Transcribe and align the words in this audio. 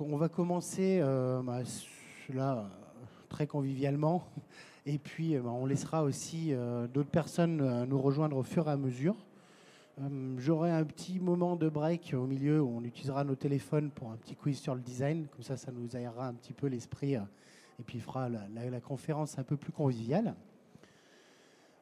on 0.00 0.16
va 0.16 0.28
commencer 0.28 1.00
euh, 1.02 1.42
bah, 1.42 1.60
là, 2.34 2.68
très 3.28 3.46
convivialement. 3.46 4.24
Et 4.86 4.98
puis 4.98 5.36
bah, 5.36 5.50
on 5.50 5.66
laissera 5.66 6.04
aussi 6.04 6.52
d'autres 6.94 7.10
personnes 7.10 7.84
nous 7.86 8.00
rejoindre 8.00 8.36
au 8.36 8.44
fur 8.44 8.68
et 8.68 8.70
à 8.70 8.76
mesure. 8.76 9.16
J'aurai 10.38 10.70
un 10.70 10.84
petit 10.84 11.18
moment 11.18 11.56
de 11.56 11.68
break 11.68 12.14
au 12.16 12.24
milieu 12.24 12.62
où 12.62 12.68
on 12.68 12.84
utilisera 12.84 13.24
nos 13.24 13.34
téléphones 13.34 13.90
pour 13.90 14.12
un 14.12 14.16
petit 14.16 14.36
quiz 14.36 14.60
sur 14.60 14.76
le 14.76 14.80
design. 14.80 15.26
Comme 15.32 15.42
ça, 15.42 15.56
ça 15.56 15.72
nous 15.72 15.96
aérera 15.96 16.28
un 16.28 16.34
petit 16.34 16.52
peu 16.52 16.68
l'esprit 16.68 17.14
et 17.14 17.82
puis 17.84 17.98
fera 17.98 18.28
la, 18.28 18.80
conférence 18.80 19.40
un 19.40 19.42
peu 19.42 19.56
plus 19.56 19.72
conviviale. 19.72 20.36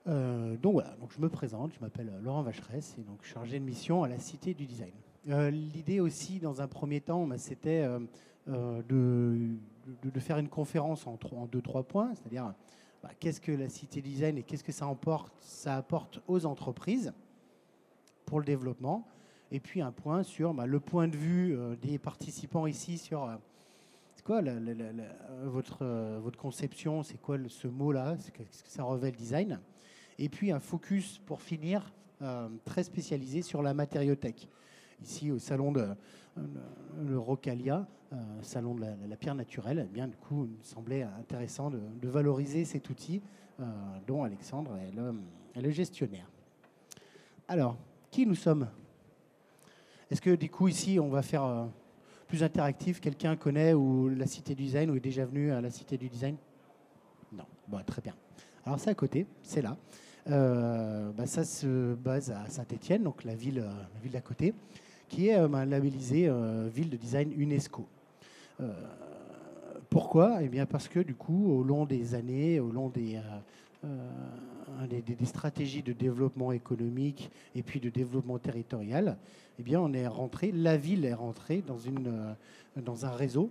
donc 0.07 0.73
voilà, 0.73 0.96
donc 0.99 1.12
je 1.15 1.21
me 1.21 1.29
présente, 1.29 1.75
je 1.75 1.81
m'appelle 1.81 2.11
Laurent 2.23 2.43
Vacheresse 2.43 2.96
et 2.99 3.03
donc 3.03 3.23
chargé 3.23 3.61
de 3.61 3.65
mission 3.67 4.03
à 4.03 4.09
la 4.09 4.19
Cité 4.19 4.55
du 4.55 4.65
Design. 4.65 4.95
Euh, 5.29 5.50
l'idée 5.50 6.00
aussi, 6.00 6.38
dans 6.38 6.61
un 6.61 6.68
premier 6.68 7.00
temps, 7.00 7.27
bah, 7.27 7.38
c'était 7.38 7.82
euh, 7.82 8.00
euh, 8.48 8.82
de, 8.88 10.21
faire 10.21 10.39
une 10.39 10.49
conférence 10.49 11.07
en, 11.07 11.18
deux, 11.46 11.62
trois 11.62 11.82
points, 11.82 12.14
c'est-à-dire 12.14 12.53
bah, 13.03 13.11
qu'est-ce 13.21 13.40
que 13.40 13.52
la 13.52 13.68
cité 13.68 14.02
design 14.02 14.36
et 14.39 14.43
qu'est-ce 14.43 14.64
que 14.64 14.72
ça, 14.72 14.86
apporte 15.66 16.21
aux 16.26 16.44
entreprises 16.44 17.13
pour 18.26 18.39
le 18.39 18.44
développement, 18.44 19.07
et 19.50 19.61
puis 19.61 19.80
un 19.80 19.93
point 19.93 20.22
sur 20.22 20.52
bah, 20.54 20.66
le 20.66 20.80
point 20.80 21.08
de 21.08 21.16
vue 21.16 21.57
des 21.80 21.99
participants 21.99 22.66
ici 22.66 22.96
sur 22.96 23.30
c'est 24.16 24.25
quoi 24.25 24.41
votre, 25.44 25.85
votre 26.21 26.38
conception, 26.38 27.02
c'est 27.02 27.18
quoi 27.18 27.36
ce 27.49 27.68
mot-là, 27.68 28.16
qu'est-ce 28.32 28.63
que 28.63 28.71
ça 28.71 28.82
revêt 28.82 29.11
le 29.11 29.16
design, 29.16 29.61
et 30.18 30.30
puis 30.30 30.52
un 30.52 30.61
focus 30.61 31.18
pour 31.27 31.43
finir 31.43 31.93
très 32.64 32.83
spécialisé 32.83 33.42
sur 33.42 33.62
la 33.62 33.75
matériothèque 33.75 34.48
ici 35.03 35.30
au 35.30 35.39
salon 35.39 35.72
de 35.72 35.89
euh, 36.39 37.19
Rocalia, 37.19 37.86
euh, 38.12 38.16
salon 38.42 38.75
de 38.75 38.84
la, 39.08 39.16
pierre 39.16 39.34
naturelle, 39.34 39.86
eh 39.89 39.92
bien, 39.92 40.08
du 40.08 40.16
coup, 40.16 40.44
il 40.44 40.58
me 40.58 40.62
semblait 40.62 41.02
intéressant 41.02 41.70
de, 41.70 42.08
valoriser 42.08 42.64
cet 42.64 42.91
outil 42.91 43.22
euh, 43.60 43.64
dont 44.06 44.24
Alexandre 44.24 44.77
est 44.77 45.60
le, 45.60 45.70
gestionnaire. 45.70 46.28
Alors, 47.48 47.77
qui 48.10 48.27
nous 48.27 48.34
sommes? 48.34 48.69
Est-ce 50.10 50.20
que 50.20 50.34
du 50.34 50.50
coup, 50.50 50.69
ici, 50.69 50.98
on 51.00 51.08
va 51.08 51.22
faire 51.22 51.69
plus 52.26 52.42
interactif? 52.42 53.00
Quelqu'un 53.00 53.36
connaît 53.36 53.74
ou 53.74 54.08
la 54.08 54.26
Cité 54.26 54.54
du 54.54 54.64
Design 54.64 54.91
ou 54.91 54.97
est 54.97 55.00
déjà 55.00 55.24
venu 55.24 55.50
à 55.50 55.60
la 55.60 55.70
Cité 55.70 55.97
du 55.97 56.08
Design? 56.08 56.36
Non. 57.32 57.44
Bon, 57.69 57.80
très 57.84 58.02
bien. 58.02 58.14
Alors, 58.64 58.78
c'est 58.78 58.91
à 58.91 58.94
côté, 58.94 59.26
c'est 59.42 59.62
là. 59.62 59.76
Bah, 60.26 61.26
ça 61.26 61.44
se 61.44 61.94
base 61.94 62.30
à 62.30 62.48
Saint-Étienne, 62.48 63.02
donc 63.02 63.24
la 63.24 63.34
ville, 63.34 63.60
la 63.60 64.00
ville 64.00 64.12
d'à 64.12 64.20
côté 64.20 64.54
qui 65.08 65.28
est 65.28 65.38
euh, 65.38 65.64
labellisée 65.64 66.28
euh, 66.28 66.69
ville 66.72 66.91
de 66.91 66.97
design 66.97 67.33
UNESCO. 67.36 67.86
Euh, 68.60 68.72
pourquoi? 69.91 70.42
Eh 70.42 70.48
bien 70.48 70.66
parce 70.66 70.88
que 70.88 71.00
du 71.00 71.14
coup, 71.14 71.52
au 71.52 71.62
long 71.62 71.84
des 71.84 72.14
années, 72.14 72.58
au 72.60 72.70
long 72.70 72.88
des, 72.88 73.20
des, 74.88 75.25
stratégies 75.25 75.82
de 75.82 75.92
développement 75.92 76.52
économique 76.52 77.30
et 77.55 77.62
puis 77.62 77.80
de 77.80 77.91
développement 77.91 78.38
territorial, 78.38 79.16
eh 79.58 79.62
bien 79.62 79.80
on 79.80 79.92
est 79.92 80.06
rentré, 80.06 80.50
la 80.52 80.77
ville 80.77 81.05
est 81.05 81.14
rentrée 81.14 81.62
dans, 81.64 81.78
une, 81.78 82.34
dans 82.77 83.06
un 83.06 83.10
réseau 83.10 83.50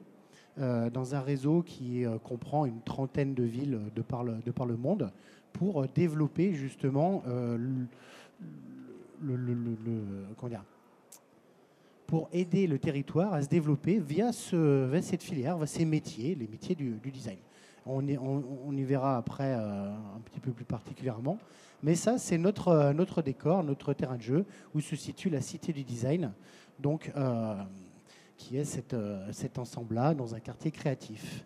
dans 0.57 1.15
un 1.15 1.19
réseau 1.19 1.63
qui 1.63 2.03
comprend 2.23 2.67
une 2.67 2.81
trentaine 2.81 3.33
de 3.33 3.43
villes 3.43 3.79
de 3.95 4.01
par 4.03 4.23
le, 4.23 4.77
monde 4.77 5.11
pour 5.51 5.87
développer 5.87 6.53
justement 6.53 7.23
le, 7.25 7.87
pour 12.07 12.29
aider 12.31 12.67
le 12.67 12.79
territoire 12.79 13.33
à 13.33 13.41
se 13.41 13.47
développer 13.47 13.99
via, 13.99 14.31
ce, 14.31 14.89
cette 15.01 15.23
filière, 15.23 15.57
via 15.57 15.67
ces 15.67 15.85
métiers, 15.85 16.35
les 16.35 16.47
métiers 16.47 16.75
du, 16.75 16.99
design. 17.11 17.37
On, 17.85 18.01
y 18.01 18.83
verra 18.83 19.17
après 19.17 19.53
euh, 19.53 19.89
un 19.89 20.19
petit 20.23 20.39
peu 20.39 20.51
plus 20.51 20.65
particulièrement. 20.65 21.37
Mais 21.81 21.95
ça, 21.95 22.17
c'est 22.17 22.37
notre, 22.37 22.69
euh, 22.69 22.93
notre 22.93 23.21
décor, 23.21 23.63
notre 23.63 23.93
terrain 23.93 24.15
de 24.15 24.21
jeu, 24.21 24.45
où 24.73 24.79
se 24.79 24.95
situe 24.95 25.29
la 25.29 25.41
Cité 25.41 25.73
du 25.73 25.83
Design, 25.83 26.31
donc, 26.79 27.11
euh, 27.15 27.55
qui 28.37 28.57
est 28.57 28.65
cet 28.65 29.59
ensemble-là 29.59 30.13
dans 30.13 30.35
un 30.35 30.39
quartier 30.39 30.71
créatif. 30.71 31.45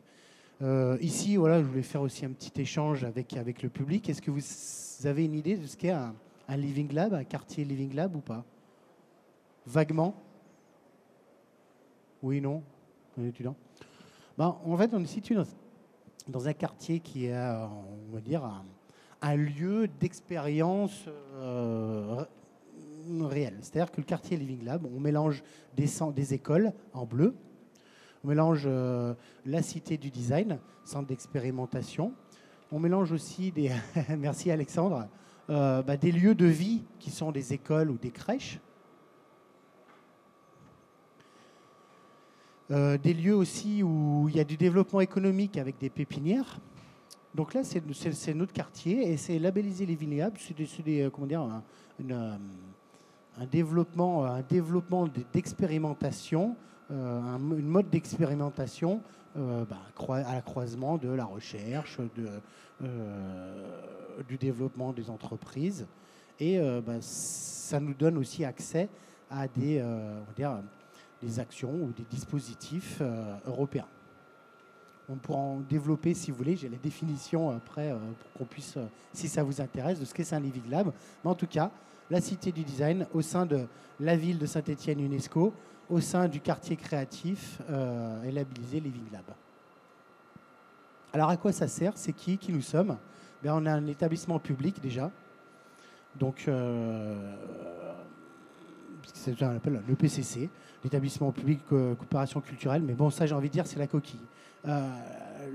ici, 1.02 1.36
voilà, 1.36 1.62
je 1.62 1.68
voulais 1.68 1.84
faire 1.84 2.02
aussi 2.02 2.26
un 2.26 2.32
petit 2.32 2.62
échange 2.62 3.04
avec, 3.04 3.34
le 3.62 3.70
public. 3.70 4.10
Est-ce 4.10 4.22
que 4.22 4.32
vous 4.32 5.08
avez 5.08 5.26
une 5.26 5.36
idée 5.36 5.58
de 5.58 5.68
ce 5.68 5.78
qu'est 5.78 5.92
un 5.92 6.14
Living 6.50 6.92
Lab, 6.94 7.14
un 7.14 7.24
quartier 7.24 7.66
Living 7.66 7.94
Lab 7.94 8.16
ou 8.16 8.22
pas? 8.22 8.44
Vaguement? 9.68 10.16
Oui, 12.28 12.42
non. 12.42 12.62
Étudiant 13.24 13.56
ben, 14.38 14.58
En 14.66 14.76
fait, 14.76 14.94
on 14.94 15.02
est 15.02 15.06
situé 15.06 15.36
dans, 16.28 16.48
un 16.48 16.54
quartier 16.54 17.00
qui 17.00 17.28
est, 17.28 17.34
euh, 17.34 17.66
on 18.10 18.14
va 18.14 18.20
dire, 18.20 18.44
un, 19.22 19.36
lieu 19.36 19.88
d'expérience 19.88 21.06
euh, 21.36 22.26
réelle. 23.22 23.58
C'est-à-dire 23.62 23.92
que 23.92 24.02
le 24.02 24.06
quartier 24.06 24.36
Living 24.36 24.66
Lab, 24.66 24.86
on 24.86 25.00
mélange 25.00 25.42
des, 25.78 26.34
écoles 26.34 26.74
en 26.94 27.06
bleu, 27.06 27.34
on 28.26 28.28
mélange 28.28 28.64
euh, 28.66 29.14
la 29.46 29.62
cité 29.62 29.98
du 29.98 30.12
design, 30.12 30.60
centre 30.84 31.08
d'expérimentation, 31.08 32.12
on 32.74 32.80
mélange 32.80 33.14
aussi 33.14 33.54
des, 33.54 33.72
merci 34.18 34.52
Alexandre, 34.52 35.08
bah, 35.48 35.96
des 35.96 36.12
lieux 36.12 36.36
de 36.36 36.46
vie 36.46 36.84
qui 37.00 37.10
sont 37.10 37.32
des 37.32 37.54
écoles 37.54 37.90
ou 37.90 37.98
des 37.98 38.12
crèches, 38.12 38.60
Euh, 42.70 42.98
des 42.98 43.14
lieux 43.14 43.36
aussi 43.36 43.82
où 43.82 44.28
il 44.28 44.36
y 44.36 44.42
a 44.42 44.44
du 44.44 44.58
développement 44.58 45.00
économique 45.00 45.58
avec 45.58 45.78
des 45.78 45.90
pépinières. 45.90 46.60
Donc 47.34 47.54
là, 47.54 47.62
c'est 47.64 48.34
notre 48.34 48.52
quartier 48.52 49.10
et 49.10 49.16
c'est 49.16 49.40
labellisé 49.40 49.86
les 49.86 49.96
vignobles. 49.96 50.38
C'est 50.38 50.84
des, 50.84 51.04
euh, 51.04 51.10
comment 51.10 51.28
dire, 51.28 51.42
un, 51.42 51.64
euh, 52.10 52.38
un 53.38 53.46
développement, 53.46 54.26
un 54.26 54.42
développement 54.42 55.08
d'expérimentation, 55.34 56.58
un, 56.90 57.38
une 57.38 57.68
mode 57.68 57.90
d'expérimentation 57.90 59.02
bah, 59.36 59.78
à 60.10 60.34
la 60.34 60.42
croisement 60.42 60.98
de 60.98 61.10
la 61.10 61.26
recherche, 61.26 62.00
de, 62.16 62.28
du 64.28 64.38
développement 64.38 64.94
des 64.94 65.12
entreprises. 65.12 65.86
Et 66.40 66.60
bah, 66.84 66.96
ça 67.02 67.80
nous 67.80 67.94
donne 67.94 68.18
aussi 68.18 68.44
accès 68.44 68.90
à 69.30 69.48
des, 69.48 69.80
des 71.22 71.40
actions 71.40 71.72
ou 71.72 71.92
des 71.96 72.04
dispositifs 72.04 73.00
euh, 73.02 73.36
européens. 73.46 73.88
On 75.10 75.16
pourra 75.16 75.40
en 75.40 75.60
développer 75.62 76.14
si 76.14 76.32
vous 76.32 76.38
voulez. 76.38 76.56
J'ai 76.56 76.70
les 76.70 76.78
définitions 76.78 77.50
après 77.50 77.92
euh, 77.92 77.98
pour 77.98 78.34
qu'on 78.34 78.46
puisse, 78.46 78.78
euh, 78.78 78.86
si 79.14 79.28
ça 79.28 79.44
vous 79.44 79.62
intéresse, 79.62 80.00
de 80.00 80.06
ce 80.06 80.14
qu'est 80.14 80.32
un 80.34 80.40
Living 80.40 80.70
Lab. 80.70 80.92
Mais 81.24 81.32
en 81.32 81.36
tout 81.36 81.48
cas, 81.48 81.72
la 82.10 82.22
Cité 82.22 82.52
du 82.52 82.64
Design 82.64 83.08
au 83.14 83.22
sein 83.22 83.46
de 83.46 83.66
la 84.00 84.16
ville 84.16 84.38
de 84.38 84.46
Saint-Étienne 84.46 85.00
UNESCO, 85.00 85.54
au 85.90 86.02
sein 86.02 86.28
du 86.28 86.42
quartier 86.42 86.76
créatif, 86.76 87.62
est 88.24 88.32
labellisé 88.32 88.80
Living 88.80 89.12
Lab. 89.12 89.24
Alors 91.14 91.30
à 91.30 91.38
quoi 91.38 91.52
ça 91.52 91.68
sert? 91.68 91.94
C'est 91.96 92.14
qui? 92.14 92.38
Qui 92.38 92.52
nous 92.52 92.62
sommes? 92.62 92.98
Ben, 93.42 93.54
On 93.54 93.66
a 93.66 93.74
un 93.74 93.88
établissement 93.88 94.40
public 94.40 94.80
déjà. 94.82 95.12
Donc 96.16 96.48
c'est 99.14 99.34
ce 99.34 99.40
qu'on 99.40 99.56
appelle 99.56 99.82
le 99.88 99.96
PCC, 99.96 100.50
l'établissement 100.84 101.32
public 101.32 101.60
coopération 101.68 102.42
culturelle. 102.42 102.82
Mais 102.82 102.94
bon, 102.94 103.10
ça, 103.10 103.26
j'ai 103.26 103.36
envie 103.36 103.50
de 103.50 103.54
dire, 103.54 103.68
c'est 103.68 103.80
la 103.80 103.88
coquille. 103.88 104.20
Euh, 104.68 104.90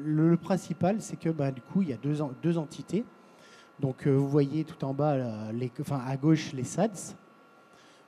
le, 0.05 0.37
principal, 0.37 1.01
c'est 1.01 1.19
que 1.19 1.29
bah, 1.29 1.51
du 1.51 1.61
coup, 1.61 1.83
il 1.83 1.89
y 1.89 1.93
a 1.93 1.97
deux, 1.97 2.59
entités. 2.59 3.05
Donc, 3.81 4.07
euh, 4.07 4.11
vous 4.11 4.29
voyez 4.29 4.65
tout 4.65 4.85
en 4.85 4.95
bas, 4.95 5.13
euh, 5.13 5.69
enfin, 5.81 6.01
à 6.07 6.17
gauche, 6.17 6.53
les 6.53 6.65
SADS. 6.65 7.15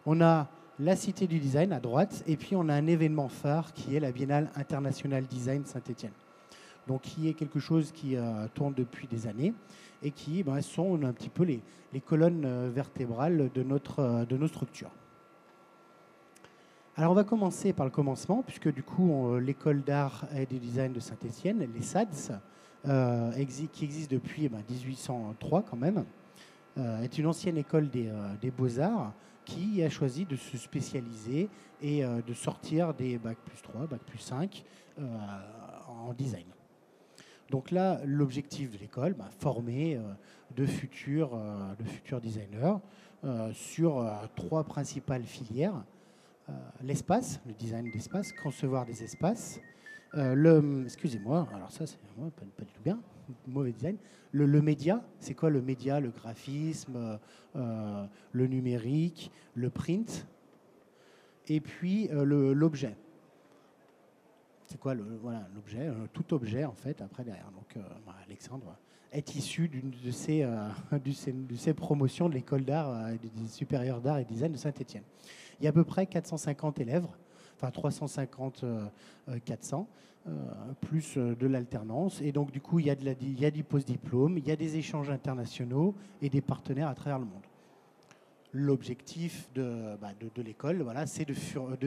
On 0.06 0.20
a 0.20 0.48
la 0.78 0.96
Cité 0.96 1.26
du 1.26 1.38
Design 1.38 1.72
à 1.72 1.80
droite, 1.80 2.22
et 2.26 2.36
puis 2.36 2.56
on 2.56 2.68
a 2.68 2.74
un 2.74 2.86
événement 2.86 3.28
phare 3.28 3.72
qui 3.72 3.96
est 3.96 4.00
la 4.00 4.12
Biennale 4.12 4.50
internationale 4.56 5.24
design 5.24 5.64
Saint-Étienne. 5.64 6.12
Donc, 6.86 7.02
qui 7.02 7.28
est 7.28 7.34
quelque 7.34 7.60
chose 7.60 7.92
qui 7.92 8.16
tourne 8.52 8.74
depuis 8.74 9.06
des 9.06 9.26
années 9.26 9.54
et 10.02 10.10
qui 10.10 10.42
bah, 10.42 10.60
sont 10.60 11.02
un 11.02 11.12
petit 11.12 11.30
peu 11.30 11.44
les, 11.44 11.62
les 11.94 12.00
colonnes 12.00 12.68
vertébrales 12.70 13.50
de, 13.54 13.62
notre, 13.62 14.26
de 14.28 14.36
nos 14.36 14.48
structures. 14.48 14.90
Alors 16.96 17.10
on 17.10 17.14
va 17.14 17.24
commencer 17.24 17.72
par 17.72 17.86
le 17.86 17.90
commencement, 17.90 18.44
puisque 18.44 18.72
du 18.72 18.84
coup 18.84 19.26
euh, 19.26 19.40
l'école 19.40 19.82
d'art 19.82 20.28
et 20.32 20.46
du 20.46 20.60
design 20.60 20.92
de 20.92 21.00
Saint-Étienne, 21.00 21.66
les 21.74 21.82
SADS, 21.82 22.30
euh, 22.86 23.32
qui 23.72 23.84
existe 23.84 24.12
depuis 24.12 24.48
1803 24.48 25.34
eh 25.34 25.62
ben, 25.62 25.68
quand 25.68 25.76
même, 25.76 26.04
euh, 26.78 27.02
est 27.02 27.18
une 27.18 27.26
ancienne 27.26 27.58
école 27.58 27.90
des, 27.90 28.52
beaux-arts 28.56 29.12
qui 29.44 29.82
a 29.82 29.90
choisi 29.90 30.24
de 30.24 30.36
se 30.36 30.56
spécialiser 30.56 31.48
et 31.82 32.04
de 32.04 32.32
sortir 32.32 32.94
des 32.94 33.18
Bac 33.18 33.38
plus 33.44 33.60
3, 33.60 33.88
Bac 33.88 34.00
plus 34.02 34.18
5 34.18 34.64
en 35.88 36.14
design. 36.14 36.46
Donc 37.50 37.72
là, 37.72 38.00
l'objectif 38.04 38.70
de 38.70 38.78
l'école, 38.78 39.14
bah, 39.14 39.28
former 39.40 40.00
de, 40.56 40.64
futurs, 40.64 41.38
de 41.78 41.84
futurs 41.84 42.20
designers 42.20 42.76
sur 43.52 44.08
trois 44.34 44.64
principales 44.64 45.24
filières 45.24 45.84
l'espace, 46.82 47.40
le 47.46 47.54
design 47.54 47.90
d'espace, 47.90 48.32
concevoir 48.32 48.84
des 48.84 49.02
espaces. 49.02 49.60
le, 50.12 50.82
excusez-moi, 50.84 51.48
alors 51.54 51.70
ça 51.72 51.86
c'est 51.86 51.98
pas, 51.98 52.64
du 52.64 52.72
tout 52.72 52.82
bien, 52.82 53.00
mauvais 53.46 53.72
design. 53.72 53.96
Le, 54.32 54.60
média, 54.60 55.02
c'est 55.20 55.34
quoi 55.34 55.48
le 55.48 55.62
média 55.62 56.00
Le 56.00 56.10
graphisme, 56.10 57.18
le 57.54 58.46
numérique, 58.46 59.30
le 59.54 59.70
print, 59.70 60.26
et 61.48 61.60
puis 61.60 62.08
l'objet 62.12 62.96
c'est 64.66 64.80
quoi 64.80 64.94
l'objet 64.94 65.88
Tout 66.12 66.34
objet, 66.34 66.64
en 66.64 66.74
fait, 66.74 67.00
après 67.00 67.22
derrière. 67.22 67.50
Donc, 67.52 67.78
Alexandre 68.26 68.76
est 69.14 69.36
issu 69.36 69.68
d'une 69.68 69.90
de 69.90 70.10
ces, 70.10 70.42
euh, 70.42 70.68
de 71.04 71.56
ces 71.56 71.74
promotions 71.74 72.28
de 72.28 72.34
l'école 72.34 72.64
d'art, 72.64 72.90
euh, 72.90 73.14
des 73.22 73.46
supérieurs 73.46 74.00
d'art 74.00 74.18
et 74.18 74.24
design 74.24 74.52
de 74.52 74.56
Saint-Étienne. 74.56 75.04
Il 75.60 75.64
y 75.64 75.66
a 75.66 75.70
à 75.70 75.72
peu 75.72 75.84
près 75.84 76.06
450 76.06 76.80
élèves, 76.80 77.06
enfin 77.56 77.70
350, 77.70 78.64
400, 79.44 79.88
euh, 80.26 80.30
plus 80.80 81.16
de 81.16 81.46
l'alternance. 81.46 82.20
Et 82.22 82.32
donc, 82.32 82.50
du 82.50 82.60
coup, 82.60 82.78
il 82.78 82.86
y 82.86 82.90
a, 82.90 83.50
du 83.50 83.64
post-diplôme, 83.64 84.38
il 84.38 84.46
y 84.46 84.50
a 84.50 84.56
des 84.56 84.76
échanges 84.76 85.10
internationaux 85.10 85.94
et 86.22 86.30
des 86.30 86.40
partenaires 86.40 86.88
à 86.88 86.94
travers 86.94 87.18
le 87.18 87.26
monde 87.26 87.42
l'objectif 88.54 89.48
de, 89.52 89.96
bah, 90.00 90.12
l'école, 90.36 90.80
voilà, 90.82 91.06
c'est 91.06 91.24
de, 91.24 91.34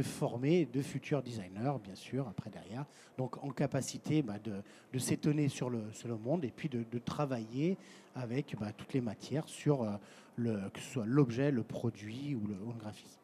former 0.04 0.66
de 0.66 0.82
futurs 0.82 1.24
designers, 1.24 1.78
bien 1.82 1.96
sûr, 1.96 2.28
après 2.28 2.50
derrière, 2.50 2.86
donc 3.18 3.42
en 3.42 3.52
capacité 3.52 4.22
bah, 4.22 4.36
de, 4.44 5.00
s'étonner 5.00 5.48
sur 5.48 5.70
le, 5.70 5.82
monde 6.22 6.44
et 6.44 6.52
puis 6.52 6.68
de, 6.68 7.00
travailler 7.00 7.78
avec 8.16 8.56
bah, 8.60 8.74
toutes 8.76 8.94
les 8.94 9.02
matières 9.02 9.48
sur 9.48 9.84
euh, 9.84 10.70
que 10.70 10.80
ce 10.82 10.92
soit 10.92 11.06
l'objet, 11.06 11.52
le 11.52 11.64
produit 11.64 12.36
ou 12.36 12.46
le, 12.48 12.56
graphisme. 12.78 13.17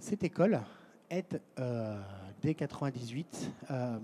Cette 0.00 0.24
école 0.24 0.60
est, 1.10 1.38
euh, 1.58 2.00
dès 2.42 2.48
1998, 2.48 3.52
euh, 3.70 3.98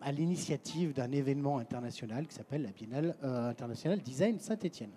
à 0.00 0.10
l'initiative 0.10 0.94
d'un 0.94 1.12
événement 1.12 1.58
international 1.58 2.26
qui 2.26 2.34
s'appelle 2.34 2.62
la 2.62 2.70
Biennale 2.70 3.14
internationale 3.22 4.00
Design 4.00 4.38
Saint-Étienne. 4.38 4.90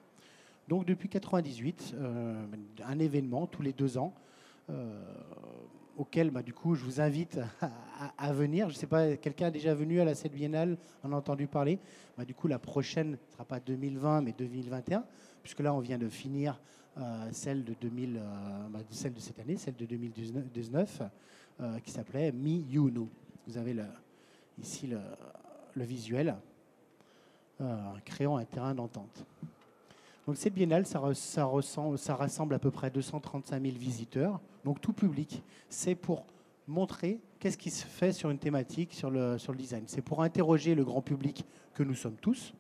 Donc 0.68 0.86
depuis 0.86 1.10
98, 1.10 1.96
euh, 1.96 2.46
un 2.84 3.00
événement 3.00 3.48
tous 3.48 3.62
les 3.62 3.72
deux 3.72 3.98
ans 3.98 4.14
euh, 4.70 5.02
auquel 5.98 6.30
bah, 6.30 6.44
du 6.44 6.54
coup 6.54 6.76
je 6.76 6.84
vous 6.84 7.00
invite 7.00 7.40
à, 8.18 8.34
venir. 8.34 8.70
Je 8.70 8.76
ne 8.76 8.80
sais 8.80 8.88
pas, 8.88 9.16
quelqu'un 9.16 9.48
est 9.48 9.52
déjà 9.52 9.74
venu 9.74 10.02
à 10.02 10.06
la 10.06 10.14
7 10.14 10.34
Biennale, 10.34 10.78
en 11.04 11.12
a 11.14 11.16
entendu 11.16 11.48
parler? 11.48 11.80
Bah, 12.18 12.26
du 12.26 12.34
coup 12.34 12.48
la 12.48 12.60
prochaine 12.60 13.12
ne 13.12 13.32
sera 13.32 13.46
pas 13.46 13.60
2020 13.60 14.22
mais 14.22 14.34
2021, 14.38 15.06
puisque 15.42 15.60
là 15.62 15.74
on 15.74 15.80
vient 15.80 15.98
de 15.98 16.10
finir 16.10 16.54
euh, 16.54 16.87
celle, 17.32 17.64
de 17.64 17.74
2000, 17.80 18.20
bah, 18.72 18.80
celle 18.90 19.14
de 19.14 19.20
cette 19.20 19.40
année, 19.40 19.58
celle 19.58 19.76
de 19.76 19.86
2019, 19.86 21.02
qui 21.84 21.92
s'appelait 21.92 22.32
Me 22.32 22.62
You 22.72 22.90
Know. 22.90 23.10
Vous 23.48 23.58
avez 23.58 23.76
ici 24.60 24.88
le, 24.88 25.84
visuel, 25.84 26.36
créant 28.06 28.38
un 28.38 28.46
terrain 28.46 28.74
d'entente. 28.74 29.26
Donc 30.28 30.36
cette 30.36 30.54
biennale, 30.54 30.86
ça, 30.86 31.02
ça, 31.14 32.16
rassemble 32.16 32.54
à 32.54 32.60
peu 32.60 32.70
près 32.70 32.92
235 32.92 33.62
000 33.62 33.78
visiteurs, 33.78 34.42
donc 34.66 34.82
tout 34.82 34.92
public. 34.92 35.42
C'est 35.70 35.96
pour 35.96 36.26
montrer 36.68 37.20
qu'est-ce 37.40 37.58
qui 37.58 37.72
se 37.72 37.86
fait 37.86 38.12
sur 38.12 38.30
une 38.30 38.38
thématique, 38.38 38.94
sur 38.94 39.10
le 39.10 39.38
design. 39.56 39.86
C'est 39.88 40.02
pour 40.02 40.22
interroger 40.22 40.76
le 40.76 40.84
grand 40.84 41.02
public 41.02 41.46
que 41.74 41.84
nous 41.84 41.96
sommes 41.96 42.18
tous 42.18 42.54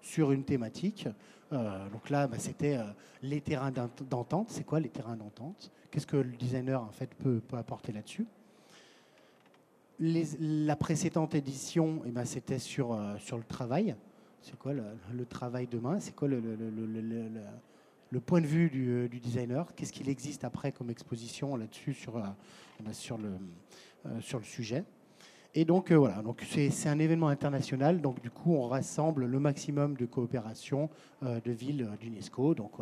sur 0.00 0.32
une 0.32 0.44
thématique. 0.44 1.08
Euh, 1.52 1.88
donc 1.90 2.10
là, 2.10 2.26
bah, 2.26 2.38
c'était 2.38 2.76
euh, 2.76 2.84
les 3.22 3.40
terrains 3.40 3.70
d'entente. 3.70 4.50
C'est 4.50 4.64
quoi 4.64 4.80
les 4.80 4.88
terrains 4.88 5.16
d'entente? 5.16 5.70
Qu'est-ce 5.90 6.06
que 6.06 6.16
le 6.16 6.36
designer 6.36 6.82
en 6.82 6.90
fait 6.90 7.14
peut, 7.14 7.40
apporter 7.52 7.92
là-dessus? 7.92 8.26
La 9.98 10.76
précédente 10.76 11.34
édition, 11.34 12.02
eh 12.04 12.10
ben, 12.10 12.24
c'était 12.24 12.58
sur, 12.58 12.92
euh, 12.92 13.16
sur 13.18 13.38
le 13.38 13.44
travail. 13.44 13.94
C'est 14.42 14.58
quoi 14.58 14.72
le, 14.72 15.26
travail 15.26 15.66
demain? 15.66 15.98
C'est 16.00 16.14
quoi 16.14 16.28
le, 16.28 16.40
point 18.20 18.40
de 18.40 18.46
vue 18.46 18.68
du, 18.68 19.20
designer? 19.20 19.74
Qu'est-ce 19.74 19.92
qu'il 19.92 20.08
existe 20.08 20.44
après 20.44 20.72
comme 20.72 20.90
exposition 20.90 21.56
là-dessus 21.56 21.94
sur, 21.94 22.16
euh, 22.16 24.20
sur 24.20 24.38
le 24.38 24.44
sujet? 24.44 24.84
Et 25.58 25.64
donc 25.64 25.90
voilà, 25.90 26.22
donc 26.22 26.44
c'est 26.48 26.88
un 26.88 26.98
événement 26.98 27.28
international. 27.28 28.00
Donc 28.00 28.20
du 28.20 28.30
coup, 28.30 28.54
on 28.54 28.68
rassemble 28.68 29.24
le 29.24 29.40
maximum 29.40 29.96
de 29.96 30.06
coopération 30.06 30.90
de 31.22 31.50
villes 31.50 31.88
d'UNESCO, 31.98 32.54
donc 32.54 32.72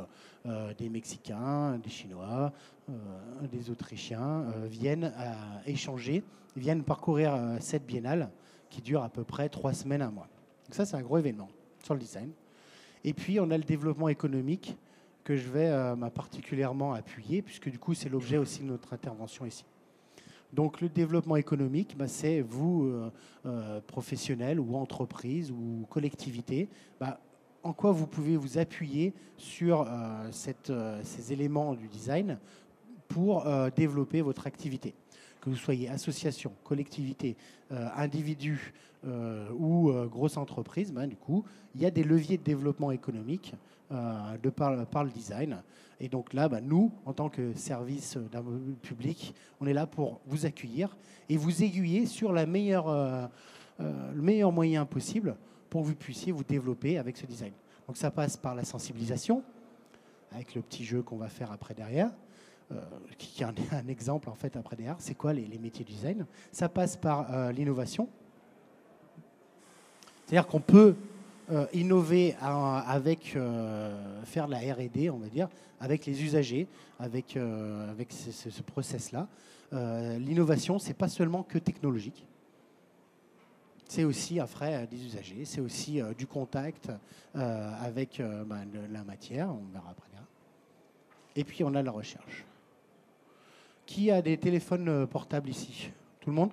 des 0.76 0.88
Mexicains, 0.88 1.78
des 1.78 1.88
Chinois, 1.88 2.52
des 3.50 3.70
Autrichiens 3.70 4.46
viennent 4.66 5.12
échanger, 5.66 6.24
viennent 6.56 6.82
parcourir 6.82 7.38
cette 7.60 7.86
biennale 7.86 8.30
qui 8.70 8.82
dure 8.82 9.04
à 9.04 9.08
peu 9.08 9.22
près 9.22 9.48
trois 9.48 9.72
semaines, 9.72 10.02
à 10.02 10.10
mois. 10.10 10.28
Donc 10.64 10.74
ça, 10.74 10.84
c'est 10.84 10.96
un 10.96 11.02
gros 11.02 11.18
événement 11.18 11.48
sur 11.82 11.94
le 11.94 12.00
design. 12.00 12.30
Et 13.04 13.12
puis, 13.12 13.38
on 13.38 13.50
a 13.50 13.56
le 13.56 13.64
développement 13.64 14.08
économique 14.08 14.76
que 15.22 15.36
je 15.36 15.48
vais 15.48 15.68
euh, 15.68 15.94
particulièrement 16.10 16.92
appuyer, 16.92 17.40
puisque 17.40 17.70
du 17.70 17.78
coup, 17.78 17.94
c'est 17.94 18.08
l'objet 18.08 18.36
aussi 18.36 18.62
de 18.62 18.66
notre 18.66 18.92
intervention 18.92 19.46
ici. 19.46 19.64
Donc, 20.54 20.80
le 20.80 20.88
développement 20.88 21.36
économique, 21.36 21.96
bah, 21.96 22.08
c'est 22.08 22.40
vous, 22.40 22.84
euh, 22.84 23.10
euh, 23.46 23.80
professionnels 23.86 24.60
ou 24.60 24.76
entreprises 24.76 25.50
ou 25.50 25.86
collectivités, 25.90 26.68
bah, 27.00 27.20
en 27.62 27.72
quoi 27.72 27.92
vous 27.92 28.06
pouvez 28.06 28.36
vous 28.36 28.58
appuyer 28.58 29.14
sur 29.38 29.88
cette, 30.30 30.70
ces 31.02 31.32
éléments 31.32 31.74
du 31.74 31.88
design 31.88 32.38
pour 33.08 33.46
développer 33.74 34.20
votre 34.20 34.46
activité. 34.46 34.94
Que 35.40 35.48
vous 35.48 35.56
soyez 35.56 35.88
association, 35.88 36.52
collectivité, 36.62 37.38
euh, 37.72 37.88
individu 37.96 38.74
euh, 39.06 39.48
ou 39.56 39.90
euh, 39.90 40.06
grosse 40.06 40.36
entreprise, 40.36 40.92
ben, 40.92 41.06
du 41.06 41.16
coup, 41.16 41.44
il 41.74 41.80
y 41.80 41.86
a 41.86 41.90
des 41.90 42.04
leviers 42.04 42.36
de 42.36 42.42
développement 42.42 42.90
économique 42.90 43.54
de 43.90 44.50
par, 44.50 45.04
le 45.04 45.10
design. 45.10 45.62
Et 46.00 46.08
donc 46.08 46.32
là, 46.32 46.48
ben, 46.48 46.60
nous, 46.60 46.92
en 47.04 47.12
tant 47.12 47.28
que 47.28 47.54
service 47.54 48.18
public, 48.82 49.34
on 49.60 49.66
est 49.66 49.72
là 49.72 49.86
pour 49.86 50.20
vous 50.26 50.46
accueillir 50.46 50.96
et 51.28 51.36
vous 51.36 51.62
aiguiller 51.62 52.06
sur 52.06 52.32
la 52.32 52.46
meilleure, 52.46 53.30
le 53.78 54.22
meilleur 54.22 54.52
moyen 54.52 54.84
possible 54.84 55.36
pour 55.70 55.82
que 55.82 55.88
vous 55.88 55.94
puissiez 55.94 56.32
vous 56.32 56.44
développer 56.44 56.98
avec 56.98 57.16
ce 57.16 57.26
design. 57.26 57.52
Donc 57.86 57.96
ça 57.96 58.10
passe 58.10 58.36
par 58.36 58.54
la 58.54 58.64
sensibilisation, 58.64 59.42
avec 60.32 60.54
le 60.54 60.62
petit 60.62 60.84
jeu 60.84 61.02
qu'on 61.02 61.16
va 61.16 61.28
faire 61.28 61.52
après 61.52 61.74
derrière. 61.74 62.10
Euh, 62.72 62.80
qui 63.18 63.42
est 63.42 63.46
un, 63.72 63.88
exemple 63.88 64.30
en 64.30 64.34
fait 64.34 64.56
après 64.56 64.74
derrière, 64.74 64.96
c'est 64.98 65.14
quoi 65.14 65.32
les, 65.32 65.58
métiers 65.58 65.84
design? 65.84 66.26
Ça 66.50 66.68
passe 66.68 66.96
par 66.96 67.26
euh, 67.30 67.52
l'innovation. 67.52 68.08
C'est-à-dire 70.24 70.46
qu'on 70.46 70.60
peut 70.60 70.96
euh, 71.50 71.66
innover 71.72 72.34
avec 72.40 73.36
faire 74.24 74.46
de 74.46 74.52
la 74.52 74.58
R&D, 74.58 75.10
on 75.10 75.18
va 75.18 75.28
dire, 75.28 75.48
avec 75.80 76.06
les 76.06 76.22
usagers, 76.22 76.66
avec, 76.98 77.36
avec 77.36 78.12
ce, 78.12 78.50
ce 78.50 78.62
process-là. 78.62 79.28
L'innovation, 80.18 80.78
c'est 80.78 80.94
pas 80.94 81.08
seulement 81.08 81.42
que 81.42 81.58
technologique. 81.58 82.26
C'est 83.88 84.04
aussi 84.04 84.40
après 84.40 84.86
des 84.86 85.04
usagers, 85.04 85.44
c'est 85.44 85.60
aussi 85.60 86.00
du 86.16 86.26
contact 86.26 86.90
avec 87.34 88.22
ben, 88.46 88.66
la 88.90 89.04
matière, 89.04 89.50
on 89.50 89.72
verra 89.72 89.90
après. 89.90 90.04
Et 91.36 91.44
puis 91.44 91.64
on 91.64 91.74
a 91.74 91.82
la 91.82 91.90
recherche. 91.90 92.44
Qui 93.86 94.10
a 94.10 94.22
des 94.22 94.38
téléphones 94.38 94.88
euh, 94.88 95.06
portables 95.06 95.48
ici? 95.48 95.90
Tout 96.20 96.30
le 96.30 96.36
monde? 96.36 96.50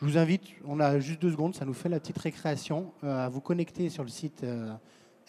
Je 0.00 0.06
vous 0.06 0.16
invite, 0.16 0.42
on 0.64 0.78
a 0.78 1.00
juste 1.00 1.20
deux 1.20 1.32
secondes, 1.32 1.56
ça 1.56 1.64
nous 1.64 1.74
fait 1.74 1.88
la 1.88 1.98
petite 1.98 2.18
récréation, 2.18 2.92
euh, 3.02 3.26
à 3.26 3.28
vous 3.28 3.40
connecter 3.40 3.88
sur 3.88 4.04
le 4.04 4.08
site 4.08 4.44
euh, 4.44 4.72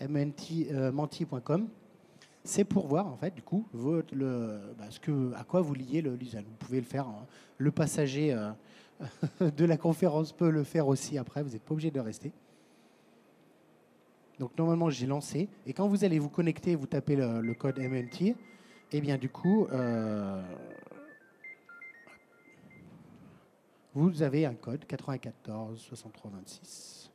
menti.com. 0.08 1.68
C'est 2.44 2.66
pour 2.66 2.86
voir, 2.86 3.08
en 3.08 3.18
fait, 3.18 3.34
du 3.34 3.42
coup, 3.42 3.66
bah, 3.74 4.86
à 5.36 5.44
quoi 5.44 5.62
vous 5.62 5.74
liez 5.74 6.02
le 6.04 6.16
design. 6.18 6.46
Vous 6.46 6.66
pouvez 6.68 6.80
le 6.80 6.86
faire. 6.86 7.08
Hein. 7.08 7.26
Le 7.58 7.72
passager 7.72 8.36
de 9.42 9.66
la 9.66 9.76
conférence 9.76 10.34
peut 10.34 10.52
le 10.52 10.64
faire 10.64 10.88
aussi 10.88 11.18
après. 11.18 11.42
Vous 11.42 11.50
n'êtes 11.50 11.64
pas 11.64 11.74
obligé 11.74 11.90
de 11.90 12.00
rester. 12.00 12.32
Donc 14.40 14.58
normalement 14.58 14.90
j'ai 14.90 15.06
lancé 15.06 15.50
et 15.68 15.74
quand 15.74 15.90
vous 15.90 16.06
allez 16.06 16.18
vous 16.18 16.30
connecter, 16.30 16.76
vous 16.76 16.88
tapez 16.88 17.18
le, 17.18 17.54
code 17.56 17.78
MNT, 17.78 18.22
et 18.22 18.36
eh 18.94 19.02
bien 19.02 19.18
du 19.18 19.28
coup 19.28 19.68
vous 24.08 24.22
avez 24.22 24.46
un 24.46 24.54
code 24.54 24.86
94 24.86 25.80
63 25.80 26.32
26. 26.32 27.12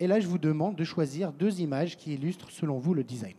Et 0.00 0.06
là, 0.06 0.18
je 0.18 0.26
vous 0.26 0.38
demande 0.38 0.76
de 0.76 0.84
choisir 0.84 1.30
deux 1.32 1.60
images 1.60 1.96
qui 1.96 2.14
illustrent, 2.14 2.50
selon 2.50 2.78
vous, 2.78 2.94
le 2.94 3.04
design. 3.04 3.36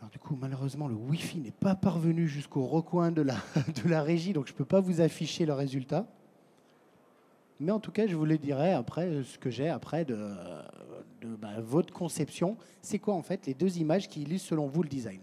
Alors 0.00 0.10
du 0.10 0.18
coup, 0.18 0.36
malheureusement, 0.40 0.88
le 0.88 0.94
Wi-Fi 0.94 1.38
n'est 1.38 1.50
pas 1.50 1.74
parvenu 1.74 2.26
jusqu'au 2.26 2.64
recoin 2.64 3.12
de 3.12 3.22
la, 3.22 3.36
régie, 4.02 4.32
donc 4.32 4.46
je 4.46 4.52
ne 4.52 4.56
peux 4.56 4.64
pas 4.64 4.80
vous 4.80 5.02
afficher 5.02 5.44
le 5.44 5.52
résultat. 5.52 6.06
Mais 7.60 7.72
en 7.72 7.78
tout 7.78 7.92
cas, 7.92 8.06
je 8.06 8.16
vous 8.16 8.24
le 8.24 8.38
dirai 8.38 8.72
après, 8.72 9.22
ce 9.22 9.38
que 9.38 9.50
j'ai 9.50 9.68
après 9.68 10.04
de, 10.04 10.34
bah, 11.38 11.60
votre 11.60 11.92
conception. 11.92 12.56
C'est 12.82 12.98
quoi 12.98 13.14
en 13.14 13.22
fait 13.22 13.46
les 13.46 13.54
deux 13.54 13.78
images 13.78 14.08
qui 14.08 14.22
illustrent 14.22 14.48
selon 14.48 14.66
vous 14.66 14.82
le 14.82 14.88
design? 14.88 15.20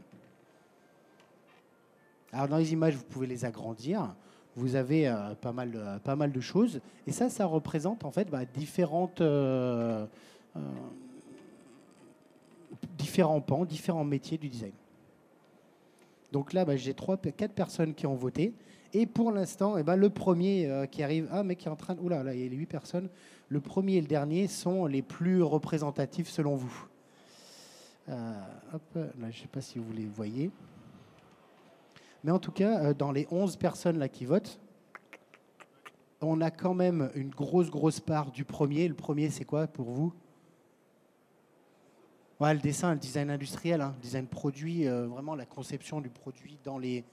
Alors 2.33 2.47
dans 2.47 2.57
les 2.57 2.71
images, 2.73 2.95
vous 2.95 3.03
pouvez 3.03 3.27
les 3.27 3.45
agrandir. 3.45 4.15
Vous 4.55 4.75
avez 4.75 5.07
euh, 5.07 5.33
pas, 5.35 5.51
mal 5.51 5.99
pas 6.03 6.15
mal 6.15 6.31
de 6.31 6.41
choses. 6.41 6.81
Et 7.07 7.11
ça, 7.11 7.29
ça 7.29 7.45
représente 7.45 8.03
en 8.03 8.11
fait 8.11 8.29
bah, 8.29 8.45
différentes, 8.45 9.21
euh, 9.21 10.05
euh, 10.55 10.59
différents 12.97 13.41
pans, 13.41 13.65
différents 13.65 14.03
métiers 14.03 14.37
du 14.37 14.49
design. 14.49 14.73
Donc 16.31 16.53
là, 16.53 16.65
bah, 16.65 16.77
j'ai 16.77 16.93
trois, 16.93 17.17
quatre 17.17 17.53
personnes 17.53 17.93
qui 17.93 18.07
ont 18.07 18.15
voté. 18.15 18.53
Et 18.93 19.05
pour 19.05 19.31
l'instant, 19.31 19.77
eh 19.77 19.83
ben, 19.83 19.95
le 19.95 20.09
premier 20.09 20.85
qui 20.91 21.01
arrive, 21.01 21.29
ah, 21.31 21.43
mais 21.43 21.55
qui 21.55 21.67
est 21.67 21.71
en 21.71 21.77
train 21.77 21.95
de. 21.95 22.01
Oula, 22.01 22.23
là, 22.23 22.33
il 22.33 22.41
y 22.41 22.45
a 22.45 22.49
les 22.49 22.57
huit 22.57 22.65
personnes. 22.65 23.07
Le 23.47 23.61
premier 23.61 23.95
et 23.95 24.01
le 24.01 24.07
dernier 24.07 24.47
sont 24.47 24.85
les 24.85 25.01
plus 25.01 25.41
représentatifs 25.41 26.29
selon 26.29 26.55
vous. 26.55 26.87
Hop, 28.09 28.81
là, 28.95 29.07
je 29.21 29.27
ne 29.27 29.31
sais 29.31 29.47
pas 29.47 29.61
si 29.61 29.79
vous 29.79 29.93
les 29.93 30.05
voyez. 30.05 30.51
Mais 32.23 32.31
en 32.31 32.39
tout 32.39 32.51
cas, 32.51 32.83
euh, 32.83 32.93
dans 32.93 33.11
les 33.11 33.27
11 33.31 33.57
personnes 33.57 33.97
là 33.97 34.09
qui 34.09 34.25
votent, 34.25 34.59
on 36.21 36.41
a 36.41 36.51
quand 36.51 36.73
même 36.73 37.09
une 37.15 37.31
grosse, 37.31 37.69
grosse 37.69 37.99
part 37.99 38.31
du 38.31 38.45
premier. 38.45 38.87
Le 38.87 38.93
premier, 38.93 39.29
c'est 39.29 39.45
quoi 39.45 39.67
pour 39.67 39.89
vous? 39.89 40.13
Le 42.39 42.57
dessin, 42.57 42.93
le 42.93 42.99
design 42.99 43.29
industriel, 43.29 43.81
hein, 43.81 43.93
design 44.01 44.25
produit, 44.25 44.85
vraiment 44.85 45.35
la 45.35 45.45
conception 45.45 46.01
du 46.01 46.09
produit 46.09 46.57
dans 46.63 46.79
les, 46.79 47.03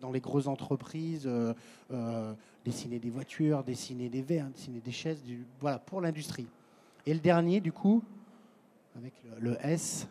dans, 0.00 0.10
les 0.12 0.20
grosses 0.20 0.46
entreprises, 0.46 1.26
euh, 1.26 1.54
euh, 1.92 2.34
dessiner 2.64 2.98
des 2.98 3.10
voitures, 3.10 3.64
dessiner 3.64 4.08
des 4.08 4.22
verres, 4.22 4.48
dessiner 4.48 4.80
des 4.80 4.92
chaises, 4.92 5.22
voilà, 5.60 5.78
pour 5.78 6.00
l'industrie. 6.00 6.46
Et 7.04 7.14
le 7.14 7.20
dernier, 7.20 7.60
du 7.60 7.72
coup, 7.72 8.02
avec 8.96 9.12
le, 9.40 9.56
S, 9.64 10.08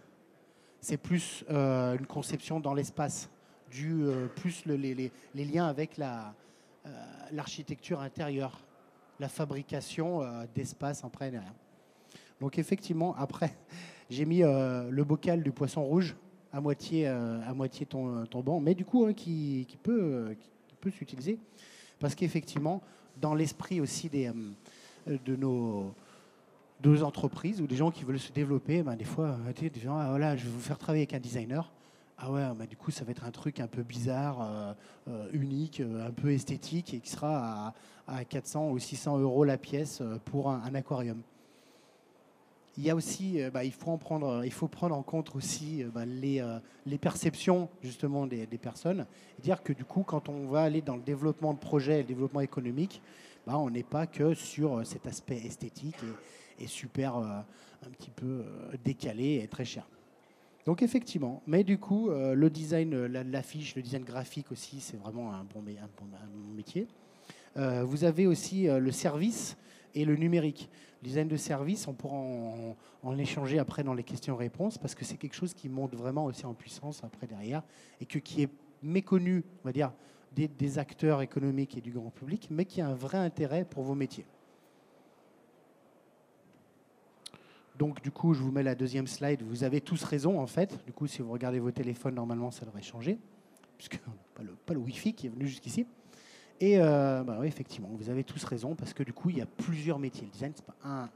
c'est 0.81 0.97
plus 0.97 1.43
euh, 1.49 1.97
une 1.97 2.05
conception 2.05 2.59
dans 2.59 2.73
l'espace, 2.73 3.29
du 3.75 4.05
plus 4.35 4.65
les, 4.65 5.11
liens 5.35 5.67
avec 5.67 5.99
l'architecture 7.31 7.99
intérieure, 7.99 8.59
la 9.19 9.27
fabrication 9.27 10.21
d'espace 10.55 11.03
en 11.03 11.09
plein 11.09 11.33
air. 11.33 11.53
Donc 12.39 12.57
effectivement, 12.57 13.15
après, 13.17 13.55
j'ai 14.09 14.25
mis 14.25 14.41
le 14.41 15.03
bocal 15.03 15.43
du 15.43 15.51
poisson 15.51 15.83
rouge 15.83 16.15
à 16.55 16.61
moitié, 16.61 17.05
euh, 17.05 17.41
à 17.45 17.53
moitié 17.53 17.85
tombant, 17.85 18.61
mais 18.61 18.75
du 18.75 18.85
coup 18.85 19.05
hein, 19.05 19.13
qui, 19.13 19.67
peut, 19.83 19.99
euh, 20.01 20.35
s'utiliser. 20.89 21.37
Parce 21.99 22.15
qu'effectivement, 22.15 22.81
dans 23.19 23.35
l'esprit 23.35 23.81
aussi 23.81 24.09
euh, 24.13 25.17
de 25.25 25.35
nos 25.35 25.93
deux 26.79 27.03
entreprises 27.03 27.59
ou 27.59 27.67
des 27.67 27.75
gens 27.75 27.91
qui 27.91 28.05
veulent 28.05 28.19
se 28.19 28.31
développer, 28.31 28.83
ben, 28.83 28.95
des 28.95 29.03
fois, 29.03 29.37
des 29.59 29.81
gens, 29.81 29.97
ah, 29.97 30.09
voilà, 30.09 30.37
je 30.37 30.45
vais 30.45 30.49
vous 30.49 30.61
faire 30.61 30.77
travailler 30.77 31.01
avec 31.01 31.13
un 31.13 31.19
designer. 31.19 31.69
Ah 32.17 32.31
ouais, 32.31 32.43
du 32.67 32.77
coup, 32.77 32.91
ça 32.91 33.03
va 33.03 33.11
être 33.11 33.25
un 33.25 33.31
truc 33.31 33.59
un 33.59 33.67
peu 33.67 33.83
bizarre, 33.83 34.75
unique, 35.33 35.81
un 35.81 36.11
peu 36.11 36.31
esthétique 36.31 36.93
et 36.93 36.99
qui 36.99 37.09
sera 37.09 37.73
à, 38.07 38.17
à, 38.19 38.23
400 38.23 38.69
ou 38.69 38.79
600 38.79 39.19
euros 39.19 39.43
la 39.43 39.57
pièce 39.57 40.01
pour 40.23 40.49
un 40.49 40.73
aquarium 40.75 41.21
il 42.77 42.83
y 42.83 42.89
a 42.89 42.95
aussi, 42.95 43.41
euh, 43.41 43.49
bah, 43.49 43.63
il, 43.63 43.71
faut 43.71 43.91
en 43.91 43.97
prendre, 43.97 44.43
il 44.43 44.51
faut 44.51 44.67
prendre 44.67 44.95
en 44.95 45.03
compte 45.03 45.35
aussi 45.35 45.83
euh, 45.83 45.89
bah, 45.93 46.05
les, 46.05 46.41
euh, 46.41 46.59
les, 46.85 46.97
perceptions 46.97 47.69
justement 47.81 48.27
des, 48.27 48.45
personnes. 48.57 49.05
Et 49.39 49.41
dire 49.41 49.63
que 49.63 49.73
du 49.73 49.85
coup, 49.85 50.03
quand 50.03 50.29
on 50.29 50.47
va 50.47 50.63
aller 50.63 50.81
dans 50.81 50.95
le 50.95 51.01
développement 51.01 51.53
de 51.53 51.59
projets, 51.59 51.99
le 51.99 52.03
développement 52.03 52.41
économique, 52.41 53.01
bah, 53.47 53.57
on 53.57 53.69
n'est 53.69 53.83
pas 53.83 54.07
que 54.07 54.33
sur 54.33 54.85
cet 54.85 55.07
aspect 55.07 55.37
esthétique 55.37 55.97
et, 56.59 56.67
super 56.67 57.17
un 57.17 57.89
petit 57.91 58.09
peu 58.09 58.43
décalé 58.83 59.41
et 59.43 59.47
très 59.47 59.65
cher. 59.65 59.87
Donc 60.65 60.81
effectivement, 60.81 61.43
mais 61.45 61.63
du 61.63 61.77
coup, 61.77 62.09
le 62.09 62.49
design, 62.49 63.05
l'affiche, 63.05 63.75
le 63.75 63.83
design 63.83 64.03
graphique 64.03 64.51
aussi, 64.51 64.79
c'est 64.79 64.97
vraiment 64.97 65.31
un 65.31 65.43
bon, 65.43 65.63
métier. 66.55 66.87
vous 67.55 68.03
avez 68.03 68.25
aussi 68.25 68.65
le 68.65 68.91
service 68.91 69.57
et 69.93 70.05
le 70.05 70.15
numérique. 70.15 70.69
Le 71.01 71.07
design 71.07 71.27
de 71.27 71.37
service, 71.37 71.87
on 71.87 71.93
pourra 71.93 72.17
en, 72.17 73.17
échanger 73.17 73.59
après 73.59 73.83
dans 73.83 73.93
les 73.93 74.03
questions-réponses 74.03 74.77
parce 74.79 74.95
que 74.95 75.05
c'est 75.05 75.17
quelque 75.17 75.35
chose 75.35 75.53
qui 75.53 75.69
monte 75.69 75.95
vraiment 75.95 76.25
aussi 76.25 76.45
en 76.45 76.53
puissance 76.53 77.03
après 77.03 77.27
derrière 77.27 77.61
et 78.01 78.05
qui 78.05 78.41
est 78.41 78.49
méconnu, 78.81 79.43
on 79.63 79.67
va 79.67 79.71
dire, 79.71 79.91
des, 80.35 80.79
acteurs 80.79 81.21
économiques 81.21 81.77
et 81.77 81.81
du 81.81 81.91
grand 81.91 82.09
public, 82.09 82.47
mais 82.51 82.65
qui 82.65 82.81
a 82.81 82.87
un 82.87 82.93
vrai 82.93 83.17
intérêt 83.17 83.65
pour 83.65 83.83
vos 83.83 83.95
métiers. 83.95 84.25
Donc 87.77 88.01
du 88.01 88.11
coup, 88.11 88.33
je 88.33 88.41
vous 88.41 88.51
mets 88.51 88.63
la 88.63 88.75
deuxième 88.75 89.07
slide. 89.07 89.43
Vous 89.43 89.63
avez 89.63 89.81
tous 89.81 90.03
raison 90.03 90.39
en 90.39 90.47
fait. 90.47 90.83
Du 90.85 90.93
coup, 90.93 91.07
si 91.07 91.21
vous 91.21 91.31
regardez 91.31 91.59
vos 91.59 91.71
téléphones, 91.71 92.15
normalement, 92.15 92.51
ça 92.51 92.65
devrait 92.65 92.81
changer, 92.81 93.17
puisque 93.77 93.99
pas 94.33 94.43
le, 94.43 94.55
pas 94.65 94.73
le 94.73 94.79
Wi-Fi 94.79 95.13
qui 95.13 95.27
est 95.27 95.29
venu 95.29 95.47
jusqu'ici. 95.47 95.85
Et 96.61 96.79
euh, 96.79 97.23
bah 97.23 97.39
effectivement, 97.43 97.89
vous 97.91 98.09
avez 98.09 98.23
tous 98.23 98.43
raison, 98.45 98.75
parce 98.75 98.93
que 98.93 99.03
du 99.03 99.11
coup, 99.11 99.29
il 99.29 99.37
y 99.37 99.41
a 99.41 99.45
plusieurs 99.45 99.99
métiers. 99.99 100.25
Le 100.25 100.31
design, 100.31 100.53
ce 100.55 100.61
n'est 100.61 100.65
pas 100.65 101.09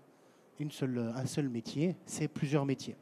un, 1.15 1.25
seul 1.25 1.49
métier, 1.49 1.95
c'est 2.05 2.27
plusieurs 2.27 2.65
métiers. 2.65 2.97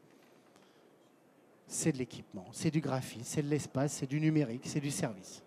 C'est 1.65 1.91
de 1.91 1.97
l'équipement, 1.97 2.45
c'est 2.51 2.71
du 2.71 2.79
graphisme, 2.79 3.23
c'est 3.25 3.41
de 3.41 3.49
l'espace, 3.49 3.93
c'est 3.93 4.07
du 4.07 4.21
numérique, 4.21 4.61
c'est 4.65 4.79
du 4.79 4.91
service. 4.91 5.43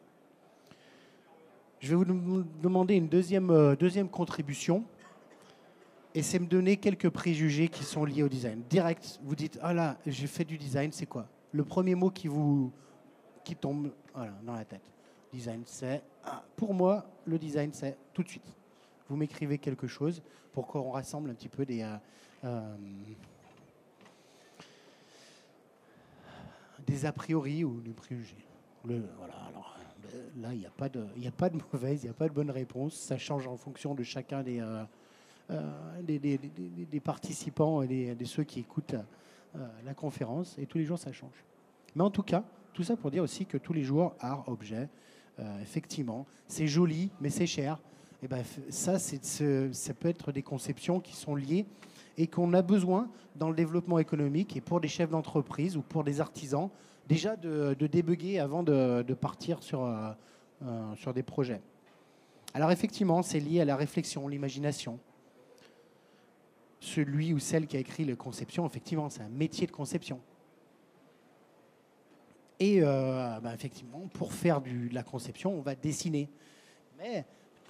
Je 1.78 1.96
vais 1.96 2.04
vous 2.04 2.44
demander 2.60 2.96
une 2.96 3.08
deuxième, 3.08 3.50
euh, 3.50 3.74
deuxième 3.76 4.08
contribution, 4.08 4.84
et 6.14 6.22
c'est 6.22 6.38
me 6.38 6.46
donner 6.46 6.76
quelques 6.76 7.10
préjugés 7.10 7.68
qui 7.68 7.84
sont 7.84 8.04
liés 8.04 8.22
au 8.22 8.28
design. 8.28 8.62
Direct, 8.68 9.20
vous 9.22 9.36
dites, 9.36 9.58
ah 9.62 9.72
là, 9.72 9.96
j'ai 10.06 10.26
fait 10.26 10.44
du 10.44 10.58
design, 10.58 10.92
c'est 10.92 11.06
quoi? 11.06 11.28
Le 11.52 11.64
premier 11.64 11.94
mot 11.94 12.10
qui 12.10 12.28
vous 12.28 12.72
qui 13.44 13.56
tombe 13.56 13.92
voilà, 14.14 14.32
dans 14.42 14.54
la 14.54 14.64
tête. 14.64 14.92
Design, 15.32 15.62
c'est. 15.64 16.02
Ah, 16.24 16.42
pour 16.56 16.74
moi, 16.74 17.06
le 17.24 17.38
design, 17.38 17.72
c'est 17.72 17.96
tout 18.12 18.22
de 18.22 18.28
suite. 18.28 18.52
Vous 19.08 19.16
m'écrivez 19.16 19.58
quelque 19.58 19.86
chose 19.86 20.22
pour 20.52 20.66
qu'on 20.66 20.90
rassemble 20.90 21.30
un 21.30 21.34
petit 21.34 21.48
peu 21.48 21.64
des. 21.64 21.82
Euh, 21.82 21.96
euh, 22.44 22.76
des 26.86 27.06
a 27.06 27.12
priori 27.12 27.64
ou 27.64 27.80
des 27.80 27.92
préjugés. 27.92 28.44
Voilà, 28.82 29.34
alors, 29.48 29.76
là, 30.36 30.52
il 30.52 30.58
n'y 30.58 30.66
a, 30.66 30.70
pas 30.70 30.88
de, 30.88 31.00
a 31.02 31.30
pas 31.30 31.50
de 31.50 31.58
mauvaise, 31.72 32.02
il 32.02 32.06
n'y 32.06 32.10
a 32.10 32.14
pas 32.14 32.28
de 32.28 32.34
bonne 32.34 32.50
réponse. 32.50 32.94
Ça 32.94 33.18
change 33.18 33.46
en 33.46 33.56
fonction 33.56 33.94
de 33.94 34.02
chacun 34.02 34.42
des, 34.42 34.60
euh, 34.60 34.84
des, 36.02 36.18
des, 36.18 37.00
participants 37.00 37.82
et 37.82 38.14
des, 38.14 38.24
ceux 38.24 38.44
qui 38.44 38.60
écoutent 38.60 38.94
la 39.84 39.94
conférence. 39.94 40.56
Et 40.58 40.66
tous 40.66 40.78
les 40.78 40.84
jours, 40.84 40.98
ça 40.98 41.12
change. 41.12 41.44
Mais 41.94 42.02
en 42.02 42.10
tout 42.10 42.22
cas, 42.22 42.44
tout 42.72 42.82
ça 42.82 42.96
pour 42.96 43.10
dire 43.10 43.22
aussi 43.22 43.46
que 43.46 43.58
tous 43.58 43.72
les 43.72 43.82
jours, 43.82 44.14
art, 44.20 44.48
objet, 44.48 44.88
euh, 45.38 45.62
effectivement, 45.62 46.26
c'est 46.46 46.66
joli, 46.66 47.10
mais 47.20 47.30
c'est 47.30 47.46
cher. 47.46 47.80
Et 48.22 48.28
ben, 48.28 48.42
ça, 48.68 48.98
ça 48.98 49.94
peut 49.94 50.08
être 50.08 50.32
des 50.32 50.42
conceptions 50.42 51.00
qui 51.00 51.16
sont 51.16 51.34
liées 51.34 51.66
et 52.18 52.26
qu'on 52.26 52.52
a 52.52 52.62
besoin 52.62 53.08
dans 53.36 53.48
le 53.48 53.56
développement 53.56 53.98
économique 53.98 54.56
et 54.56 54.60
pour 54.60 54.80
des 54.80 54.88
chefs 54.88 55.10
d'entreprise 55.10 55.76
ou 55.76 55.82
pour 55.82 56.04
des 56.04 56.20
artisans, 56.20 56.68
déjà 57.08 57.36
de, 57.36 57.74
de 57.78 58.38
avant 58.38 58.62
de, 58.62 59.14
partir 59.14 59.62
sur, 59.62 59.84
euh, 59.84 60.10
euh, 60.62 60.94
sur 60.96 61.14
des 61.14 61.22
projets. 61.22 61.62
Alors 62.52 62.72
effectivement, 62.72 63.22
c'est 63.22 63.40
lié 63.40 63.60
à 63.60 63.64
la 63.64 63.76
réflexion, 63.76 64.28
l'imagination. 64.28 64.98
Celui 66.80 67.34
ou 67.34 67.38
celle 67.38 67.66
qui 67.66 67.76
a 67.76 67.80
écrit 67.80 68.04
la 68.04 68.16
conception, 68.16 68.66
effectivement, 68.66 69.10
c'est 69.10 69.22
un 69.22 69.28
métier 69.28 69.66
de 69.66 69.72
conception. 69.72 70.20
Et 72.58 72.80
euh, 72.82 73.38
bah, 73.40 73.54
effectivement, 73.54 74.08
pour 74.12 74.32
faire 74.32 74.60
de 74.60 74.92
la 74.92 75.02
conception, 75.02 75.52
on 75.52 75.60
va 75.60 75.74
dessiner. 75.74 76.28
Mais 76.98 77.24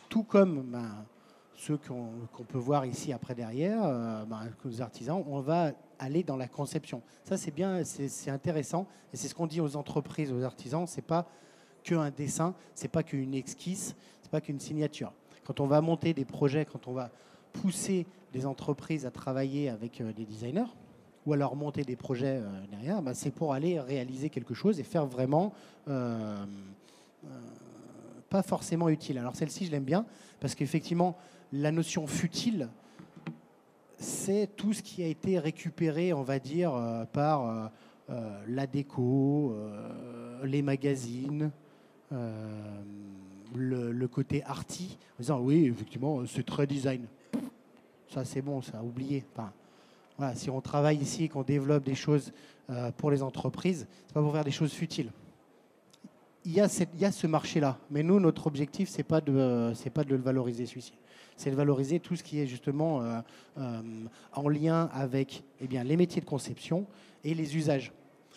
tout 0.08 0.24
comme 0.24 0.62
ben, 0.62 1.04
ceux 1.56 1.76
qu'on 1.76 2.44
peut 2.44 2.58
voir 2.58 2.86
ici 2.86 3.12
après 3.12 3.34
derrière, 3.34 3.84
euh, 3.84 4.24
les 4.64 4.80
artisans, 4.80 5.22
on 5.28 5.40
va 5.40 5.72
aller 5.98 6.22
dans 6.22 6.36
la 6.36 6.48
conception. 6.48 7.02
Ça, 7.24 7.36
c'est 7.36 7.50
bien, 7.50 7.84
c'est 7.84 8.30
intéressant. 8.30 8.86
Et 9.12 9.16
c'est 9.16 9.28
ce 9.28 9.34
qu'on 9.34 9.46
dit 9.46 9.60
aux 9.60 9.76
entreprises, 9.76 10.32
aux 10.32 10.42
artisans. 10.42 10.86
C'est 10.86 11.02
pas 11.02 11.28
qu'un 11.82 12.10
dessin, 12.10 12.54
c'est 12.74 12.88
pas 12.88 13.02
qu'une 13.02 13.34
esquisse, 13.34 13.94
c'est 14.22 14.30
pas 14.30 14.40
qu'une 14.40 14.60
signature. 14.60 15.12
Quand 15.44 15.60
on 15.60 15.66
va 15.66 15.80
monter 15.80 16.14
des 16.14 16.24
projets, 16.24 16.64
quand 16.64 16.88
on 16.88 16.92
va 16.92 17.10
pousser 17.52 18.06
des 18.32 18.46
entreprises 18.46 19.06
à 19.06 19.10
travailler 19.10 19.68
avec 19.68 20.00
euh, 20.00 20.12
des 20.12 20.24
designers, 20.24 20.72
ou 21.26 21.32
alors 21.32 21.56
monter 21.56 21.84
des 21.84 21.96
projets 21.96 22.38
euh, 22.38 22.48
derrière, 22.70 23.02
bah, 23.02 23.14
c'est 23.14 23.30
pour 23.30 23.52
aller 23.52 23.80
réaliser 23.80 24.30
quelque 24.30 24.54
chose 24.54 24.80
et 24.80 24.82
faire 24.82 25.06
vraiment 25.06 25.52
euh, 25.88 26.36
pas 28.28 28.42
forcément 28.42 28.88
utile. 28.88 29.18
Alors 29.18 29.36
celle-ci, 29.36 29.66
je 29.66 29.70
l'aime 29.70 29.84
bien 29.84 30.06
parce 30.38 30.54
qu'effectivement, 30.54 31.16
la 31.52 31.72
notion 31.72 32.06
futile, 32.06 32.68
c'est 33.98 34.48
tout 34.56 34.72
ce 34.72 34.82
qui 34.82 35.02
a 35.02 35.06
été 35.06 35.38
récupéré, 35.38 36.12
on 36.12 36.22
va 36.22 36.38
dire, 36.38 36.72
par 37.12 37.70
la 38.08 38.66
déco, 38.66 39.54
les 40.42 40.62
magazines, 40.62 41.50
le, 43.54 44.06
côté 44.06 44.42
arty, 44.44 44.96
en 45.18 45.20
disant 45.20 45.40
oui, 45.40 45.66
effectivement, 45.66 46.24
c'est 46.26 46.46
très 46.46 46.66
design. 46.66 47.06
Ça, 48.12 48.24
c'est 48.24 48.42
bon, 48.42 48.60
ça, 48.60 48.82
oublié. 48.82 49.24
Enfin, 49.32 49.52
voilà, 50.18 50.34
si 50.34 50.50
on 50.50 50.60
travaille 50.60 50.98
ici, 50.98 51.28
qu'on 51.28 51.42
développe 51.42 51.84
des 51.84 51.94
choses 51.94 52.32
euh, 52.68 52.90
pour 52.96 53.10
les 53.10 53.22
entreprises, 53.22 53.86
c'est 54.06 54.14
pas 54.14 54.20
pour 54.20 54.32
faire 54.32 54.44
des 54.44 54.50
choses 54.50 54.72
futiles. 54.72 55.12
Il 56.44 56.52
y 56.52 56.60
a, 56.60 56.64
a 56.64 57.12
ce 57.12 57.26
marché-là, 57.26 57.78
mais 57.90 58.02
nous, 58.02 58.18
notre 58.18 58.46
objectif, 58.46 58.88
c'est 58.88 59.02
pas 59.02 59.20
de, 59.20 59.72
c'est 59.74 59.90
pas 59.90 60.04
de 60.04 60.14
le 60.14 60.22
valoriser 60.22 60.66
celui-ci. 60.66 60.94
C'est 61.36 61.50
de 61.50 61.56
valoriser 61.56 62.00
tout 62.00 62.16
ce 62.16 62.22
qui 62.22 62.40
est 62.40 62.46
justement 62.46 63.02
euh, 63.02 63.20
euh, 63.58 63.80
en 64.32 64.48
lien 64.48 64.90
avec 64.92 65.42
eh 65.60 65.66
les 65.66 65.96
métiers 65.96 66.20
de 66.20 66.26
conception 66.26 66.86
et 67.24 67.34
les 67.34 67.56
usages. 67.56 67.92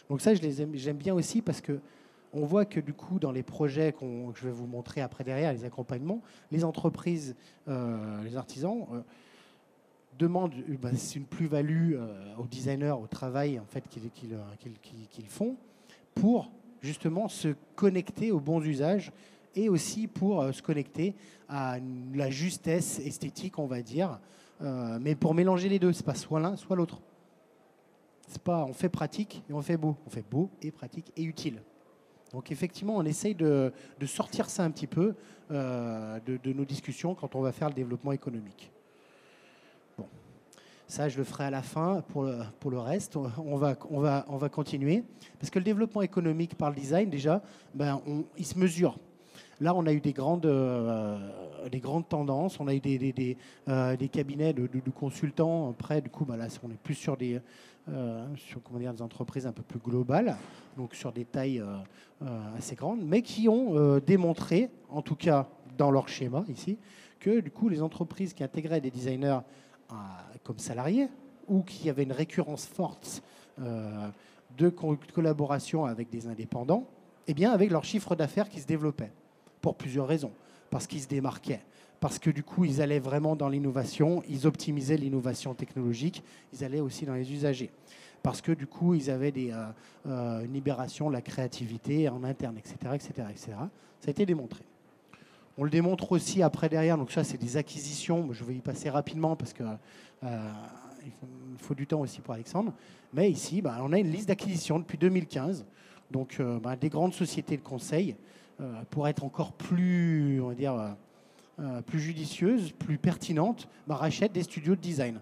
Donc 0.10 0.22
ça, 0.22 0.34
j'aime 0.36 0.98
bien 0.98 1.14
aussi 1.14 1.42
parce 1.42 1.62
que 1.62 1.80
on 2.34 2.46
voit 2.46 2.66
que 2.66 2.80
du 2.80 2.94
coup, 2.94 3.20
dans 3.20 3.32
les 3.32 3.44
projets 3.44 3.94
que 3.94 4.06
je 4.36 4.46
vais 4.46 4.52
vous 4.52 4.66
montrer 4.66 5.02
après 5.02 5.24
derrière, 5.24 5.54
les 5.54 5.66
accompagnements, 5.66 6.22
les 6.52 6.64
entreprises, 6.64 7.36
euh, 7.68 8.24
les 8.24 8.36
artisans 8.36 8.88
euh, 8.92 9.02
demandent 10.18 10.54
bah, 10.82 10.90
une 11.16 11.26
plus-value 11.26 11.94
euh, 11.96 12.36
aux 12.38 12.48
designers, 12.48 12.96
au 13.02 13.08
travail 13.08 13.60
en 13.60 13.66
fait 13.66 13.84
qu'ils 13.90 15.28
font, 15.28 15.56
pour 16.16 16.52
justement 16.82 17.28
se 17.28 17.56
connecter 17.76 18.32
aux 18.32 18.40
bons 18.40 18.62
usages 18.62 19.12
et 19.56 19.70
aussi 19.70 20.08
pour 20.08 20.54
se 20.54 20.62
connecter 20.62 21.16
à 21.48 21.78
la 22.14 22.30
justesse 22.30 23.00
esthétique, 23.00 23.60
on 23.60 23.68
va 23.68 23.84
dire, 23.84 24.20
mais 25.00 25.14
pour 25.14 25.36
mélanger 25.36 25.70
les 25.70 25.78
deux, 25.78 25.94
c'est 25.94 26.06
pas 26.06 26.16
soit 26.16 26.40
l'un, 26.40 26.56
soit 26.56 26.76
l'autre. 26.76 27.00
C'est 28.28 28.42
pas, 28.42 28.66
on 28.66 28.74
fait 28.74 28.90
pratique 28.90 29.44
et 29.48 29.54
on 29.54 29.62
fait 29.62 29.78
beau. 29.78 29.96
On 30.08 30.10
fait 30.10 30.26
beau 30.28 30.50
et 30.62 30.72
pratique 30.72 31.12
et 31.16 31.24
utile. 31.24 31.62
Donc 32.34 32.52
effectivement, 32.52 32.96
on 32.98 33.06
essaye 33.06 33.36
de, 33.36 33.72
sortir 34.06 34.50
ça 34.50 34.64
un 34.64 34.72
petit 34.72 34.88
peu 34.88 35.14
euh, 35.52 36.20
de, 36.26 36.52
nos 36.52 36.66
discussions 36.66 37.14
quand 37.14 37.36
on 37.36 37.42
va 37.42 37.52
faire 37.52 37.70
le 37.70 37.76
développement 37.76 38.12
économique. 38.12 38.73
Ça 40.94 41.10
je 41.10 41.18
le 41.18 41.24
ferai 41.24 41.46
à 41.46 41.50
la 41.50 41.64
fin 41.64 42.04
pour 42.10 42.22
le, 42.22 42.38
pour 42.60 42.70
le 42.70 42.78
reste. 42.78 43.16
On 43.16 43.58
va, 43.58 43.76
on, 43.90 44.00
va, 44.00 44.26
on 44.30 44.38
va 44.38 44.50
continuer. 44.50 45.04
Parce 45.40 45.50
que 45.50 45.58
le 45.58 45.66
développement 45.66 46.04
économique 46.04 46.54
par 46.54 46.70
le 46.70 46.76
design, 46.76 47.10
déjà, 47.10 47.42
ben, 47.74 48.00
il 48.38 48.46
se 48.46 48.60
mesure. 48.60 49.00
Là, 49.60 49.74
on 49.74 49.88
a 49.88 49.92
eu 49.92 50.02
des 50.02 50.14
grandes, 50.14 50.46
euh, 50.46 51.18
des 51.72 51.80
grandes 51.80 52.08
tendances. 52.08 52.60
On 52.60 52.68
a 52.68 52.76
eu 52.76 52.80
des, 52.80 53.00
des, 53.00 53.12
des, 53.12 53.38
euh, 53.70 53.98
cabinets 54.12 54.54
de, 54.54 54.70
consultants. 54.96 55.72
Après, 55.72 56.00
du 56.00 56.12
coup, 56.12 56.26
ben 56.26 56.38
là, 56.38 56.46
on 56.64 56.70
est 56.70 56.78
plus 56.84 56.94
sur 56.94 57.18
des, 57.18 57.42
euh, 57.90 58.26
sur 58.36 58.64
comment 58.64 58.80
dire, 58.80 58.94
des 58.94 59.02
entreprises 59.02 59.46
un 59.46 59.52
peu 59.52 59.62
plus 59.62 59.80
globales, 59.80 60.38
donc 60.78 60.96
sur 60.96 61.12
des 61.12 61.26
tailles 61.26 61.60
euh, 61.60 61.76
euh, 62.22 62.58
assez 62.58 62.76
grandes, 62.76 63.04
mais 63.04 63.22
qui 63.22 63.50
ont 63.50 63.98
démontré, 63.98 64.70
en 64.90 65.02
tout 65.02 65.16
cas 65.16 65.50
dans 65.78 65.92
leur 65.92 66.08
schéma 66.08 66.46
ici, 66.48 66.78
que 67.20 67.42
du 67.42 67.52
coup 67.52 67.68
les 67.68 67.82
entreprises 67.82 68.34
qui 68.34 68.42
intégraient 68.42 68.80
des 68.80 68.90
designers 68.90 69.40
comme 70.44 70.60
salariés 70.60 71.08
ou 71.48 71.62
qui 71.62 71.90
avaient 71.90 72.04
une 72.04 72.12
récurrence 72.12 72.66
forte 72.66 73.22
de 73.58 74.70
collaboration 74.70 75.86
avec 75.86 76.10
des 76.10 76.28
indépendants, 76.28 76.88
eh 77.28 77.34
bien 77.34 77.52
avec 77.52 77.72
leur 77.72 77.84
chiffre 77.84 78.16
d'affaires 78.16 78.50
qui 78.50 78.60
se 78.60 78.68
développait, 78.68 79.12
pour 79.62 79.76
plusieurs 79.76 80.08
raisons. 80.08 80.32
Parce 80.70 80.88
qu'ils 80.88 81.02
se 81.02 81.08
démarquaient, 81.08 81.62
parce 82.00 82.20
que 82.20 82.30
du 82.30 82.44
coup, 82.44 82.66
ils 82.66 82.82
allaient 82.82 83.00
vraiment 83.00 83.36
dans 83.36 83.48
l'innovation, 83.48 84.24
ils 84.28 84.46
optimisaient 84.46 84.98
l'innovation 84.98 85.54
technologique, 85.54 86.24
ils 86.52 86.64
allaient 86.64 86.82
aussi 86.82 87.06
dans 87.06 87.14
les 87.14 87.32
usagers. 87.32 87.72
Parce 88.22 88.42
que 88.42 88.52
du 88.52 88.68
coup, 88.68 88.94
ils 88.94 89.10
avaient 89.10 89.32
des, 89.32 89.52
euh, 89.52 89.66
euh, 90.08 90.44
une 90.44 90.54
libération 90.54 91.08
de 91.08 91.14
la 91.14 91.22
créativité 91.22 92.10
en 92.10 92.24
interne, 92.24 92.58
etc., 92.58 92.76
etc., 92.94 93.12
etc. 93.30 93.52
Ça 94.00 94.08
a 94.08 94.12
été 94.12 94.26
démontré. 94.26 94.64
On 95.58 95.64
le 95.64 95.70
démontre 95.70 96.12
aussi 96.12 96.42
après 96.42 96.70
derrière, 96.70 96.98
donc 96.98 97.12
ça 97.12 97.24
c'est 97.24 97.38
des 97.38 97.58
acquisitions, 97.58 98.32
je 98.32 98.44
vais 98.44 98.56
y 98.56 98.62
passer 98.62 98.90
rapidement 98.90 99.36
parce 99.36 99.54
que 99.54 99.64
euh, 100.24 100.50
il 101.06 101.12
faut, 101.60 101.76
du 101.76 101.86
temps 101.86 102.00
aussi 102.00 102.22
pour 102.22 102.34
Alexandre. 102.34 102.74
Mais 103.14 103.30
ici, 103.30 103.62
bah, 103.62 103.78
on 103.82 103.94
a 103.94 104.00
une 104.00 104.12
liste 104.12 104.28
d'acquisitions 104.28 104.80
depuis 104.80 104.98
2015, 104.98 105.66
donc 106.10 106.42
bah, 106.62 106.76
des 106.76 106.90
grandes 106.90 107.14
sociétés 107.14 107.58
de 107.58 107.62
conseil 107.62 108.16
pour 108.90 109.08
être 109.08 109.24
encore 109.24 109.52
plus, 109.52 110.42
on 110.42 110.54
euh, 111.60 111.82
plus 111.84 112.00
judicieuse, 112.00 112.72
plus 112.72 112.98
pertinente, 112.98 113.68
bah, 113.86 113.96
rachète 113.96 114.32
des 114.32 114.42
studios 114.42 114.76
de 114.76 114.82
design. 114.82 115.20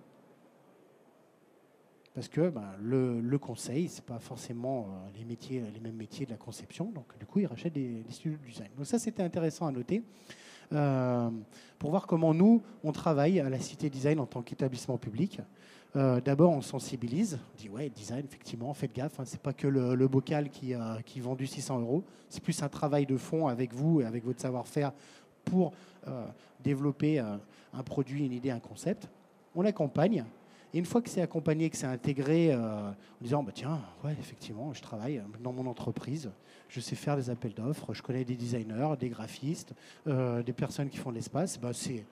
Parce 2.14 2.28
que 2.28 2.50
bah, 2.50 2.76
le, 2.82 3.38
conseil, 3.38 3.88
ce 3.88 3.98
n'est 3.98 4.06
pas 4.06 4.20
forcément 4.20 4.88
euh, 4.90 5.24
les, 5.74 5.80
mêmes 5.80 5.96
métiers 5.96 6.26
de 6.26 6.32
la 6.32 6.38
conception. 6.38 6.92
Donc, 6.92 7.18
du 7.18 7.26
coup, 7.26 7.40
ils 7.40 7.46
rachètent 7.46 7.74
des, 7.74 8.04
studios 8.10 8.38
de 8.38 8.48
design. 8.48 8.70
Donc, 8.78 8.86
ça, 8.86 9.00
c'était 9.00 9.24
intéressant 9.24 9.66
à 9.66 9.72
noter. 9.72 10.04
Euh, 10.74 11.30
pour 11.80 11.90
voir 11.90 12.08
comment 12.08 12.34
nous, 12.34 12.62
on 12.84 12.92
travaille 12.92 13.40
à 13.40 13.50
la 13.50 13.60
Cité 13.60 13.90
Design 13.90 14.20
en 14.20 14.26
tant 14.26 14.42
qu'établissement 14.42 14.98
public. 14.98 15.40
D'abord, 15.94 16.52
on 16.52 16.62
sensibilise. 16.62 17.38
On 17.54 17.58
dit, 17.58 17.68
ouais, 17.68 17.90
design, 17.90 18.24
effectivement, 18.24 18.74
faites 18.74 18.96
gaffe. 18.96 19.20
Hein, 19.20 19.24
c'est 19.26 19.42
pas 19.42 19.52
que 19.52 19.68
le, 19.68 20.08
bocal 20.08 20.50
qui, 20.50 20.74
qui 21.06 21.20
vend 21.20 21.36
du 21.36 21.46
600 21.46 21.82
euros. 21.82 22.06
C'est 22.30 22.42
plus 22.42 22.64
un 22.64 22.70
travail 22.70 23.06
de 23.06 23.18
fond 23.18 23.48
avec 23.48 23.74
vous 23.74 24.00
et 24.00 24.06
avec 24.06 24.24
votre 24.24 24.40
savoir-faire 24.40 24.94
pour 25.44 25.74
euh, 26.08 26.26
développer 26.60 27.20
euh, 27.20 27.38
un 27.74 27.84
produit, 27.84 28.26
une 28.26 28.34
idée, 28.34 28.52
un 28.52 28.60
concept. 28.60 29.08
On 29.56 29.66
accompagne. 29.66 30.26
Et 30.74 30.80
une 30.80 30.86
fois 30.86 31.02
que 31.02 31.10
c'est 31.10 31.22
accompagné, 31.22 31.70
que 31.70 31.78
c'est 31.78 31.88
intégré, 31.88 32.54
euh, 32.54 32.90
en 32.90 32.94
disant 33.22 33.44
bah, 33.44 33.52
tiens, 33.54 33.82
ouais, 34.04 34.16
effectivement, 34.20 34.74
je 34.74 34.82
travaille 34.82 35.22
dans 35.42 35.52
mon 35.52 35.68
entreprise, 35.68 36.32
je 36.70 36.80
sais 36.80 36.96
faire 36.96 37.18
des 37.18 37.30
appels 37.30 37.54
d'offres, 37.54 37.94
je 37.94 38.02
connais 38.02 38.24
des 38.24 38.36
designers, 38.36 38.96
des 39.00 39.10
graphistes, 39.10 39.74
des 40.06 40.54
personnes 40.54 40.90
qui 40.90 40.98
font 40.98 41.10
de 41.10 41.16
l'espace, 41.16 41.60
bah, 41.60 41.72
c'est 41.74 42.06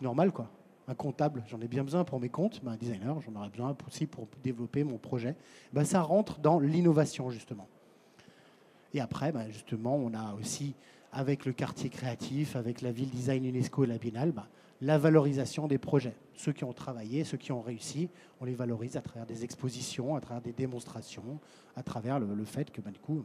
normal 0.00 0.30
quoi. 0.32 0.48
Un 0.86 0.94
comptable, 0.94 1.42
j'en 1.48 1.60
ai 1.60 1.66
bien 1.66 1.82
besoin 1.82 2.04
pour 2.04 2.20
mes 2.20 2.28
comptes, 2.28 2.60
bah, 2.62 2.72
un 2.72 2.76
designer, 2.76 3.20
j'en 3.22 3.34
aurais 3.40 3.48
besoin 3.48 3.74
aussi 3.88 4.06
pour 4.06 4.28
développer 4.42 4.84
mon 4.84 4.98
projet. 4.98 5.34
Bah, 5.72 5.84
ça 5.84 6.02
rentre 6.02 6.38
dans 6.40 6.60
l'innovation 6.60 7.30
justement. 7.30 7.66
Et 8.92 9.00
après, 9.00 9.32
bah, 9.32 9.48
justement, 9.50 9.96
on 9.96 10.14
a 10.14 10.34
aussi 10.34 10.74
avec 11.12 11.46
le 11.46 11.52
quartier 11.52 11.90
créatif, 11.90 12.54
avec 12.54 12.82
la 12.82 12.92
ville 12.92 13.10
design 13.10 13.44
UNESCO 13.44 13.84
et 13.84 13.86
la 13.86 13.98
Biennale, 13.98 14.32
bah, 14.32 14.46
la 14.84 14.98
valorisation 14.98 15.66
des 15.66 15.78
projets. 15.78 16.14
Ceux 16.34 16.52
qui 16.52 16.62
ont 16.64 16.72
travaillé, 16.72 17.24
ceux 17.24 17.38
qui 17.38 17.52
ont 17.52 17.62
réussi, 17.62 18.10
on 18.40 18.44
les 18.44 18.54
valorise 18.54 18.96
à 18.96 19.00
travers 19.00 19.24
des 19.24 19.42
expositions, 19.42 20.14
à 20.14 20.20
travers 20.20 20.42
des 20.42 20.52
démonstrations, 20.52 21.40
à 21.74 21.82
travers 21.82 22.20
le, 22.20 22.44
fait 22.44 22.70
que 22.70 22.82
bah, 22.82 22.90
du 22.90 22.98
coup, 22.98 23.24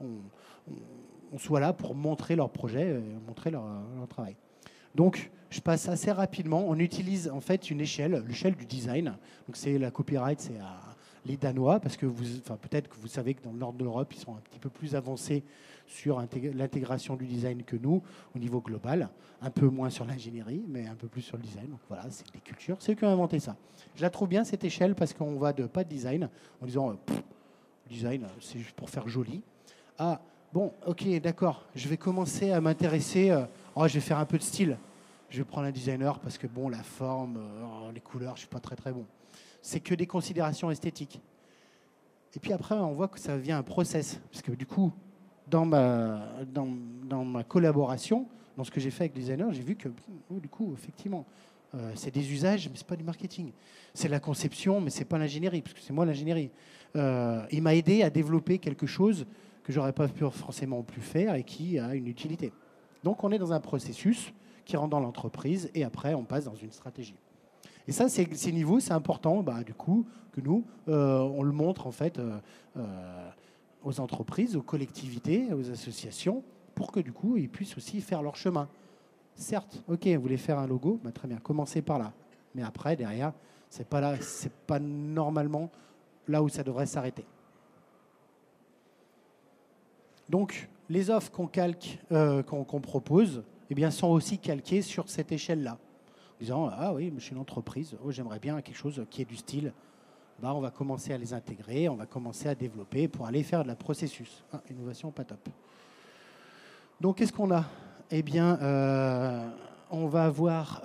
on, 0.00 1.38
soit 1.38 1.60
là 1.60 1.72
pour 1.72 1.96
montrer 1.96 2.36
leur 2.36 2.50
projet, 2.50 2.90
euh, 2.90 3.00
montrer 3.26 3.50
leur, 3.50 3.64
travail. 4.08 4.36
Donc, 4.94 5.30
je 5.50 5.60
passe 5.60 5.88
assez 5.88 6.12
rapidement. 6.12 6.64
On 6.68 6.78
utilise 6.78 7.28
en 7.28 7.40
fait 7.40 7.70
une 7.70 7.80
échelle, 7.80 8.22
l'échelle 8.28 8.54
du 8.54 8.66
design. 8.66 9.16
Donc, 9.46 9.56
c'est 9.56 9.78
la 9.78 9.90
copyright, 9.90 10.40
c'est 10.40 10.58
les 11.26 11.36
Danois, 11.36 11.80
parce 11.80 11.96
que 11.96 12.06
vous, 12.06 12.38
enfin, 12.38 12.56
peut-être 12.56 12.88
que 12.88 12.96
vous 12.96 13.08
savez 13.08 13.34
que 13.34 13.42
dans 13.42 13.52
le 13.52 13.58
nord 13.58 13.72
de 13.72 13.82
l'Europe, 13.82 14.12
ils 14.14 14.20
sont 14.20 14.36
un 14.36 14.40
petit 14.40 14.58
peu 14.58 14.70
plus 14.70 14.94
avancés 14.94 15.42
sur 15.86 16.20
l'intégration 16.20 17.16
du 17.16 17.26
design 17.26 17.62
que 17.62 17.76
nous 17.76 18.02
au 18.34 18.38
niveau 18.38 18.60
global. 18.60 19.08
Un 19.40 19.50
peu 19.50 19.68
moins 19.68 19.90
sur 19.90 20.04
l'ingénierie, 20.04 20.64
mais 20.68 20.86
un 20.86 20.94
peu 20.94 21.08
plus 21.08 21.22
sur 21.22 21.36
le 21.36 21.42
design. 21.42 21.68
Donc 21.68 21.80
voilà, 21.88 22.04
c'est 22.10 22.30
des 22.32 22.40
cultures. 22.40 22.76
C'est 22.80 22.92
eux 22.92 22.94
qui 22.94 23.04
ont 23.04 23.08
inventé 23.08 23.40
ça. 23.40 23.56
Je 23.96 24.02
la 24.02 24.10
trouve 24.10 24.28
bien 24.28 24.44
cette 24.44 24.64
échelle 24.64 24.94
parce 24.94 25.12
qu'on 25.12 25.36
va 25.36 25.52
de 25.52 25.66
pas 25.66 25.84
de 25.84 25.88
design 25.88 26.28
en 26.60 26.66
disant 26.66 26.90
euh, 26.90 26.94
design, 27.88 28.26
c'est 28.40 28.58
juste 28.58 28.76
pour 28.76 28.88
faire 28.88 29.08
joli. 29.08 29.42
Ah, 29.98 30.20
bon, 30.52 30.72
ok, 30.86 31.08
d'accord, 31.20 31.66
je 31.74 31.88
vais 31.88 31.96
commencer 31.96 32.50
à 32.50 32.60
m'intéresser. 32.60 33.30
Euh, 33.30 33.44
oh, 33.74 33.86
je 33.88 33.94
vais 33.94 34.00
faire 34.00 34.18
un 34.18 34.26
peu 34.26 34.38
de 34.38 34.42
style. 34.42 34.78
Je 35.28 35.38
vais 35.38 35.44
prendre 35.44 35.66
un 35.66 35.72
designer 35.72 36.18
parce 36.20 36.38
que 36.38 36.46
bon, 36.46 36.68
la 36.68 36.82
forme, 36.82 37.38
euh, 37.38 37.92
les 37.92 38.00
couleurs, 38.00 38.36
je 38.36 38.40
suis 38.40 38.48
pas 38.48 38.60
très 38.60 38.76
très 38.76 38.92
bon. 38.92 39.06
C'est 39.60 39.80
que 39.80 39.94
des 39.94 40.06
considérations 40.06 40.70
esthétiques. 40.70 41.20
Et 42.34 42.40
puis 42.40 42.52
après, 42.52 42.74
on 42.74 42.92
voit 42.92 43.08
que 43.08 43.18
ça 43.18 43.36
devient 43.36 43.52
un 43.52 43.62
process. 43.62 44.20
Parce 44.30 44.42
que 44.42 44.52
du 44.52 44.66
coup, 44.66 44.92
dans 45.46 45.64
ma, 45.64 47.44
collaboration, 47.44 48.26
dans 48.56 48.64
ce 48.64 48.70
que 48.70 48.80
j'ai 48.80 48.90
fait 48.90 49.04
avec 49.04 49.14
les 49.14 49.22
designers, 49.22 49.52
j'ai 49.52 49.62
vu 49.62 49.76
que, 49.76 49.88
oh, 50.30 50.38
du 50.38 50.48
coup, 50.48 50.72
effectivement, 50.74 51.26
euh, 51.74 51.92
c'est 51.94 52.12
des 52.12 52.32
usages, 52.32 52.68
mais 52.68 52.76
c'est 52.76 52.86
pas 52.86 52.96
du 52.96 53.04
marketing. 53.04 53.52
C'est 53.94 54.08
la 54.08 54.20
conception, 54.20 54.80
mais 54.80 54.90
c'est 54.90 55.04
pas 55.04 55.18
l'ingénierie, 55.18 55.62
parce 55.62 55.74
que 55.74 55.80
c'est 55.80 55.92
moi 55.92 56.04
l'ingénierie. 56.04 56.50
Euh, 56.96 57.44
il 57.50 57.62
m'a 57.62 57.74
aidé 57.74 58.02
à 58.02 58.10
développer 58.10 58.58
quelque 58.58 58.86
chose 58.86 59.26
que 59.64 59.72
j'aurais 59.72 59.92
pas 59.92 60.08
pu 60.08 60.24
forcément 60.30 60.82
plus 60.82 61.00
faire 61.00 61.34
et 61.34 61.44
qui 61.44 61.78
a 61.78 61.94
une 61.94 62.06
utilité. 62.06 62.52
Donc, 63.04 63.24
on 63.24 63.32
est 63.32 63.38
dans 63.38 63.52
un 63.52 63.60
processus 63.60 64.32
qui 64.64 64.76
rentre 64.76 64.90
dans 64.90 65.00
l'entreprise 65.00 65.70
et 65.74 65.84
après, 65.84 66.14
on 66.14 66.24
passe 66.24 66.44
dans 66.44 66.54
une 66.54 66.72
stratégie. 66.72 67.16
Et 67.88 67.92
ça, 67.92 68.08
ces 68.08 68.52
niveaux, 68.52 68.78
c'est 68.78 68.92
important, 68.92 69.42
bah, 69.42 69.64
du 69.64 69.74
coup, 69.74 70.06
que 70.32 70.40
nous, 70.40 70.64
euh, 70.88 71.18
on 71.18 71.42
le 71.42 71.52
montre 71.52 71.86
en 71.86 71.90
fait 71.90 72.20
aux 73.84 74.00
entreprises, 74.00 74.56
aux 74.56 74.62
collectivités, 74.62 75.52
aux 75.52 75.70
associations, 75.70 76.42
pour 76.74 76.92
que 76.92 77.00
du 77.00 77.12
coup, 77.12 77.36
ils 77.36 77.48
puissent 77.48 77.76
aussi 77.76 78.00
faire 78.00 78.22
leur 78.22 78.36
chemin. 78.36 78.68
Certes, 79.34 79.82
ok, 79.88 80.06
vous 80.06 80.20
voulez 80.20 80.36
faire 80.36 80.58
un 80.58 80.66
logo, 80.66 81.00
bah, 81.02 81.12
très 81.12 81.28
bien, 81.28 81.38
commencez 81.38 81.82
par 81.82 81.98
là. 81.98 82.12
Mais 82.54 82.62
après, 82.62 82.96
derrière, 82.96 83.32
c'est 83.68 83.88
pas 83.88 84.14
pas 84.66 84.78
normalement 84.78 85.70
là 86.28 86.42
où 86.42 86.48
ça 86.48 86.62
devrait 86.62 86.86
s'arrêter. 86.86 87.24
Donc, 90.28 90.68
les 90.88 91.10
offres 91.10 91.30
qu'on 91.30 91.46
calque, 91.46 91.98
qu'on 92.46 92.80
propose, 92.80 93.42
eh 93.70 93.74
bien, 93.74 93.90
sont 93.90 94.08
aussi 94.08 94.38
calquées 94.38 94.82
sur 94.82 95.08
cette 95.08 95.32
échelle-là. 95.32 95.72
En 95.72 96.38
disant, 96.40 96.70
ah 96.72 96.92
oui, 96.92 97.12
je 97.16 97.22
suis 97.22 97.32
une 97.32 97.40
entreprise, 97.40 97.96
oh, 98.04 98.10
j'aimerais 98.10 98.38
bien 98.38 98.60
quelque 98.60 98.76
chose 98.76 99.04
qui 99.10 99.22
est 99.22 99.26
du 99.26 99.36
style. 99.36 99.72
Bah, 100.42 100.52
on 100.54 100.60
va 100.60 100.72
commencer 100.72 101.12
à 101.12 101.18
les 101.18 101.32
intégrer, 101.32 101.88
on 101.88 101.94
va 101.94 102.04
commencer 102.04 102.48
à 102.48 102.54
développer 102.56 103.06
pour 103.06 103.26
aller 103.26 103.44
faire 103.44 103.62
de 103.62 103.68
la 103.68 103.76
processus. 103.76 104.42
Ah, 104.52 104.60
innovation, 104.68 105.12
pas 105.12 105.22
top. 105.22 105.48
Donc, 107.00 107.18
qu'est-ce 107.18 107.32
qu'on 107.32 107.52
a? 107.52 107.64
Eh 108.10 108.22
bien, 108.22 108.58
on 109.90 110.06
va 110.08 110.24
avoir 110.24 110.82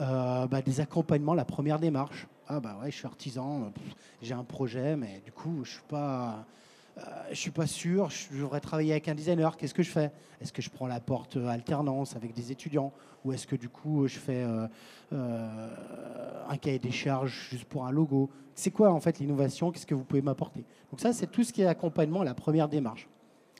bah, 0.49 0.61
des 0.61 0.79
accompagnements, 0.79 1.33
la 1.33 1.43
première 1.43 1.79
démarche 1.79 2.27
ah 2.49 2.61
bah 2.61 2.77
ouais, 2.81 2.89
je 2.91 2.95
suis 2.95 3.05
artisan, 3.05 3.73
j'ai 4.21 4.33
un 4.33 4.43
projet, 4.43 4.95
mais 4.95 5.21
du 5.25 5.33
coup, 5.33 5.65
je 5.65 5.71
suis 5.71 5.81
pas, 5.89 6.45
euh, 6.97 7.01
je 7.29 7.35
suis 7.35 7.51
pas 7.51 7.67
sûr. 7.67 8.09
Je 8.09 8.37
devrais 8.37 8.59
travailler 8.59 8.91
avec 8.91 9.07
un 9.07 9.15
designer. 9.15 9.55
Qu'est-ce 9.57 9.73
que 9.73 9.83
je 9.83 9.91
fais? 9.91 10.11
Est-ce 10.41 10.51
que 10.51 10.61
je 10.61 10.69
prends 10.69 10.87
la 10.87 10.99
porte 10.99 11.37
alternance 11.37 12.15
avec 12.15 12.33
des 12.33 12.51
étudiants, 12.51 12.91
ou 13.23 13.33
est-ce 13.33 13.47
que 13.47 13.55
du 13.55 13.69
coup, 13.69 14.07
je 14.07 14.17
fais 14.17 14.43
euh, 14.43 14.67
euh, 15.13 16.45
un 16.47 16.57
cahier 16.57 16.79
des 16.79 16.91
charges 16.91 17.47
juste 17.49 17.65
pour 17.65 17.85
un 17.85 17.91
logo? 17.91 18.29
C'est 18.55 18.71
quoi 18.71 18.91
en 18.91 18.99
fait 18.99 19.19
l'innovation? 19.19 19.71
Qu'est-ce 19.71 19.85
que 19.85 19.95
vous 19.95 20.03
pouvez 20.03 20.21
m'apporter? 20.21 20.63
Donc 20.91 20.99
ça, 20.99 21.13
c'est 21.13 21.27
tout 21.27 21.43
ce 21.43 21.53
qui 21.53 21.61
est 21.61 21.67
accompagnement, 21.67 22.23
la 22.23 22.33
première 22.33 22.67
démarche. 22.67 23.07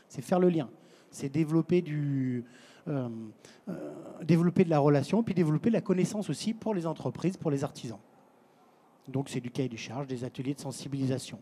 C'est 0.08 0.22
faire 0.22 0.40
le 0.40 0.50
lien. 0.50 0.70
C'est 1.12 1.30
développer 1.30 1.84
développer 4.24 4.64
de 4.64 4.70
la 4.70 4.80
relation, 4.80 5.22
puis 5.22 5.34
développer 5.34 5.70
la 5.70 5.82
connaissance 5.82 6.30
aussi 6.30 6.54
pour 6.54 6.74
les 6.74 6.88
entreprises, 6.88 7.38
pour 7.38 7.52
les 7.52 7.64
artisans. 7.64 8.00
Donc 9.08 9.30
c'est 9.30 9.40
du 9.42 9.52
cahier 9.52 9.70
des 9.70 9.78
charges, 9.78 10.08
des 10.08 10.24
ateliers 10.24 10.54
de 10.54 10.60
sensibilisation. 10.60 11.40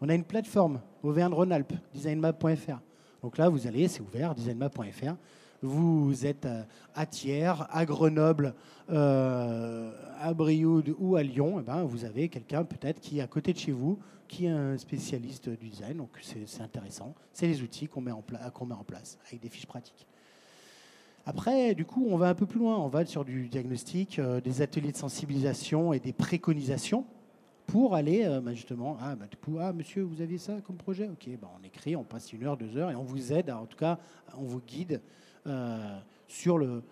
On 0.00 0.08
a 0.08 0.14
une 0.14 0.24
plateforme, 0.24 0.80
Auvergne-Rhône-Alpes, 1.02 1.74
designmap.fr. 1.92 2.80
Donc 3.22 3.36
là, 3.36 3.48
vous 3.48 3.66
allez, 3.66 3.88
c'est 3.88 4.00
ouvert, 4.00 4.34
designmap.fr. 4.34 5.16
Vous 5.60 6.24
êtes 6.24 6.46
à 6.94 7.04
Thiers, 7.04 7.52
à 7.70 7.84
Grenoble, 7.84 8.54
euh, 8.90 9.90
à 10.20 10.32
Brioude 10.32 10.94
ou 10.98 11.16
à 11.16 11.22
Lyon, 11.24 11.56
eh 11.58 11.62
ben, 11.62 11.82
vous 11.82 12.04
avez 12.04 12.28
quelqu'un 12.28 12.64
peut-être 12.64 13.00
qui 13.00 13.18
est 13.18 13.22
à 13.22 13.26
côté 13.26 13.52
de 13.52 13.58
chez 13.58 13.72
vous, 13.72 13.98
qui 14.28 14.46
est 14.46 14.50
un 14.50 14.78
spécialiste 14.78 15.48
du 15.48 15.68
design. 15.68 15.96
Donc 15.96 16.10
c'est 16.22 16.62
intéressant. 16.62 17.12
C'est 17.32 17.48
les 17.48 17.60
outils 17.62 17.88
qu'on 17.88 18.00
met, 18.00 18.12
en 18.12 18.22
met 18.66 18.74
en 18.74 18.84
place 18.84 19.18
avec 19.26 19.40
des 19.40 19.48
fiches 19.48 19.66
pratiques. 19.66 20.06
Après, 21.26 21.74
du 21.74 21.84
coup, 21.84 22.06
on 22.08 22.16
va 22.16 22.28
un 22.28 22.34
peu 22.34 22.46
plus 22.46 22.60
loin. 22.60 22.78
On 22.78 22.88
va 22.88 23.04
sur 23.04 23.24
du 23.24 23.48
diagnostic, 23.48 24.18
euh, 24.18 24.40
des 24.40 24.62
ateliers 24.62 24.92
de 24.92 24.96
sensibilisation 24.96 25.92
et 25.92 25.98
des 25.98 26.12
préconisations 26.12 27.04
pour 27.68 27.94
aller 27.94 28.24
euh, 28.24 28.40
bah, 28.40 28.52
justement, 28.52 28.96
ah, 29.00 29.14
bah, 29.14 29.26
ah, 29.60 29.72
monsieur, 29.72 30.02
vous 30.02 30.20
aviez 30.20 30.38
ça 30.38 30.60
comme 30.66 30.76
projet? 30.76 31.08
Ok, 31.08 31.28
bah, 31.40 31.48
on 31.56 31.64
écrit, 31.64 31.94
on 31.94 32.02
passe 32.02 32.32
une 32.32 32.44
heure, 32.44 32.56
deux 32.56 32.76
heures 32.76 32.90
et 32.90 32.96
on 32.96 33.04
vous 33.04 33.32
aide, 33.32 33.50
en 33.50 33.66
tout 33.66 33.76
cas, 33.76 33.98
on 34.36 34.42
vous 34.42 34.60
guide 34.60 35.00
euh, 35.46 35.98
sur 36.26 36.58
le, 36.58 36.82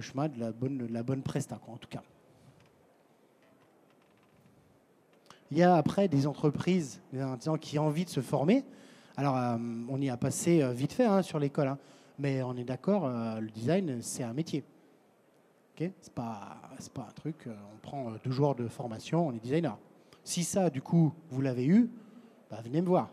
chemin 0.00 0.28
de 0.28 0.40
la 0.40 1.02
bonne, 1.02 1.22
presta, 1.22 1.60
en 1.68 1.76
tout 1.76 1.90
cas. 1.90 2.02
Il 5.50 5.58
y 5.58 5.62
a 5.62 5.76
après 5.76 6.08
des 6.08 6.26
entreprises, 6.26 7.02
des 7.12 7.22
qui 7.60 7.78
ont 7.78 7.86
envie 7.86 8.06
de 8.06 8.10
se 8.10 8.22
former. 8.22 8.64
Alors, 9.18 9.34
on 9.90 10.00
y 10.00 10.08
a 10.08 10.16
passé 10.16 10.66
vite 10.72 10.94
fait 10.94 11.04
hein, 11.04 11.20
sur 11.20 11.38
l'école. 11.38 11.68
Hein. 11.68 11.78
Mais 12.18 12.42
on 12.42 12.56
est 12.56 12.64
d'accord, 12.64 13.06
euh, 13.06 13.40
le 13.40 13.50
design, 13.50 14.00
c'est 14.02 14.22
un 14.22 14.32
métier. 14.32 14.62
Ce 15.78 15.84
n'est 15.84 15.92
pas, 16.14 16.60
pas 16.94 17.06
un 17.08 17.12
truc, 17.12 17.46
euh, 17.46 17.54
on 17.74 17.78
prend 17.78 18.08
euh, 18.08 18.16
deux 18.24 18.30
jours 18.30 18.54
de 18.54 18.68
formation, 18.68 19.26
on 19.26 19.32
est 19.32 19.40
designer. 19.40 19.76
Si 20.24 20.44
ça, 20.44 20.70
du 20.70 20.82
coup, 20.82 21.12
vous 21.30 21.40
l'avez 21.40 21.66
eu, 21.66 21.90
bah, 22.50 22.60
venez 22.62 22.80
me 22.80 22.86
voir. 22.86 23.10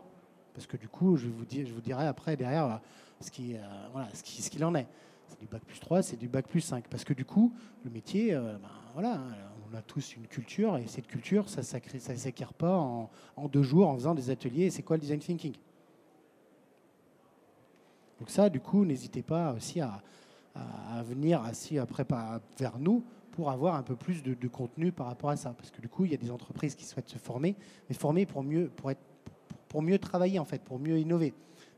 Parce 0.54 0.66
que 0.66 0.76
du 0.76 0.88
coup, 0.88 1.16
je 1.16 1.28
vous, 1.28 1.44
dirai 1.44 2.06
après, 2.06 2.36
derrière, 2.36 2.80
ce 3.20 3.30
qu'il 3.30 3.60
voilà, 3.92 4.08
ce 4.12 4.22
qui, 4.22 4.64
en 4.64 4.74
est. 4.74 4.86
C'est 5.28 5.40
du 5.40 5.46
bac 5.46 5.62
plus 5.64 5.78
3, 5.78 6.02
c'est 6.02 6.16
du 6.16 6.28
bac 6.28 6.46
plus 6.48 6.60
5. 6.60 6.88
Parce 6.88 7.04
que 7.04 7.14
du 7.14 7.24
coup, 7.24 7.52
le 7.84 7.90
métier, 7.90 8.34
ben, 8.34 8.60
voilà, 8.94 9.14
hein, 9.14 9.34
on 9.70 9.76
a 9.76 9.82
tous 9.82 10.16
une 10.16 10.26
culture, 10.26 10.76
et 10.76 10.86
cette 10.86 11.06
culture, 11.06 11.48
ça 11.48 11.60
ne 11.60 11.98
s'acquiert 12.16 12.52
pas 12.52 12.76
en, 12.76 13.10
en, 13.36 13.48
deux 13.48 13.62
jours 13.62 13.88
en 13.88 13.94
faisant 13.94 14.14
des 14.14 14.30
ateliers. 14.30 14.70
C'est 14.70 14.82
quoi 14.82 14.96
le 14.96 15.02
design 15.02 15.20
thinking? 15.20 15.54
Donc 18.20 18.28
ça, 18.28 18.50
du 18.50 18.60
coup, 18.60 18.84
n'hésitez 18.84 19.22
pas 19.22 19.54
aussi 19.54 19.80
à, 19.80 20.02
venir 21.04 21.42
assis 21.42 21.78
après 21.78 22.04
vers 22.58 22.78
nous 22.78 23.02
pour 23.30 23.50
avoir 23.50 23.74
un 23.74 23.82
peu 23.82 23.96
plus 23.96 24.22
de, 24.22 24.48
contenu 24.48 24.92
par 24.92 25.06
rapport 25.06 25.30
à 25.30 25.36
ça. 25.36 25.54
Parce 25.56 25.70
que 25.70 25.80
du 25.80 25.88
coup, 25.88 26.04
il 26.04 26.10
y 26.10 26.14
a 26.14 26.18
des 26.18 26.30
entreprises 26.30 26.74
qui 26.74 26.84
souhaitent 26.84 27.08
se 27.08 27.18
former, 27.18 27.56
mais 27.88 27.94
former 27.94 28.26
pour 28.26 28.42
mieux, 28.42 28.68
pour 28.68 28.90
être, 28.90 29.00
pour 29.68 29.82
mieux 29.82 29.98
travailler, 29.98 30.38
en 30.38 30.44
fait, 30.44 30.62
pour 30.62 30.78
mieux 30.78 30.98
innover. 30.98 31.32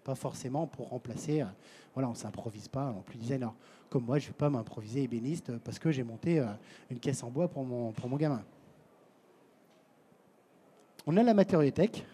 Pas 0.05 0.15
forcément 0.15 0.67
pour 0.67 0.89
remplacer. 0.89 1.43
Euh, 1.43 1.47
voilà, 1.95 2.09
on 2.09 2.13
ne 2.13 2.17
s'improvise 2.17 2.69
pas 2.69 2.87
en 2.87 3.03
plus 3.03 3.19
designer. 3.19 3.55
Comme 3.91 4.05
moi, 4.05 4.19
je 4.19 4.25
ne 4.25 4.29
vais 4.29 4.37
pas 4.37 4.51
m'improviser 4.51 5.03
ébéniste 5.03 5.57
parce 5.59 5.79
que 5.79 5.91
j'ai 5.91 6.03
monté 6.03 6.41
euh, 6.41 6.47
une 6.91 6.99
caisse 6.99 7.23
en 7.23 7.31
bois 7.31 7.49
pour 7.49 7.65
mon, 7.65 7.93
pour 7.93 8.09
mon 8.09 8.17
gamin. 8.17 8.43
On 11.07 11.17
a 11.17 11.23
la 11.23 11.35
matériothèque 11.35 12.05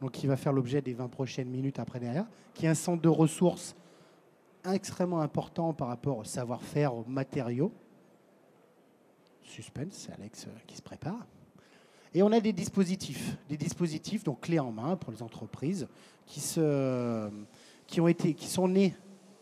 donc 0.00 0.12
qui 0.12 0.26
va 0.26 0.36
faire 0.36 0.52
l'objet 0.52 0.80
des 0.80 0.94
20 0.94 1.08
prochaines 1.08 1.48
minutes 1.48 1.78
après 1.78 2.00
derrière, 2.00 2.26
qui 2.54 2.66
est 2.66 2.68
un 2.68 2.74
centre 2.74 3.02
de 3.02 3.08
ressources 3.08 3.74
extrêmement 4.72 5.20
important 5.20 5.72
par 5.72 5.88
rapport 5.88 6.18
au 6.18 6.24
savoir-faire, 6.24 6.94
aux 6.94 7.04
matériaux. 7.06 7.72
Suspense, 9.48 9.92
c'est 9.92 10.12
Alex 10.12 10.46
euh, 10.46 10.50
qui 10.66 10.76
se 10.76 10.82
prépare. 10.82 11.26
Et 12.14 12.22
on 12.22 12.32
a 12.32 12.40
des 12.40 12.52
dispositifs, 12.52 13.36
des 13.48 13.56
dispositifs 13.56 14.24
donc 14.24 14.40
clés 14.42 14.58
en 14.58 14.72
main 14.72 14.96
pour 14.96 15.12
les 15.12 15.22
entreprises 15.22 15.88
qui, 16.26 16.40
se, 16.40 17.28
qui, 17.86 18.00
ont 18.00 18.08
été, 18.08 18.34
qui 18.34 18.46
sont 18.46 18.68
nés 18.68 18.94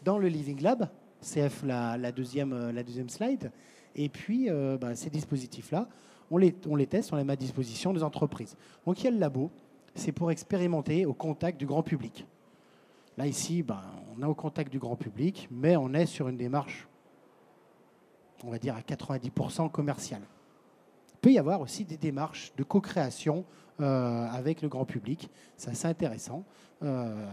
dans 0.03 0.19
le 0.19 0.29
Living 0.29 0.61
Lab, 0.61 0.88
CF 1.21 1.62
la, 1.64 2.12
deuxième, 2.12 2.53
euh, 2.53 2.73
la 2.73 2.83
deuxième 2.83 3.09
slide. 3.09 3.51
Et 3.95 4.09
puis 4.09 4.51
euh, 4.51 4.79
bah, 4.79 4.95
ces 4.95 5.11
dispositifs-là, 5.11 5.88
on 6.31 6.38
les, 6.38 6.55
on 6.69 6.77
les 6.77 6.87
teste, 6.87 7.12
on 7.12 7.16
les 7.16 7.25
met 7.25 7.35
à 7.35 7.37
disposition 7.37 7.92
des 7.92 8.03
entreprises. 8.03 8.57
Donc 8.85 9.01
il 9.01 9.05
y 9.05 9.09
a 9.09 9.11
le 9.11 9.19
labo, 9.19 9.51
c'est 9.95 10.12
pour 10.12 10.31
expérimenter 10.31 11.07
au 11.07 11.14
contact 11.14 11.59
du 11.59 11.66
grand 11.66 11.83
public. 11.83 12.27
Là, 13.16 13.27
ici, 13.27 13.62
ben, 13.62 13.81
on 14.14 14.23
est 14.23 14.27
au 14.27 14.35
contact 14.35 14.71
du 14.71 14.79
grand 14.79 14.97
public, 14.97 15.49
mais 15.51 15.77
on 15.77 15.95
est 15.95 16.05
sur 16.05 16.29
une 16.29 16.37
démarche, 16.37 16.87
on 18.44 18.51
va 18.51 18.59
dire, 18.59 18.77
à 18.77 18.81
90% 18.81 19.70
commerciale. 19.70 20.22
Il 21.14 21.18
peut 21.20 21.33
y 21.33 21.38
avoir 21.38 21.61
aussi 21.61 21.85
des 21.85 21.96
démarches 21.96 22.53
de 22.57 22.62
co-création 22.62 23.44
euh, 23.81 24.27
avec 24.31 24.62
le 24.62 24.68
grand 24.68 24.85
public. 24.85 25.31
C'est 25.57 25.70
assez 25.70 25.87
intéressant. 25.87 26.44
Euh, 26.83 27.27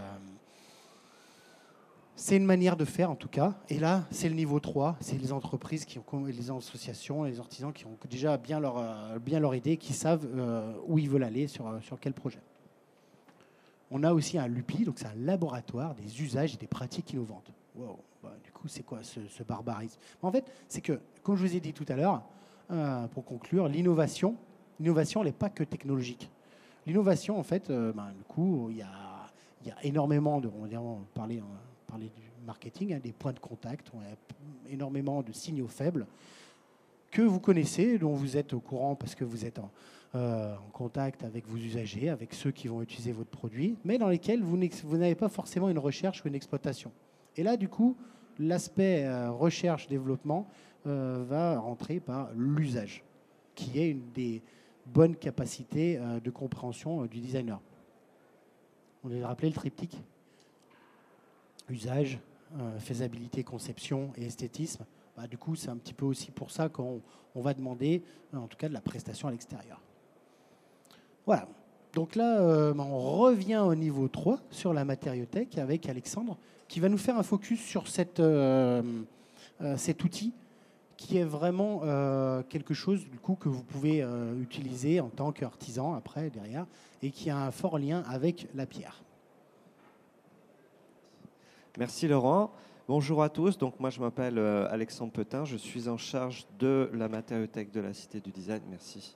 c'est 2.16 2.38
une 2.38 2.46
manière 2.46 2.76
de 2.76 2.86
faire 2.86 3.12
en 3.12 3.16
tout 3.16 3.28
cas. 3.28 3.56
Et 3.70 3.80
là, 3.80 4.06
c'est 4.12 4.30
le 4.30 4.36
niveau 4.36 4.60
3. 4.60 4.98
C'est 5.00 5.18
les 5.18 5.32
entreprises, 5.32 5.86
qui 5.86 6.00
ont, 6.00 6.26
les 6.26 6.52
associations, 6.52 7.24
les 7.24 7.40
artisans 7.40 7.72
qui 7.72 7.86
ont 7.86 7.98
déjà 8.10 8.38
bien 8.38 8.60
leur, 8.60 8.78
euh, 8.78 9.20
bien 9.20 9.54
idée, 9.54 9.78
qui 9.78 9.94
savent 9.94 10.28
où 10.88 10.98
ils 10.98 11.10
veulent 11.10 11.24
aller, 11.24 11.48
sur, 11.48 11.72
sur 11.82 12.00
quel 12.00 12.14
projet. 12.14 12.40
On 13.92 14.04
a 14.04 14.12
aussi 14.12 14.40
un 14.40 14.48
LUPI, 14.48 14.86
donc 14.86 14.98
c'est 14.98 15.06
un 15.06 15.16
laboratoire 15.16 15.94
des 15.94 16.22
usages 16.22 16.56
et 16.56 16.58
des 16.58 16.68
pratiques 16.68 17.14
innovantes. 17.14 17.52
Wow. 17.76 18.00
Du 18.44 18.52
coup, 18.52 18.68
c'est 18.68 18.84
quoi 18.84 19.00
ce, 19.04 19.44
barbarisme? 19.44 20.00
En 20.22 20.32
fait, 20.32 20.46
c'est 20.68 20.82
que, 20.82 21.00
comme 21.22 21.36
je 21.36 21.46
vous 21.46 21.56
ai 21.56 21.60
dit 21.60 21.74
tout 21.74 21.86
à 21.88 21.96
l'heure, 21.96 22.24
euh, 22.72 23.08
pour 23.08 23.26
conclure, 23.26 23.68
l'innovation, 23.68 24.36
l'innovation, 24.80 25.24
n'est 25.24 25.32
pas 25.32 25.50
que 25.50 25.64
technologique. 25.64 26.30
L'innovation, 26.86 27.40
en 27.40 27.44
fait, 27.44 27.70
euh, 27.70 27.92
bah, 27.94 28.12
du 28.16 28.24
coup, 28.24 28.70
il 28.70 28.78
y 28.78 28.82
a, 28.82 28.90
énormément 29.84 30.42
de, 30.42 30.50
on 30.50 30.66
va 30.66 30.98
parler, 31.14 31.42
parler 31.88 32.08
du 32.08 32.46
marketing, 32.46 32.94
hein, 32.94 33.00
des 33.02 33.14
points 33.14 33.32
de 33.32 33.40
contact, 33.40 33.92
on 33.94 34.00
a 34.00 34.70
énormément 34.70 35.22
de 35.22 35.32
signaux 35.32 35.68
faibles 35.68 36.06
que 37.12 37.22
vous 37.22 37.40
connaissez, 37.40 37.98
dont 37.98 38.14
vous 38.14 38.36
êtes 38.38 38.54
au 38.54 38.60
courant 38.60 38.96
parce 38.96 39.16
que 39.16 39.24
vous 39.24 39.46
êtes 39.46 39.60
en, 39.60 39.70
euh, 40.16 40.56
en 40.56 40.70
contact 40.72 41.24
avec 41.24 41.48
vos 41.48 41.58
usagers, 41.58 42.10
avec 42.10 42.34
ceux 42.34 42.52
qui 42.52 42.68
vont 42.68 42.82
utiliser 42.82 43.12
votre 43.12 43.30
produit, 43.32 43.78
mais 43.84 43.98
dans 43.98 44.10
lesquels 44.10 44.44
vous 44.44 44.58
n'avez 44.98 45.16
pas 45.16 45.30
forcément 45.30 45.70
une 45.70 45.80
recherche 45.80 46.24
ou 46.24 46.28
une 46.28 46.36
exploitation. 46.36 46.92
Et 47.38 47.44
là, 47.44 47.58
du 47.58 47.70
coup, 47.70 47.96
l'aspect 48.40 49.06
euh, 49.06 49.32
recherche-développement 49.32 50.48
euh, 50.86 51.24
va 51.28 51.60
rentrer 51.60 52.00
par 52.00 52.32
l'usage, 52.36 53.04
qui 53.56 53.80
est 53.80 53.90
une 53.90 54.12
des 54.12 54.42
bonnes 54.86 55.16
capacités 55.16 55.98
de 56.22 56.30
compréhension 56.30 57.06
du 57.06 57.22
designer. 57.22 57.62
On 59.06 59.22
a 59.24 59.28
rappelé 59.28 59.48
le 59.48 59.56
triptyque 59.56 59.98
usage, 61.70 62.20
faisabilité, 62.80 63.46
conception 63.46 64.12
et 64.18 64.26
esthétisme. 64.26 64.84
Bah, 65.16 65.26
du 65.26 65.38
coup, 65.38 65.56
c'est 65.56 65.70
un 65.70 65.78
petit 65.78 65.94
peu 65.94 66.06
aussi 66.06 66.32
pour 66.32 66.52
ça 66.52 66.68
qu'on 66.68 67.02
va 67.34 67.54
demander, 67.54 68.04
en 68.34 68.48
tout 68.48 68.58
cas, 68.58 68.68
de 68.68 68.74
la 68.74 68.82
prestation 68.82 69.30
à 69.30 69.32
l'extérieur. 69.32 69.80
Voilà. 71.26 71.48
Donc 71.94 72.16
là, 72.16 72.42
euh, 72.42 72.74
on 72.78 73.20
revient 73.20 73.58
au 73.64 73.76
niveau 73.76 74.08
3 74.08 74.40
sur 74.50 74.74
la 74.74 74.84
matériothèque 74.84 75.58
avec 75.58 75.88
Alexandre 75.88 76.38
qui 76.74 76.80
va 76.80 76.90
nous 76.90 76.98
faire 76.98 77.20
un 77.20 77.24
focus 77.24 77.62
sur 77.62 77.84
euh, 78.18 78.82
euh, 79.62 79.78
cet 79.78 80.04
outil 80.04 80.34
qui 80.98 81.20
est 81.20 81.24
vraiment 81.24 81.82
quelque 82.50 82.74
chose 82.74 83.08
du 83.08 83.20
coup 83.20 83.36
que 83.36 83.48
vous 83.48 83.62
pouvez 83.62 84.04
utiliser 84.42 85.00
en 85.00 85.10
tant 85.10 85.32
qu'artisan 85.32 85.94
après 85.94 86.32
derrière 86.32 86.66
et 87.04 87.12
qui 87.12 87.30
a 87.30 87.38
un 87.38 87.52
fort 87.52 87.78
lien 87.78 88.04
avec 88.08 88.48
la 88.56 88.66
pierre. 88.66 89.04
Merci 91.78 92.08
Laurent. 92.08 92.52
Bonjour 92.88 93.22
à 93.22 93.30
tous, 93.30 93.58
donc 93.60 93.80
moi 93.80 93.92
je 93.92 94.00
m'appelle 94.00 94.40
euh, 94.40 94.68
Alexandre 94.72 95.12
Petin, 95.12 95.46
je 95.46 95.58
suis 95.58 95.88
en 95.88 95.98
charge 95.98 96.48
de 96.58 96.90
la 96.94 97.08
matériothèque 97.08 97.72
de 97.72 97.82
la 97.82 97.94
Cité 97.94 98.20
du 98.20 98.32
Design, 98.32 98.64
merci. 98.68 99.16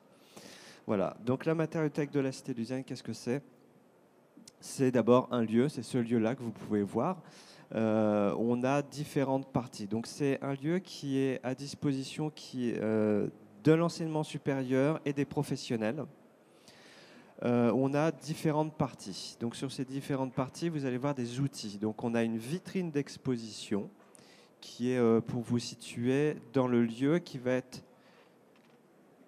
Voilà, 0.85 1.17
donc 1.25 1.45
la 1.45 1.55
matériothèque 1.55 2.11
de 2.11 2.19
la 2.19 2.31
Cité 2.31 2.53
du 2.53 2.61
Design, 2.61 2.83
qu'est-ce 2.83 3.03
que 3.03 3.13
c'est? 3.13 3.41
C'est 4.59 4.91
d'abord 4.91 5.27
un 5.31 5.43
lieu, 5.43 5.69
c'est 5.69 5.83
ce 5.83 5.97
lieu-là 5.97 6.35
que 6.35 6.43
vous 6.43 6.51
pouvez 6.51 6.81
voir. 6.81 7.17
Euh, 7.75 8.33
on 8.37 8.63
a 8.63 8.81
différentes 8.81 9.51
parties. 9.51 9.87
Donc 9.87 10.07
c'est 10.07 10.41
un 10.41 10.53
lieu 10.53 10.79
qui 10.79 11.17
est 11.19 11.39
à 11.43 11.53
disposition 11.53 12.29
qui, 12.29 12.73
euh, 12.77 13.27
de 13.63 13.71
l'enseignement 13.73 14.23
supérieur 14.23 14.99
et 15.05 15.13
des 15.13 15.25
professionnels. 15.25 16.05
Euh, 17.43 17.71
on 17.75 17.93
a 17.93 18.11
différentes 18.11 18.73
parties. 18.73 19.37
Donc 19.39 19.55
sur 19.55 19.71
ces 19.71 19.85
différentes 19.85 20.33
parties, 20.33 20.69
vous 20.69 20.85
allez 20.85 20.97
voir 20.97 21.13
des 21.13 21.39
outils. 21.39 21.77
Donc 21.77 22.03
on 22.03 22.15
a 22.15 22.23
une 22.23 22.37
vitrine 22.37 22.89
d'exposition 22.89 23.89
qui 24.61 24.91
est, 24.91 25.21
pour 25.21 25.41
vous 25.41 25.59
situer, 25.59 26.37
dans 26.51 26.67
le 26.67 26.83
lieu 26.83 27.19
qui 27.19 27.37
va 27.37 27.51
être 27.51 27.83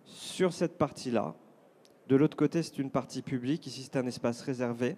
sur 0.06 0.54
cette 0.54 0.78
partie-là. 0.78 1.36
De 2.08 2.16
l'autre 2.16 2.36
côté, 2.36 2.64
c'est 2.64 2.80
une 2.80 2.90
partie 2.90 3.22
publique. 3.22 3.68
Ici, 3.68 3.84
c'est 3.84 3.98
un 3.98 4.08
espace 4.08 4.42
réservé. 4.42 4.98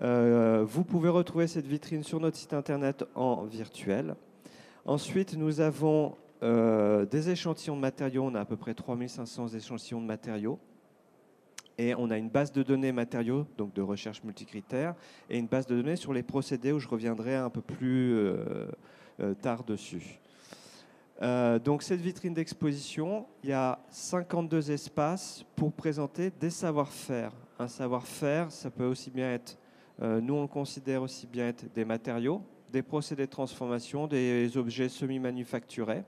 Euh, 0.00 0.64
vous 0.66 0.84
pouvez 0.84 1.08
retrouver 1.08 1.46
cette 1.46 1.66
vitrine 1.66 2.02
sur 2.02 2.20
notre 2.20 2.36
site 2.36 2.52
internet 2.52 3.04
en 3.14 3.44
virtuel. 3.44 4.14
Ensuite, 4.84 5.36
nous 5.36 5.60
avons 5.60 6.16
des 6.40 7.30
échantillons 7.30 7.74
de 7.74 7.80
matériaux. 7.80 8.22
On 8.24 8.34
a 8.36 8.40
à 8.40 8.44
peu 8.44 8.56
près 8.56 8.72
3500 8.72 9.48
échantillons 9.48 10.00
de 10.00 10.06
matériaux 10.06 10.60
et 11.78 11.94
on 11.94 12.10
a 12.10 12.18
une 12.18 12.28
base 12.28 12.52
de 12.52 12.62
données 12.62 12.92
matériaux, 12.92 13.46
donc 13.56 13.72
de 13.72 13.80
recherche 13.80 14.22
multicritère, 14.24 14.94
et 15.30 15.38
une 15.38 15.46
base 15.46 15.66
de 15.66 15.76
données 15.76 15.96
sur 15.96 16.12
les 16.12 16.24
procédés 16.24 16.72
où 16.72 16.80
je 16.80 16.88
reviendrai 16.88 17.36
un 17.36 17.50
peu 17.50 17.60
plus 17.60 18.14
euh, 18.14 18.66
euh, 19.20 19.34
tard 19.34 19.62
dessus. 19.62 20.18
Euh, 21.22 21.58
donc 21.58 21.82
cette 21.82 22.00
vitrine 22.00 22.34
d'exposition, 22.34 23.26
il 23.42 23.50
y 23.50 23.52
a 23.52 23.78
52 23.90 24.70
espaces 24.70 25.44
pour 25.56 25.72
présenter 25.72 26.30
des 26.30 26.50
savoir-faire. 26.50 27.32
Un 27.60 27.68
savoir-faire, 27.68 28.50
ça 28.50 28.70
peut 28.70 28.86
aussi 28.86 29.10
bien 29.10 29.32
être, 29.32 29.56
nous 30.00 30.34
on 30.34 30.46
considère 30.46 31.02
aussi 31.02 31.26
bien 31.26 31.48
être 31.48 31.72
des 31.74 31.84
matériaux, 31.84 32.42
des 32.70 32.82
procédés 32.82 33.26
de 33.26 33.30
transformation, 33.30 34.06
des 34.06 34.56
objets 34.56 34.88
semi-manufacturés. 34.88 36.04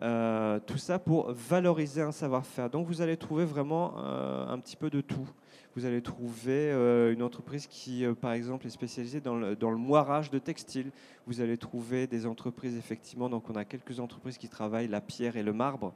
Euh, 0.00 0.58
tout 0.66 0.78
ça 0.78 0.98
pour 0.98 1.32
valoriser 1.32 2.00
un 2.00 2.12
savoir-faire. 2.12 2.70
Donc 2.70 2.86
vous 2.86 3.02
allez 3.02 3.16
trouver 3.16 3.44
vraiment 3.44 3.94
euh, 3.98 4.48
un 4.48 4.58
petit 4.58 4.76
peu 4.76 4.90
de 4.90 5.00
tout. 5.00 5.28
Vous 5.76 5.84
allez 5.86 6.02
trouver 6.02 6.70
euh, 6.72 7.12
une 7.12 7.22
entreprise 7.22 7.66
qui, 7.66 8.04
par 8.20 8.32
exemple, 8.32 8.66
est 8.66 8.70
spécialisée 8.70 9.20
dans 9.20 9.36
le, 9.36 9.54
dans 9.54 9.70
le, 9.70 9.76
moirage 9.76 10.30
de 10.30 10.38
textiles. 10.38 10.90
Vous 11.26 11.40
allez 11.40 11.56
trouver 11.56 12.06
des 12.06 12.26
entreprises, 12.26 12.76
effectivement, 12.76 13.28
donc 13.28 13.48
on 13.48 13.54
a 13.54 13.64
quelques 13.64 14.00
entreprises 14.00 14.38
qui 14.38 14.48
travaillent 14.48 14.88
la 14.88 15.00
pierre 15.00 15.36
et 15.36 15.42
le 15.42 15.52
marbre, 15.52 15.94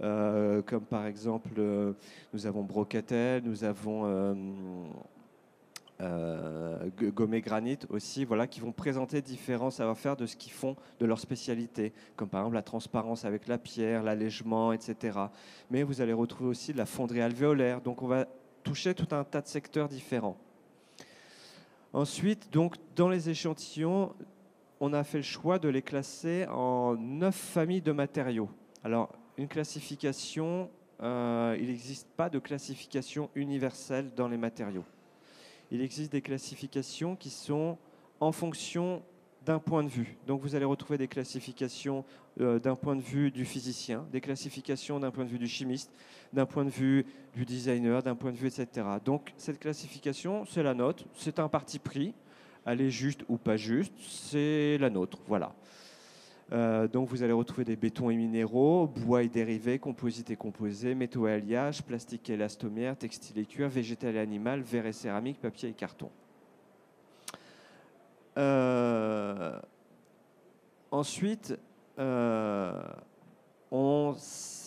comme 0.00 0.84
par 0.88 1.06
exemple, 1.06 1.50
nous 2.32 2.46
avons 2.46 2.62
Brocatel, 2.62 3.42
nous 3.44 3.64
avons 3.64 4.34
euh, 6.00 6.88
Gommé 7.00 7.40
Granit 7.40 7.78
aussi, 7.88 8.24
voilà, 8.24 8.46
qui 8.46 8.60
vont 8.60 8.72
présenter 8.72 9.20
différents 9.20 9.70
savoir-faire 9.70 10.16
de 10.16 10.26
ce 10.26 10.36
qu'ils 10.36 10.52
font 10.52 10.76
de 11.00 11.06
leur 11.06 11.18
spécialité, 11.18 11.92
comme 12.16 12.28
par 12.28 12.42
exemple 12.42 12.54
la 12.54 12.62
transparence 12.62 13.24
avec 13.24 13.48
la 13.48 13.58
pierre, 13.58 14.02
l'allègement, 14.02 14.72
etc. 14.72 15.18
Mais 15.70 15.82
vous 15.82 16.00
allez 16.00 16.12
retrouver 16.12 16.50
aussi 16.50 16.72
de 16.72 16.78
la 16.78 16.86
fonderie 16.86 17.20
alvéolaire, 17.20 17.80
donc 17.80 18.02
on 18.02 18.06
va 18.06 18.26
toucher 18.62 18.94
tout 18.94 19.08
un 19.14 19.24
tas 19.24 19.40
de 19.40 19.48
secteurs 19.48 19.88
différents. 19.88 20.36
Ensuite, 21.92 22.52
donc, 22.52 22.76
dans 22.94 23.08
les 23.08 23.30
échantillons, 23.30 24.14
on 24.78 24.92
a 24.92 25.02
fait 25.02 25.18
le 25.18 25.24
choix 25.24 25.58
de 25.58 25.68
les 25.68 25.82
classer 25.82 26.46
en 26.48 26.94
neuf 26.96 27.34
familles 27.34 27.82
de 27.82 27.92
matériaux. 27.92 28.50
Alors, 28.84 29.10
une 29.36 29.48
classification, 29.48 30.70
euh, 31.02 31.56
il 31.58 31.68
n'existe 31.68 32.08
pas 32.16 32.28
de 32.28 32.38
classification 32.38 33.30
universelle 33.34 34.12
dans 34.14 34.28
les 34.28 34.36
matériaux 34.36 34.84
il 35.70 35.82
existe 35.82 36.12
des 36.12 36.22
classifications 36.22 37.16
qui 37.16 37.30
sont 37.30 37.78
en 38.20 38.32
fonction 38.32 39.02
d'un 39.44 39.58
point 39.58 39.82
de 39.82 39.88
vue. 39.88 40.16
Donc 40.26 40.42
vous 40.42 40.54
allez 40.54 40.64
retrouver 40.64 40.98
des 40.98 41.08
classifications 41.08 42.04
euh, 42.40 42.58
d'un 42.58 42.76
point 42.76 42.96
de 42.96 43.00
vue 43.00 43.30
du 43.30 43.44
physicien, 43.44 44.06
des 44.12 44.20
classifications 44.20 45.00
d'un 45.00 45.10
point 45.10 45.24
de 45.24 45.30
vue 45.30 45.38
du 45.38 45.48
chimiste, 45.48 45.90
d'un 46.32 46.46
point 46.46 46.64
de 46.64 46.70
vue 46.70 47.06
du 47.34 47.44
designer, 47.44 48.02
d'un 48.02 48.14
point 48.14 48.32
de 48.32 48.36
vue, 48.36 48.48
etc. 48.48 48.86
Donc 49.04 49.32
cette 49.36 49.58
classification, 49.58 50.44
c'est 50.44 50.62
la 50.62 50.74
nôtre, 50.74 51.04
c'est 51.14 51.38
un 51.38 51.48
parti 51.48 51.78
pris. 51.78 52.14
Elle 52.66 52.82
est 52.82 52.90
juste 52.90 53.24
ou 53.28 53.38
pas 53.38 53.56
juste, 53.56 53.94
c'est 53.98 54.76
la 54.78 54.90
nôtre. 54.90 55.18
Voilà. 55.26 55.54
Euh, 56.50 56.88
donc 56.88 57.08
vous 57.08 57.22
allez 57.22 57.32
retrouver 57.32 57.64
des 57.64 57.76
bétons 57.76 58.08
et 58.08 58.16
minéraux, 58.16 58.86
bois 58.86 59.22
et 59.22 59.28
dérivés, 59.28 59.78
composites 59.78 60.30
et 60.30 60.36
composés, 60.36 60.94
métaux 60.94 61.28
et 61.28 61.32
alliages, 61.32 61.82
plastique 61.82 62.30
et 62.30 62.34
élastomère, 62.34 62.96
textile 62.96 63.38
et 63.38 63.44
cuir, 63.44 63.68
végétal 63.68 64.16
et 64.16 64.18
animal, 64.18 64.62
verre 64.62 64.86
et 64.86 64.92
céramique, 64.92 65.40
papier 65.40 65.68
et 65.68 65.72
carton. 65.72 66.10
Euh, 68.38 69.58
ensuite, 70.90 71.58
euh, 71.98 72.82
on, 73.70 74.14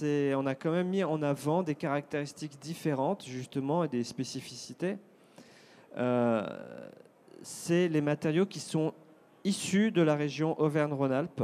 on, 0.04 0.46
a 0.46 0.56
quand 0.56 0.72
même 0.72 0.89
mis 0.89 1.04
en 1.04 1.24
avant 1.24 1.63
des 1.63 1.76
caractéristiques 1.76 2.60
différentes, 2.60 3.26
justement, 3.26 3.84
et 3.84 3.88
des 3.88 4.04
spécificités. 4.04 4.98
C'est 7.44 7.88
les 7.88 8.02
matériaux 8.02 8.46
qui 8.46 8.60
sont 8.60 8.94
issus 9.44 9.91
de 9.91 10.04
la 10.04 10.15
région 10.15 10.60
Auvergne-Rhône-Alpes. 10.62 11.44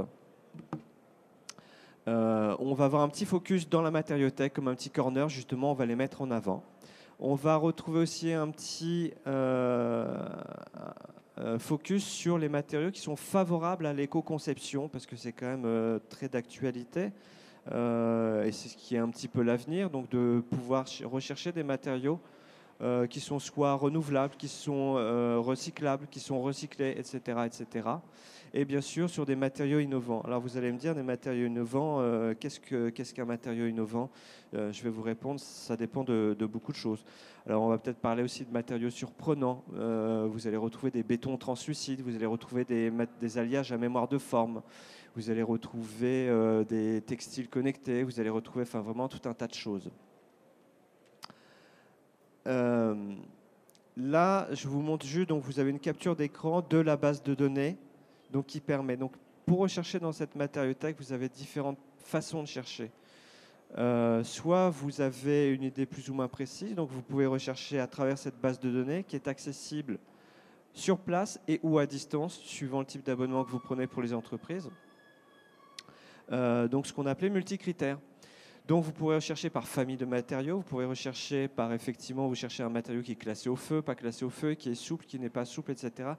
Euh, 2.07 2.55
on 2.59 2.73
va 2.73 2.85
avoir 2.85 3.01
un 3.01 3.09
petit 3.09 3.25
focus 3.25 3.67
dans 3.67 3.81
la 3.81 3.91
matériothèque, 3.91 4.53
comme 4.53 4.69
un 4.69 4.75
petit 4.75 4.89
corner, 4.89 5.27
justement, 5.27 5.71
on 5.71 5.73
va 5.73 5.85
les 5.85 5.95
mettre 5.95 6.21
en 6.21 6.31
avant. 6.31 6.63
On 7.19 7.35
va 7.35 7.55
retrouver 7.55 7.99
aussi 7.99 8.31
un 8.31 8.49
petit 8.49 9.11
euh, 9.25 10.17
euh, 11.39 11.59
focus 11.59 12.05
sur 12.05 12.37
les 12.37 12.47
matériaux 12.47 12.91
qui 12.91 13.01
sont 13.01 13.15
favorables 13.15 13.85
à 13.85 13.93
l'éco-conception, 13.93 14.87
parce 14.87 15.05
que 15.05 15.15
c'est 15.15 15.33
quand 15.33 15.47
même 15.47 15.99
très 16.09 16.29
d'actualité. 16.29 17.11
et 17.67 18.51
c'est 18.51 18.69
ce 18.69 18.77
qui 18.77 18.95
est 18.95 18.99
un 18.99 19.09
petit 19.09 19.27
peu 19.27 19.41
l'avenir, 19.41 19.89
donc 19.89 20.09
de 20.09 20.41
pouvoir 20.49 20.85
rechercher 21.03 21.51
des 21.51 21.63
matériaux 21.63 22.19
qui 23.09 23.19
sont 23.19 23.39
soit 23.39 23.73
renouvelables, 23.73 24.35
qui 24.37 24.47
sont 24.47 24.93
recyclables, 25.41 26.07
qui 26.09 26.21
sont 26.21 26.39
recyclés, 26.39 26.95
etc., 26.97 27.39
etc 27.45 27.97
et 28.57 28.65
bien 28.65 28.81
sûr 28.81 29.07
sur 29.07 29.27
des 29.27 29.35
matériaux 29.35 29.77
innovants. 29.77 30.21
Alors 30.21 30.41
vous 30.41 30.57
allez 30.57 30.71
me 30.71 30.79
dire, 30.79 30.95
des 30.95 31.03
matériaux 31.03 31.45
innovants, 31.45 31.97
euh, 31.99 32.33
qu'est-ce 32.33 33.13
qu'un 33.13 33.25
matériau 33.25 33.67
innovant? 33.67 34.09
Euh, 34.55 34.71
Je 34.71 34.81
vais 34.81 34.89
vous 34.89 35.03
répondre, 35.03 35.39
ça 35.39 35.77
dépend 35.77 36.03
de, 36.03 36.35
beaucoup 36.51 36.71
de 36.71 36.77
choses. 36.77 37.05
Alors 37.45 37.61
on 37.61 37.67
va 37.67 37.77
peut-être 37.77 37.99
parler 37.99 38.23
aussi 38.23 38.45
de 38.45 38.51
matériaux 38.51 38.89
surprenants. 38.89 39.63
Euh, 39.75 40.27
vous 40.27 40.47
allez 40.47 40.57
retrouver 40.57 40.89
des 40.89 41.03
bétons 41.03 41.37
translucides, 41.37 42.01
vous 42.01 42.15
allez 42.15 42.25
retrouver 42.25 42.65
des, 42.65 42.91
des 43.21 43.37
alliages 43.37 43.71
à 43.71 43.77
mémoire 43.77 44.07
de 44.07 44.17
forme, 44.17 44.63
vous 45.15 45.29
allez 45.29 45.43
retrouver 45.43 46.27
des 46.67 47.01
textiles 47.01 47.49
connectés, 47.49 48.01
vous 48.01 48.19
allez 48.19 48.31
retrouver 48.31 48.63
enfin, 48.63 48.81
vraiment 48.81 49.07
tout 49.07 49.29
un 49.29 49.35
tas 49.35 49.47
de 49.47 49.53
choses. 49.53 49.91
Là, 53.99 54.47
je 54.51 54.67
vous 54.67 54.81
montre 54.81 55.05
juste, 55.05 55.29
donc 55.29 55.43
vous 55.43 55.59
avez 55.59 55.69
une 55.69 55.79
capture 55.79 56.15
d'écran 56.15 56.65
de 56.67 56.77
la 56.77 56.97
base 56.97 57.21
de 57.21 57.35
données 57.35 57.77
donc 58.31 58.45
qui 58.45 58.59
permet. 58.59 58.97
Donc, 58.97 59.13
pour 59.45 59.59
rechercher 59.59 59.99
dans 59.99 60.11
cette 60.11 60.35
matériothèque, 60.35 60.97
vous 60.99 61.13
avez 61.13 61.29
différentes 61.29 61.79
façons 61.97 62.41
de 62.41 62.47
chercher. 62.47 62.91
Euh, 63.77 64.23
soit 64.23 64.69
vous 64.69 65.01
avez 65.01 65.49
une 65.49 65.63
idée 65.63 65.85
plus 65.85 66.09
ou 66.09 66.13
moins 66.13 66.27
précise, 66.27 66.73
donc 66.73 66.89
vous 66.89 67.01
pouvez 67.01 67.25
rechercher 67.25 67.79
à 67.79 67.87
travers 67.87 68.17
cette 68.17 68.39
base 68.39 68.59
de 68.59 68.71
données 68.71 69.03
qui 69.03 69.15
est 69.15 69.27
accessible 69.27 69.99
sur 70.73 70.99
place 70.99 71.39
et 71.47 71.59
ou 71.63 71.79
à 71.79 71.85
distance, 71.85 72.39
suivant 72.39 72.79
le 72.79 72.85
type 72.85 73.03
d'abonnement 73.03 73.43
que 73.43 73.51
vous 73.51 73.59
prenez 73.59 73.87
pour 73.87 74.01
les 74.01 74.13
entreprises. 74.13 74.69
Euh, 76.31 76.67
donc 76.67 76.87
ce 76.87 76.93
qu'on 76.93 77.05
appelait 77.05 77.29
multicritères. 77.29 77.99
Donc 78.67 78.83
vous 78.83 78.91
pourrez 78.91 79.15
rechercher 79.15 79.49
par 79.49 79.65
famille 79.65 79.95
de 79.95 80.03
matériaux, 80.03 80.57
vous 80.57 80.63
pourrez 80.63 80.85
rechercher 80.85 81.47
par 81.47 81.71
effectivement, 81.71 82.27
vous 82.27 82.35
cherchez 82.35 82.63
un 82.63 82.69
matériau 82.69 83.01
qui 83.01 83.13
est 83.13 83.15
classé 83.15 83.47
au 83.47 83.55
feu, 83.55 83.81
pas 83.81 83.95
classé 83.95 84.25
au 84.25 84.29
feu, 84.29 84.55
qui 84.55 84.69
est 84.69 84.75
souple, 84.75 85.05
qui 85.05 85.17
n'est 85.19 85.29
pas 85.29 85.45
souple, 85.45 85.71
etc. 85.71 86.09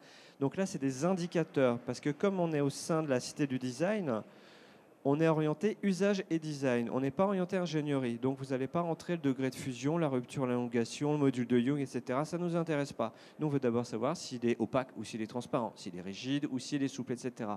Donc 0.41 0.57
là, 0.57 0.65
c'est 0.65 0.79
des 0.79 1.05
indicateurs, 1.05 1.79
parce 1.81 2.01
que 2.01 2.09
comme 2.09 2.41
on 2.41 2.51
est 2.55 2.63
au 2.63 2.71
sein 2.71 3.03
de 3.03 3.09
la 3.09 3.21
cité 3.21 3.47
du 3.47 3.59
design, 3.59 4.23
on 5.05 5.21
est 5.21 5.29
orienté 5.29 5.77
usage 5.83 6.25
et 6.31 6.39
design. 6.39 6.91
On 6.91 7.01
n'est 7.01 7.11
pas 7.11 7.25
orienté 7.25 7.57
ingénierie. 7.57 8.19
Donc 8.19 8.39
vous 8.39 8.47
n'allez 8.47 8.67
pas 8.67 8.81
rentrer 8.81 9.15
le 9.15 9.23
degré 9.23 9.51
de 9.51 9.55
fusion, 9.55 9.97
la 9.97 10.09
rupture, 10.09 10.47
l'élongation, 10.47 11.13
le 11.13 11.19
module 11.19 11.47
de 11.47 11.59
Young, 11.59 11.81
etc. 11.81 12.21
Ça 12.25 12.39
ne 12.39 12.45
nous 12.45 12.57
intéresse 12.57 12.93
pas. 12.93 13.15
Nous, 13.39 13.47
on 13.47 13.51
veut 13.51 13.61
d'abord 13.61 13.87
savoir 13.87 14.17
s'il 14.17 14.45
est 14.45 14.59
opaque 14.59 14.89
ou 14.97 15.05
s'il 15.05 15.23
est 15.23 15.27
transparent, 15.27 15.73
s'il 15.77 15.97
est 15.97 16.03
rigide 16.03 16.47
ou 16.51 16.59
s'il 16.59 16.83
est 16.83 16.89
souple, 16.89 17.13
etc. 17.13 17.51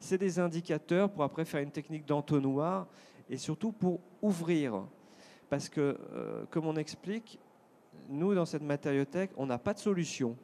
C'est 0.00 0.18
des 0.18 0.38
indicateurs 0.38 1.10
pour 1.10 1.22
après 1.22 1.44
faire 1.44 1.60
une 1.60 1.70
technique 1.70 2.06
d'entonnoir 2.06 2.86
et 3.30 3.36
surtout 3.36 3.72
pour 3.72 4.00
ouvrir. 4.22 4.84
Parce 5.50 5.68
que, 5.68 5.98
euh, 6.12 6.44
comme 6.50 6.66
on 6.66 6.76
explique, 6.76 7.38
nous, 8.08 8.34
dans 8.34 8.46
cette 8.46 8.62
matériothèque, 8.62 9.30
on 9.36 9.46
n'a 9.46 9.58
pas 9.58 9.74
de 9.74 9.78
solution. 9.78 10.36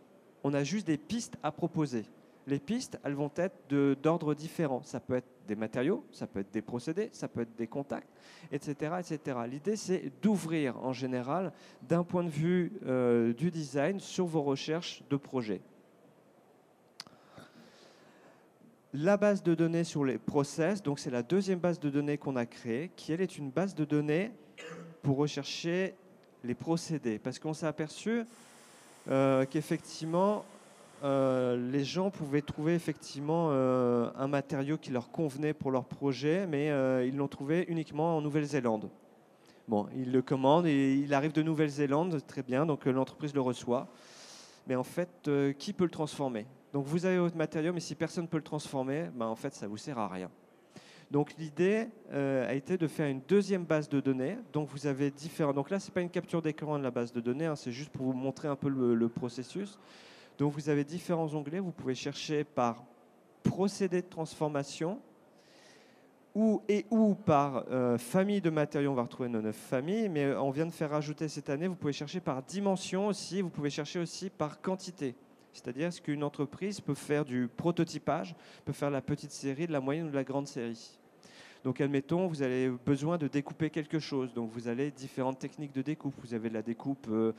On 0.43 0.55
a 0.55 0.65
juste 0.65 0.87
des 0.87 0.99
pistes 0.99 1.37
à 1.43 1.51
proposer. 1.51 2.05
les 2.47 2.59
pistes, 2.59 2.99
elles 3.03 3.15
vont 3.15 3.31
être 3.37 3.75
d'ordre 4.03 4.35
différent. 4.35 4.83
Ça 4.83 5.01
peut 5.01 5.15
être 5.15 5.29
des 5.47 5.57
matériaux, 5.57 6.05
ça 6.11 6.27
peut 6.27 6.41
être 6.41 6.53
des 6.53 6.61
procédés, 6.61 7.09
ça 7.13 7.29
peut 7.29 7.41
être 7.41 7.57
des 7.57 7.67
contacts, 7.67 8.09
etc. 8.53 8.97
etc. 8.99 9.39
L'idée, 9.49 9.77
c'est 9.77 10.13
d'ouvrir 10.23 10.77
en 10.85 10.93
général 10.93 11.53
d'un 11.83 12.05
point 12.05 12.23
de 12.23 12.29
vue 12.29 12.73
euh, 12.87 13.33
du 13.33 13.51
design 13.51 14.01
sur 14.01 14.27
vos 14.27 14.43
recherches 14.43 15.03
de 15.09 15.17
projets. 15.17 15.63
La 18.97 19.17
base 19.17 19.43
de 19.43 19.57
données 19.57 19.83
sur 19.83 20.05
les 20.05 20.19
process, 20.19 20.81
donc 20.81 21.01
c'est 21.01 21.11
la 21.11 21.25
deuxième 21.25 21.59
base 21.59 21.81
de 21.81 21.91
données 21.91 22.17
qu'on 22.17 22.37
a 22.37 22.47
créée, 22.47 22.93
qui 22.95 23.13
elle 23.13 23.21
est 23.21 23.39
une 23.39 23.51
base 23.51 23.75
de 23.75 23.85
données 23.85 24.31
pour 25.03 25.17
rechercher 25.17 25.95
les 26.45 26.55
procédés. 26.55 27.19
Parce 27.19 27.41
qu'on 27.41 27.55
s'est 27.55 27.67
aperçu 27.67 28.23
euh, 29.11 29.47
qu'effectivement, 29.47 30.45
euh, 31.03 31.57
les 31.73 31.83
gens 31.83 32.13
pouvaient 32.13 32.41
trouver 32.41 32.75
effectivement 32.75 33.49
euh, 33.51 34.11
un 34.17 34.29
matériau 34.29 34.79
qui 34.79 34.93
leur 34.93 35.11
convenait 35.11 35.55
pour 35.55 35.73
leur 35.73 35.87
projet, 35.87 36.47
mais 36.47 36.69
ils 37.05 37.17
l'ont 37.17 37.27
trouvé 37.27 37.65
uniquement 37.67 38.17
en 38.17 38.21
Nouvelle-Zélande. 38.21 38.91
Bon, 39.67 39.89
ils 39.97 40.13
le 40.13 40.23
commandent 40.23 40.67
et 40.67 40.95
il 40.95 41.13
arrive 41.15 41.33
de 41.33 41.43
Nouvelle-Zélande, 41.43 42.25
très 42.29 42.45
bien, 42.45 42.65
donc 42.65 42.85
l'entreprise 42.85 43.35
le 43.35 43.41
reçoit. 43.41 43.89
Mais 44.69 44.77
en 44.77 44.85
fait, 44.85 45.29
qui 45.59 45.73
peut 45.73 45.85
le 45.85 45.91
transformer? 45.91 46.47
Donc 46.75 46.85
vous 46.85 47.07
avez 47.07 47.17
votre 47.19 47.37
matériau, 47.37 47.73
mais 47.73 47.81
si 47.81 47.95
personne 47.95 48.25
ne 48.25 48.29
peut 48.29 48.37
le 48.37 48.43
transformer, 48.43 49.09
ben, 49.15 49.27
en 49.27 49.37
fait, 49.37 49.55
ça 49.55 49.65
ne 49.65 49.71
vous 49.71 49.79
sert 49.79 49.99
à 49.99 50.09
rien. 50.09 50.31
Donc 51.11 51.35
l'idée 51.39 51.89
a 52.11 52.53
été 52.53 52.77
de 52.77 52.87
faire 52.89 53.07
une 53.09 53.21
deuxième 53.29 53.65
base 53.65 53.89
de 53.89 54.01
données. 54.01 54.37
Donc 54.53 54.69
vous 54.69 54.87
avez 54.87 55.11
différents. 55.11 55.53
Donc 55.53 55.71
là, 55.71 55.79
c'est 55.79 55.95
pas 55.95 56.01
une 56.01 56.11
capture 56.11 56.43
d'écran 56.43 56.79
de 56.79 56.83
la 56.83 56.91
base 56.91 57.13
de 57.13 57.21
données, 57.21 57.47
hein, 57.47 57.57
c'est 57.57 57.71
juste 57.71 57.91
pour 57.91 58.05
vous 58.07 58.13
montrer 58.13 58.49
un 58.49 58.57
peu 58.57 58.69
le 58.69 59.09
processus. 59.09 59.79
Donc 60.39 60.53
vous 60.53 60.69
avez 60.69 60.85
différents 60.85 61.33
onglets. 61.35 61.61
Vous 61.61 61.71
pouvez 61.71 61.95
chercher 61.95 62.45
par 62.45 62.85
procédé 63.43 64.03
de 64.03 64.09
transformation 64.09 64.99
ou 66.35 66.63
et 66.69 66.85
ou 66.91 67.15
par 67.15 67.65
euh, 67.71 67.97
famille 67.99 68.41
de 68.41 68.51
matériaux. 68.51 68.91
On 68.91 68.95
va 68.95 69.03
retrouver 69.03 69.29
nos 69.29 69.41
neuf 69.41 69.57
familles, 69.57 70.09
mais 70.09 70.25
euh, 70.25 70.41
on 70.41 70.51
vient 70.51 70.67
de 70.67 70.73
faire 70.73 70.91
rajouter 70.91 71.29
cette 71.29 71.49
année. 71.51 71.69
Vous 71.69 71.77
pouvez 71.77 71.93
chercher 71.93 72.21
par 72.21 72.43
dimension 72.43 73.07
aussi. 73.07 73.41
Vous 73.41 73.51
pouvez 73.51 73.71
chercher 73.71 74.01
aussi 74.01 74.31
par 74.31 74.61
quantité. 74.61 75.15
C'est-à-dire 75.55 75.93
ce 75.93 76.01
qu'une 76.01 76.25
entreprise 76.25 76.81
peut 76.81 76.95
faire 76.95 77.25
du 77.25 77.49
prototypage, 77.49 78.35
peut 78.65 78.73
faire 78.73 78.91
la 78.91 79.01
petite 79.01 79.31
série, 79.31 79.67
de 79.67 79.73
la 79.73 79.81
moyenne 79.81 80.07
ou 80.07 80.11
de 80.11 80.15
la 80.15 80.25
grande 80.25 80.49
série? 80.49 80.99
Donc, 81.65 81.81
admettons, 81.81 82.27
vous 82.27 82.43
avez 82.43 82.69
besoin 82.69 83.17
de 83.17 83.27
découper 83.27 83.71
quelque 83.71 83.99
chose. 83.99 84.35
Donc, 84.35 84.51
vous 84.51 84.69
avez 84.69 84.91
différentes 84.91 85.39
techniques 85.39 85.73
de 85.73 85.81
découpe. 85.81 86.15
Vous 86.19 86.35
avez 86.35 86.51
la 86.51 86.61
découpe, 86.61 87.07
euh, 87.09 87.33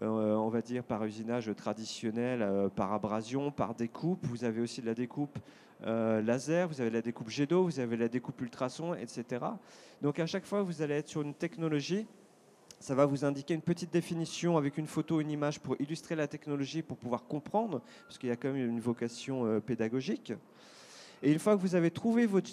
euh, 0.00 0.34
on 0.34 0.48
va 0.48 0.62
dire, 0.62 0.82
par 0.82 1.04
usinage 1.04 1.54
traditionnel, 1.54 2.40
euh, 2.40 2.68
par 2.70 2.94
abrasion, 2.94 3.50
par 3.50 3.74
découpe. 3.74 4.24
Vous 4.26 4.44
avez 4.44 4.62
aussi 4.62 4.80
de 4.80 4.86
la 4.86 4.94
découpe 4.94 5.38
laser, 5.82 6.68
vous 6.68 6.80
avez 6.80 6.88
la 6.88 7.02
découpe 7.02 7.28
jet 7.28 7.44
d'eau, 7.44 7.64
vous 7.64 7.78
avez 7.80 7.98
la 7.98 8.08
découpe 8.08 8.40
ultrason, 8.40 8.94
etc. 8.94 9.44
Donc, 10.00 10.18
à 10.18 10.24
chaque 10.24 10.46
fois, 10.46 10.62
vous 10.62 10.80
allez 10.80 10.94
être 10.94 11.08
sur 11.08 11.20
une 11.20 11.34
technologie 11.34 12.06
ça 12.78 12.94
va 12.94 13.06
vous 13.06 13.24
indiquer 13.24 13.54
une 13.54 13.62
petite 13.62 13.92
définition 13.92 14.56
avec 14.56 14.78
une 14.78 14.86
photo, 14.86 15.20
une 15.20 15.30
image 15.30 15.60
pour 15.60 15.76
illustrer 15.80 16.14
la 16.14 16.28
technologie, 16.28 16.82
pour 16.82 16.96
pouvoir 16.96 17.24
comprendre, 17.24 17.80
parce 18.06 18.18
qu'il 18.18 18.28
y 18.28 18.32
a 18.32 18.36
quand 18.36 18.52
même 18.52 18.68
une 18.68 18.80
vocation 18.80 19.60
pédagogique. 19.60 20.32
Et 21.22 21.32
une 21.32 21.38
fois 21.38 21.56
que 21.56 21.62
vous 21.62 21.74
avez 21.74 21.90
trouvé 21.90 22.26
votre 22.26 22.50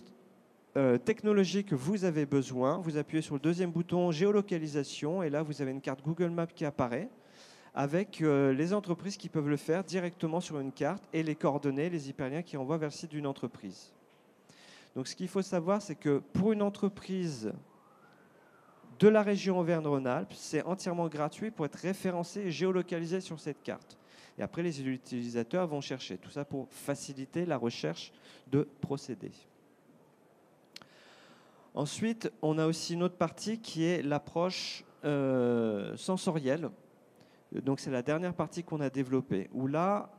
euh, 0.76 0.98
technologie 0.98 1.64
que 1.64 1.76
vous 1.76 2.04
avez 2.04 2.26
besoin. 2.26 2.80
Vous 2.80 2.98
appuyez 2.98 3.22
sur 3.22 3.36
le 3.36 3.40
deuxième 3.40 3.70
bouton 3.70 4.10
géolocalisation 4.10 5.22
et 5.22 5.30
là 5.30 5.44
vous 5.44 5.62
avez 5.62 5.70
une 5.70 5.82
carte 5.82 6.02
Google 6.04 6.32
Maps 6.32 6.48
qui 6.48 6.66
apparaît 6.66 7.10
avec 7.76 8.22
euh, 8.22 8.54
les 8.54 8.74
entreprises 8.74 9.16
qui 9.16 9.30
peuvent 9.30 9.50
le 9.50 9.58
faire 9.58 9.84
directement 9.84 10.40
sur 10.40 10.60
une 10.60 10.72
carte 10.72 11.04
et 11.14 11.22
les 11.22 11.36
coordonnées, 11.36 11.92
les 11.92 12.10
hyperliens 12.10 12.42
qui 12.42 12.58
envoient 12.58 12.80
vers 12.80 12.90
le 12.90 12.94
site 12.94 13.12
d'une 13.12 13.28
entreprise. 13.28 13.94
Donc 14.96 15.08
ce 15.08 15.16
qu'il 15.16 15.28
faut 15.28 15.44
savoir, 15.44 15.80
c'est 15.80 15.94
que 15.94 16.24
pour 16.34 16.54
une 16.54 16.64
entreprise 16.64 17.54
de 19.00 19.08
la 19.08 19.22
région 19.22 19.60
Auvergne-Rhône-Alpes, 19.60 20.34
c'est 20.34 20.64
entièrement 20.64 21.08
gratuit 21.08 21.52
pour 21.52 21.66
être 21.66 21.76
référencé 21.76 22.42
et 22.42 22.52
géolocalisé 22.52 23.22
sur 23.22 23.40
cette 23.40 23.62
carte. 23.64 23.98
Et 24.38 24.42
après, 24.42 24.64
les 24.64 24.82
utilisateurs 24.82 25.68
vont 25.68 25.82
chercher. 25.82 26.18
Tout 26.18 26.30
ça 26.30 26.46
pour 26.46 26.68
faciliter 26.70 27.46
la 27.46 27.58
recherche 27.58 28.12
de 28.48 28.68
procédés. 28.82 29.32
Ensuite, 31.76 32.32
on 32.42 32.58
a 32.58 32.68
aussi 32.68 32.94
une 32.94 33.04
autre 33.04 33.18
partie 33.18 33.60
qui 33.60 33.84
est 33.84 34.02
l'approche 34.02 34.84
euh, 35.06 35.96
sensorielle. 35.98 36.70
Donc 37.52 37.80
c'est 37.80 37.92
la 37.92 38.02
dernière 38.02 38.34
partie 38.34 38.64
qu'on 38.64 38.80
a 38.80 38.90
développée, 38.90 39.50
où 39.54 39.68
là, 39.68 40.12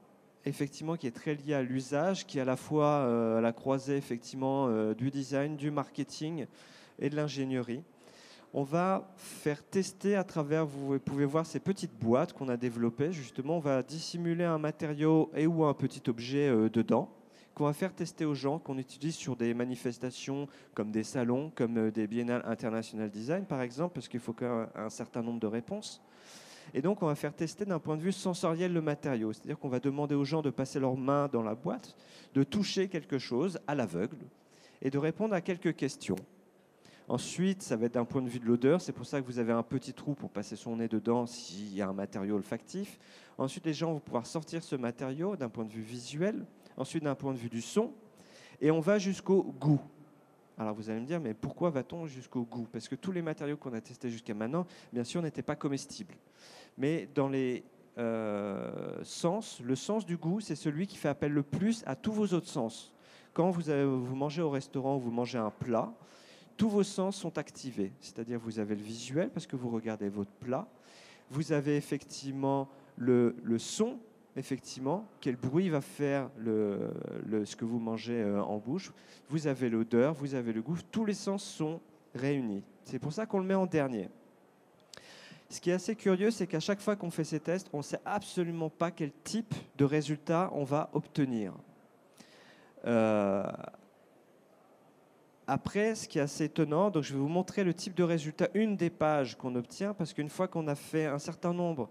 effectivement, 0.44 0.96
qui 0.96 1.06
est 1.06 1.14
très 1.14 1.34
liée 1.34 1.54
à 1.54 1.62
l'usage, 1.62 2.26
qui 2.26 2.38
est 2.38 2.42
à 2.42 2.44
la 2.44 2.56
fois 2.56 2.86
euh, 2.86 3.40
la 3.40 3.52
croisée 3.52 3.96
effectivement 3.96 4.66
euh, 4.68 4.94
du 4.94 5.10
design, 5.10 5.56
du 5.56 5.70
marketing 5.70 6.46
et 6.98 7.10
de 7.10 7.16
l'ingénierie. 7.16 7.82
On 8.54 8.62
va 8.62 9.12
faire 9.16 9.62
tester 9.64 10.14
à 10.14 10.24
travers, 10.24 10.64
vous 10.64 10.98
pouvez 11.00 11.24
voir 11.24 11.44
ces 11.44 11.60
petites 11.60 11.98
boîtes 11.98 12.32
qu'on 12.32 12.48
a 12.48 12.56
développées. 12.56 13.12
Justement, 13.12 13.56
on 13.56 13.60
va 13.60 13.82
dissimuler 13.82 14.44
un 14.44 14.58
matériau 14.58 15.30
et 15.34 15.46
ou 15.46 15.64
un 15.64 15.74
petit 15.74 16.02
objet 16.08 16.48
dedans 16.70 17.10
qu'on 17.54 17.64
va 17.64 17.72
faire 17.72 17.94
tester 17.94 18.24
aux 18.24 18.34
gens, 18.34 18.58
qu'on 18.58 18.78
utilise 18.78 19.14
sur 19.14 19.36
des 19.36 19.54
manifestations 19.54 20.48
comme 20.74 20.90
des 20.90 21.04
salons, 21.04 21.52
comme 21.54 21.78
euh, 21.78 21.90
des 21.90 22.06
biennales 22.06 22.42
international 22.44 23.10
design 23.10 23.44
par 23.44 23.62
exemple, 23.62 23.94
parce 23.94 24.08
qu'il 24.08 24.20
faut 24.20 24.32
qu'un 24.32 24.68
un 24.74 24.90
certain 24.90 25.22
nombre 25.22 25.40
de 25.40 25.46
réponses. 25.46 26.02
Et 26.72 26.82
donc, 26.82 27.02
on 27.02 27.06
va 27.06 27.14
faire 27.14 27.34
tester 27.34 27.64
d'un 27.64 27.78
point 27.78 27.96
de 27.96 28.02
vue 28.02 28.12
sensoriel 28.12 28.72
le 28.72 28.80
matériau. 28.80 29.32
C'est-à-dire 29.32 29.58
qu'on 29.58 29.68
va 29.68 29.80
demander 29.80 30.14
aux 30.14 30.24
gens 30.24 30.42
de 30.42 30.50
passer 30.50 30.80
leurs 30.80 30.96
mains 30.96 31.28
dans 31.28 31.42
la 31.42 31.54
boîte, 31.54 31.94
de 32.34 32.42
toucher 32.42 32.88
quelque 32.88 33.18
chose 33.18 33.58
à 33.66 33.74
l'aveugle 33.74 34.16
et 34.80 34.90
de 34.90 34.98
répondre 34.98 35.34
à 35.34 35.40
quelques 35.40 35.76
questions. 35.76 36.16
Ensuite, 37.08 37.62
ça 37.62 37.76
va 37.76 37.86
être 37.86 37.94
d'un 37.94 38.04
point 38.04 38.22
de 38.22 38.28
vue 38.28 38.40
de 38.40 38.46
l'odeur. 38.46 38.80
C'est 38.80 38.92
pour 38.92 39.06
ça 39.06 39.20
que 39.20 39.26
vous 39.26 39.38
avez 39.38 39.52
un 39.52 39.62
petit 39.62 39.92
trou 39.92 40.14
pour 40.14 40.30
passer 40.30 40.56
son 40.56 40.76
nez 40.76 40.88
dedans 40.88 41.26
s'il 41.26 41.74
y 41.74 41.82
a 41.82 41.88
un 41.88 41.92
matériau 41.92 42.36
olfactif. 42.36 42.98
Ensuite, 43.36 43.66
les 43.66 43.74
gens 43.74 43.92
vont 43.92 44.00
pouvoir 44.00 44.26
sortir 44.26 44.62
ce 44.62 44.76
matériau 44.76 45.36
d'un 45.36 45.48
point 45.48 45.64
de 45.64 45.72
vue 45.72 45.82
visuel 45.82 46.46
ensuite 46.76 47.04
d'un 47.04 47.14
point 47.14 47.32
de 47.32 47.38
vue 47.38 47.48
du 47.48 47.62
son, 47.62 47.92
et 48.60 48.70
on 48.70 48.80
va 48.80 48.98
jusqu'au 48.98 49.42
goût. 49.42 49.80
Alors 50.56 50.74
vous 50.74 50.88
allez 50.88 51.00
me 51.00 51.06
dire, 51.06 51.20
mais 51.20 51.34
pourquoi 51.34 51.70
va-t-on 51.70 52.06
jusqu'au 52.06 52.42
goût? 52.42 52.68
Parce 52.70 52.88
que 52.88 52.94
tous 52.94 53.10
les 53.10 53.22
matériaux 53.22 53.56
qu'on 53.56 53.72
a 53.72 53.80
testés 53.80 54.10
jusqu'à 54.10 54.34
maintenant, 54.34 54.66
bien 54.92 55.02
sûr, 55.02 55.20
n'étaient 55.20 55.42
pas 55.42 55.56
comestibles. 55.56 56.14
Mais 56.78 57.08
dans 57.14 57.28
les 57.28 57.64
euh, 57.98 59.02
sens, 59.02 59.60
le 59.60 59.74
sens 59.74 60.06
du 60.06 60.16
goût, 60.16 60.40
c'est 60.40 60.54
celui 60.54 60.86
qui 60.86 60.96
fait 60.96 61.08
appel 61.08 61.32
le 61.32 61.42
plus 61.42 61.82
à 61.86 61.96
tous 61.96 62.12
vos 62.12 62.26
autres 62.34 62.48
sens. 62.48 62.92
Quand 63.32 63.50
vous, 63.50 63.62
vous 64.04 64.14
mangez 64.14 64.42
au 64.42 64.50
restaurant, 64.50 64.96
vous 64.96 65.10
mangez 65.10 65.38
un 65.38 65.50
plat, 65.50 65.92
tous 66.56 66.68
vos 66.68 66.82
sens 66.82 67.16
sont 67.16 67.38
activés. 67.38 67.92
C'est-à-dire 68.00 68.38
vous 68.38 68.58
avez 68.58 68.74
le 68.74 68.82
visuel 68.82 69.30
parce 69.30 69.46
que 69.46 69.56
vous 69.56 69.70
regardez 69.70 70.08
votre 70.08 70.30
plat. 70.32 70.66
Vous 71.30 71.52
avez 71.52 71.76
effectivement 71.76 72.68
le, 72.96 73.34
son 73.58 73.98
effectivement, 74.36 75.06
quel 75.20 75.36
bruit 75.36 75.68
va 75.68 75.80
faire 75.80 76.28
ce 76.44 77.56
que 77.56 77.64
vous 77.64 77.78
mangez 77.78 78.20
euh, 78.20 78.42
en 78.42 78.58
bouche. 78.58 78.92
Vous 79.28 79.46
avez 79.46 79.68
l'odeur, 79.68 80.12
vous 80.14 80.34
avez 80.34 80.52
le 80.52 80.60
goût, 80.60 80.76
tous 80.90 81.04
les 81.04 81.14
sens 81.14 81.44
sont 81.44 81.80
réunis. 82.14 82.64
C'est 82.84 82.98
pour 82.98 83.12
ça 83.12 83.26
qu'on 83.26 83.38
le 83.38 83.46
met 83.46 83.54
en 83.54 83.66
dernier. 83.66 84.08
Ce 85.48 85.60
qui 85.60 85.70
est 85.70 85.74
assez 85.74 85.94
curieux, 85.94 86.30
c'est 86.30 86.46
qu'à 86.46 86.60
chaque 86.60 86.80
fois 86.80 86.96
qu'on 86.96 87.10
fait 87.10 87.24
ces 87.24 87.38
tests, 87.38 87.68
on 87.72 87.78
ne 87.78 87.82
sait 87.82 88.00
absolument 88.04 88.70
pas 88.70 88.90
quel 88.90 89.12
type 89.22 89.54
de 89.76 89.84
résultat 89.84 90.50
on 90.52 90.64
va 90.64 90.90
obtenir. 90.92 91.52
Euh, 92.86 93.44
après, 95.46 95.94
ce 95.94 96.08
qui 96.08 96.18
est 96.18 96.22
assez 96.22 96.44
étonnant, 96.44 96.90
donc 96.90 97.02
je 97.02 97.12
vais 97.12 97.18
vous 97.18 97.28
montrer 97.28 97.64
le 97.64 97.74
type 97.74 97.94
de 97.94 98.02
résultat, 98.02 98.48
une 98.54 98.76
des 98.76 98.88
pages 98.88 99.36
qu'on 99.36 99.54
obtient, 99.56 99.92
parce 99.92 100.14
qu'une 100.14 100.30
fois 100.30 100.48
qu'on 100.48 100.68
a 100.68 100.74
fait 100.74 101.06
un 101.06 101.18
certain 101.18 101.52
nombre 101.52 101.90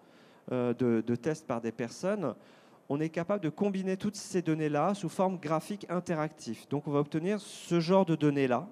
euh, 0.52 0.74
de, 0.74 1.16
tests 1.16 1.46
par 1.46 1.62
des 1.62 1.72
personnes, 1.72 2.34
on 2.90 3.00
est 3.00 3.10
capable 3.10 3.44
de 3.44 3.50
combiner 3.50 3.96
toutes 3.96 4.16
ces 4.16 4.42
données-là 4.42 4.96
sous 4.96 5.08
forme 5.08 5.38
graphique 5.38 5.86
interactive. 5.90 6.66
Donc 6.70 6.88
on 6.88 6.92
va 6.92 7.00
obtenir 7.00 7.40
ce 7.40 7.80
genre 7.80 8.06
de 8.06 8.16
données-là 8.16 8.68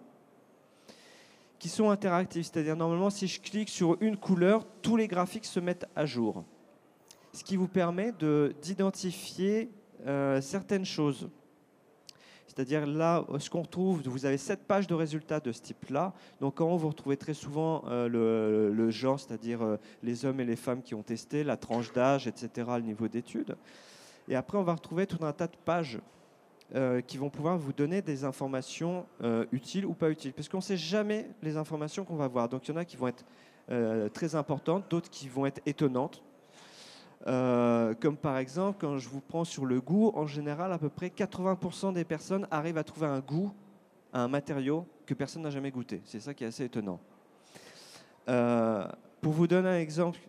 qui 1.59 1.69
sont 1.69 1.91
interactives. 1.91 2.43
C'est-à-dire 2.43 2.75
normalement 2.75 3.09
si 3.09 3.27
je 3.27 3.39
clique 3.39 3.69
sur 3.69 3.97
une 4.01 4.17
couleur, 4.17 4.65
tous 4.81 4.97
les 4.97 5.07
graphiques 5.07 5.45
se 5.45 5.59
mettent 5.59 5.85
à 5.95 6.05
jour. 6.05 6.43
Ce 7.33 7.43
qui 7.43 7.55
vous 7.55 7.67
permet 7.69 8.11
d'identifier 8.61 9.71
euh, 10.07 10.41
certaines 10.41 10.85
choses. 10.85 11.29
C'est-à-dire 12.53 12.85
là, 12.85 13.25
ce 13.39 13.49
qu'on 13.49 13.61
retrouve, 13.61 14.01
vous 14.03 14.25
avez 14.25 14.37
sept 14.37 14.67
pages 14.67 14.85
de 14.85 14.93
résultats 14.93 15.39
de 15.39 15.53
ce 15.53 15.61
type-là. 15.61 16.13
Donc 16.41 16.59
en 16.59 16.73
haut, 16.73 16.77
vous 16.77 16.89
retrouvez 16.89 17.15
très 17.15 17.33
souvent 17.33 17.85
euh, 17.87 18.09
le, 18.73 18.89
genre, 18.89 19.17
c'est-à-dire 19.17 19.61
euh, 19.61 19.77
les 20.03 20.25
hommes 20.25 20.41
et 20.41 20.43
les 20.43 20.57
femmes 20.57 20.81
qui 20.81 20.93
ont 20.93 21.01
testé, 21.01 21.45
la 21.45 21.55
tranche 21.55 21.93
d'âge, 21.93 22.27
etc., 22.27 22.67
le 22.75 22.81
niveau 22.81 23.07
d'études. 23.07 23.55
Et 24.27 24.35
après, 24.35 24.57
on 24.57 24.63
va 24.63 24.73
retrouver 24.73 25.07
tout 25.07 25.23
un 25.23 25.31
tas 25.31 25.47
de 25.47 25.55
pages 25.63 25.99
euh, 26.75 26.99
qui 26.99 27.17
vont 27.17 27.29
pouvoir 27.29 27.57
vous 27.57 27.71
donner 27.71 28.01
des 28.01 28.25
informations 28.25 29.05
utiles 29.53 29.85
ou 29.85 29.93
pas 29.93 30.09
utiles. 30.09 30.33
Parce 30.33 30.49
qu'on 30.49 30.57
ne 30.57 30.61
sait 30.61 30.75
jamais 30.75 31.29
les 31.41 31.55
informations 31.55 32.03
qu'on 32.03 32.17
va 32.17 32.27
voir. 32.27 32.49
Donc 32.49 32.67
il 32.67 32.71
y 32.71 32.73
en 32.73 32.77
a 32.77 32.83
qui 32.83 32.97
vont 32.97 33.07
être 33.07 33.23
très 34.11 34.35
importantes, 34.35 34.83
d'autres 34.89 35.09
qui 35.09 35.29
vont 35.29 35.45
être 35.45 35.61
étonnantes. 35.65 36.21
Euh, 37.27 37.93
comme 37.99 38.17
par 38.17 38.37
exemple, 38.37 38.77
quand 38.81 38.97
je 38.97 39.07
vous 39.07 39.21
prends 39.21 39.43
sur 39.43 39.65
le 39.65 39.79
goût, 39.79 40.11
en 40.15 40.25
général, 40.25 40.71
à 40.71 40.77
peu 40.77 40.89
près 40.89 41.09
80% 41.09 41.93
des 41.93 42.03
personnes 42.03 42.47
arrivent 42.49 42.77
à 42.77 42.83
trouver 42.83 43.07
un 43.07 43.19
goût 43.19 43.53
à 44.13 44.23
un 44.23 44.27
matériau 44.27 44.85
que 45.05 45.13
personne 45.13 45.43
n'a 45.43 45.51
jamais 45.51 45.71
goûté. 45.71 46.01
C'est 46.05 46.19
ça 46.19 46.33
qui 46.33 46.43
est 46.43 46.47
assez 46.47 46.65
étonnant. 46.65 46.99
Euh, 48.27 48.87
pour 49.21 49.33
vous 49.33 49.47
donner 49.47 49.69
un 49.69 49.79
exemple 49.79 50.19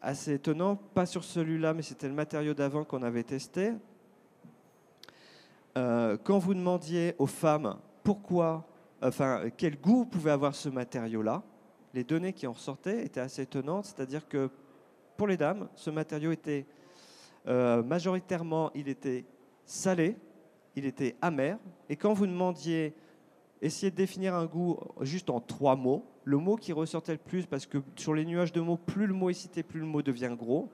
assez 0.00 0.34
étonnant, 0.34 0.76
pas 0.76 1.06
sur 1.06 1.24
celui-là, 1.24 1.74
mais 1.74 1.82
c'était 1.82 2.08
le 2.08 2.14
matériau 2.14 2.54
d'avant 2.54 2.84
qu'on 2.84 3.02
avait 3.02 3.24
testé. 3.24 3.72
Euh, 5.76 6.16
quand 6.22 6.38
vous 6.38 6.54
demandiez 6.54 7.14
aux 7.18 7.26
femmes 7.26 7.76
pourquoi, 8.02 8.66
enfin, 9.02 9.50
quel 9.56 9.78
goût 9.78 10.06
pouvait 10.06 10.30
avoir 10.30 10.54
ce 10.54 10.68
matériau-là, 10.68 11.42
les 11.94 12.04
données 12.04 12.32
qui 12.32 12.46
en 12.46 12.52
ressortaient 12.52 13.04
étaient 13.04 13.20
assez 13.20 13.42
étonnantes, 13.42 13.86
c'est-à-dire 13.86 14.26
que 14.28 14.50
pour 15.18 15.26
les 15.26 15.36
dames, 15.36 15.68
ce 15.74 15.90
matériau 15.90 16.30
était 16.30 16.64
euh, 17.48 17.82
majoritairement, 17.82 18.70
il 18.74 18.88
était 18.88 19.24
salé, 19.64 20.16
il 20.76 20.86
était 20.86 21.16
amer, 21.20 21.58
et 21.88 21.96
quand 21.96 22.12
vous 22.14 22.26
demandiez, 22.26 22.94
essayez 23.60 23.90
de 23.90 23.96
définir 23.96 24.36
un 24.36 24.46
goût 24.46 24.78
juste 25.00 25.28
en 25.28 25.40
trois 25.40 25.74
mots, 25.74 26.06
le 26.22 26.36
mot 26.36 26.54
qui 26.54 26.72
ressortait 26.72 27.12
le 27.12 27.18
plus, 27.18 27.46
parce 27.46 27.66
que 27.66 27.78
sur 27.96 28.14
les 28.14 28.24
nuages 28.24 28.52
de 28.52 28.60
mots, 28.60 28.76
plus 28.76 29.08
le 29.08 29.12
mot 29.12 29.28
est 29.28 29.34
cité, 29.34 29.64
plus 29.64 29.80
le 29.80 29.86
mot 29.86 30.02
devient 30.02 30.36
gros, 30.38 30.70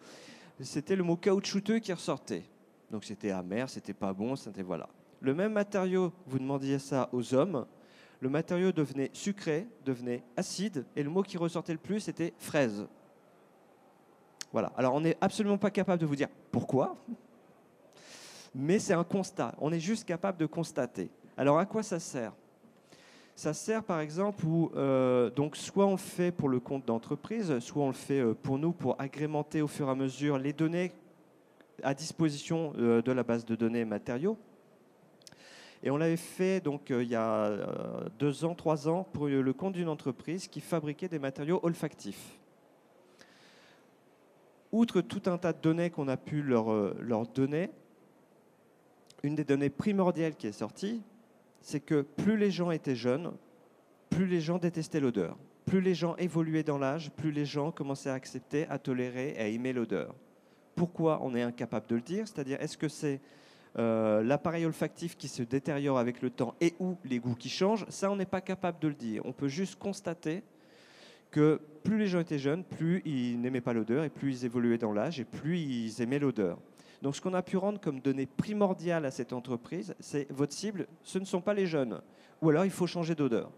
c'était 0.61 0.95
le 0.95 1.05
mot 1.05 1.17
caoutchouteux 1.17 1.79
qui 1.79 1.93
ressortait. 1.93 2.45
Donc 2.91 3.05
c'était 3.05 3.31
amer, 3.31 3.71
c'était 3.71 3.95
pas 3.95 4.13
bon, 4.13 4.37
c'était 4.37 4.63
voilà. 4.63 4.91
Le 5.21 5.35
même 5.35 5.55
matériau, 5.55 6.13
vous 6.27 6.39
demandiez 6.39 6.79
ça 6.79 7.09
aux 7.13 7.33
hommes, 7.33 7.65
le 8.21 8.29
matériau 8.29 8.73
devenait 8.73 9.09
sucré, 9.15 9.67
devenait 9.87 10.23
acide, 10.37 10.85
et 10.95 11.03
le 11.03 11.09
mot 11.09 11.23
qui 11.23 11.39
ressortait 11.39 11.73
le 11.73 11.79
plus 11.79 12.09
était 12.09 12.35
fraise. 12.37 12.87
Voilà. 14.55 14.71
Alors 14.77 14.95
on 14.95 15.01
n'est 15.01 15.17
absolument 15.21 15.59
pas 15.59 15.73
capable 15.73 16.01
de 16.01 16.07
vous 16.07 16.15
dire 16.15 16.29
pourquoi, 16.53 16.97
mais 18.55 18.79
c'est 18.79 18.93
un 18.93 19.03
constat. 19.03 19.53
On 19.61 19.73
est 19.73 19.81
juste 19.81 20.07
capable 20.07 20.39
de 20.39 20.47
constater. 20.47 21.11
Alors 21.37 21.59
à 21.59 21.67
quoi 21.67 21.83
ça 21.83 21.99
sert? 21.99 22.33
Ça 23.35 23.53
sert 23.53 23.83
par 23.83 23.99
exemple 23.99 24.47
où, 24.47 24.71
euh, 24.77 25.29
donc 25.29 25.57
soit 25.57 25.87
on 25.87 25.91
le 25.91 25.97
fait 25.97 26.31
pour 26.31 26.49
le 26.49 26.61
compte 26.61 26.87
d'entreprise, 26.87 27.59
soit 27.59 27.83
on 27.83 27.89
le 27.89 27.95
fait 27.95 28.21
euh, 28.21 28.33
pour 28.33 28.57
nous 28.57 28.71
pour 28.71 28.95
agrémenter 29.01 29.61
au 29.61 29.67
fur 29.67 29.89
et 29.89 29.91
à 29.91 29.97
mesure 29.97 30.39
les 30.39 30.53
données 30.53 30.93
à 31.83 31.93
disposition 31.93 32.75
euh, 32.79 33.03
de 33.03 33.11
la 33.11 33.25
base 33.25 33.45
de 33.45 33.57
données 33.57 33.85
matériaux. 33.85 34.39
Et 35.83 35.91
on 35.91 35.97
l'avait 35.97 36.17
fait 36.17 36.61
donc 36.61 36.91
il 36.91 37.09
y 37.09 37.17
a 37.17 37.51
deux 38.21 38.45
ans, 38.45 38.55
trois 38.55 38.89
ans 38.89 39.03
pour 39.13 39.27
le 39.27 39.53
compte 39.53 39.73
d'une 39.73 39.89
entreprise 39.89 40.47
qui 40.47 40.61
fabriquait 40.61 41.09
des 41.09 41.19
matériaux 41.19 41.59
olfactifs 41.65 42.39
outre 44.75 45.01
tout 45.01 45.23
un 45.27 45.39
tas 45.39 45.53
de 45.53 45.61
données 45.61 45.91
qu'on 45.91 46.09
a 46.09 46.17
pu 46.17 46.43
leur, 46.43 46.73
euh, 46.73 46.97
leur 47.01 47.27
donner, 47.27 47.71
une 49.23 49.35
des 49.35 49.45
données 49.45 49.71
primordiales 49.71 50.35
qui 50.35 50.47
est 50.47 50.53
sortie, 50.53 51.03
c'est 51.61 51.81
que 51.81 52.03
plus 52.03 52.37
les 52.37 52.51
gens 52.51 52.71
étaient 52.71 52.97
jeunes, 52.97 53.33
plus 54.11 54.27
les 54.27 54.41
gens 54.41 54.59
détestaient 54.59 55.01
l'odeur. 55.01 55.39
Plus 55.65 55.81
les 55.81 55.95
gens 55.95 56.15
évoluaient 56.17 56.63
dans 56.63 56.77
l'âge, 56.77 57.11
plus 57.13 57.33
les 57.33 57.47
gens 57.47 57.71
commençaient 57.71 58.11
à 58.11 58.15
accepter, 58.15 58.67
à 58.69 58.79
tolérer 58.79 59.31
et 59.37 59.41
à 59.41 59.47
aimer 59.47 59.73
l'odeur. 59.73 60.15
Pourquoi 60.75 61.21
on 61.23 61.35
est 61.35 61.43
incapable 61.43 61.87
de 61.87 61.95
le 61.95 62.03
dire? 62.03 62.29
C'est-à-dire, 62.29 62.61
est-ce 62.61 62.77
que 62.77 62.89
c'est 62.89 63.21
euh, 63.79 64.23
l'appareil 64.23 64.67
olfactif 64.67 65.17
qui 65.17 65.29
se 65.29 65.43
détériore 65.43 65.99
avec 65.99 66.21
le 66.21 66.31
temps 66.31 66.55
et 66.61 66.75
ou 66.81 66.97
les 67.05 67.19
goûts 67.19 67.37
qui 67.37 67.49
changent? 67.49 67.87
Ça, 67.89 68.11
on 68.11 68.17
n'est 68.17 68.27
pas 68.27 68.43
capable 68.43 68.79
de 68.81 68.89
le 68.89 68.95
dire. 68.95 69.23
On 69.25 69.33
peut 69.33 69.49
juste 69.49 69.79
constater 69.79 70.43
que 71.35 71.61
plus 71.83 71.99
les 71.99 72.07
gens 72.07 72.21
étaient 72.21 72.39
jeunes, 72.39 72.63
plus 72.63 73.03
ils 73.05 73.41
n'aimaient 73.41 73.61
pas 73.61 73.73
l'odeur 73.73 74.05
et 74.05 74.09
plus 74.09 74.31
ils 74.31 74.45
évoluaient 74.45 74.79
dans 74.79 74.93
l'âge 74.93 75.19
et 75.19 75.25
plus 75.25 75.59
ils 75.59 76.01
aimaient 76.01 76.21
l'odeur. 76.21 76.61
Donc 77.03 77.17
ce 77.17 77.21
qu'on 77.21 77.35
a 77.35 77.43
pu 77.43 77.57
rendre 77.57 77.81
comme 77.81 77.99
donnée 77.99 78.27
primordiale 78.27 79.05
à 79.05 79.11
cette 79.11 79.33
entreprise, 79.33 79.97
c'est 79.99 80.31
votre 80.31 80.53
cible, 80.53 80.87
ce 81.03 81.19
ne 81.19 81.25
sont 81.25 81.41
pas 81.41 81.53
les 81.53 81.67
jeunes. 81.67 82.01
Ou 82.41 82.51
alors 82.51 82.65
il 82.65 82.71
faut 82.71 82.87
changer 82.87 83.17
d'odeur. 83.17 83.51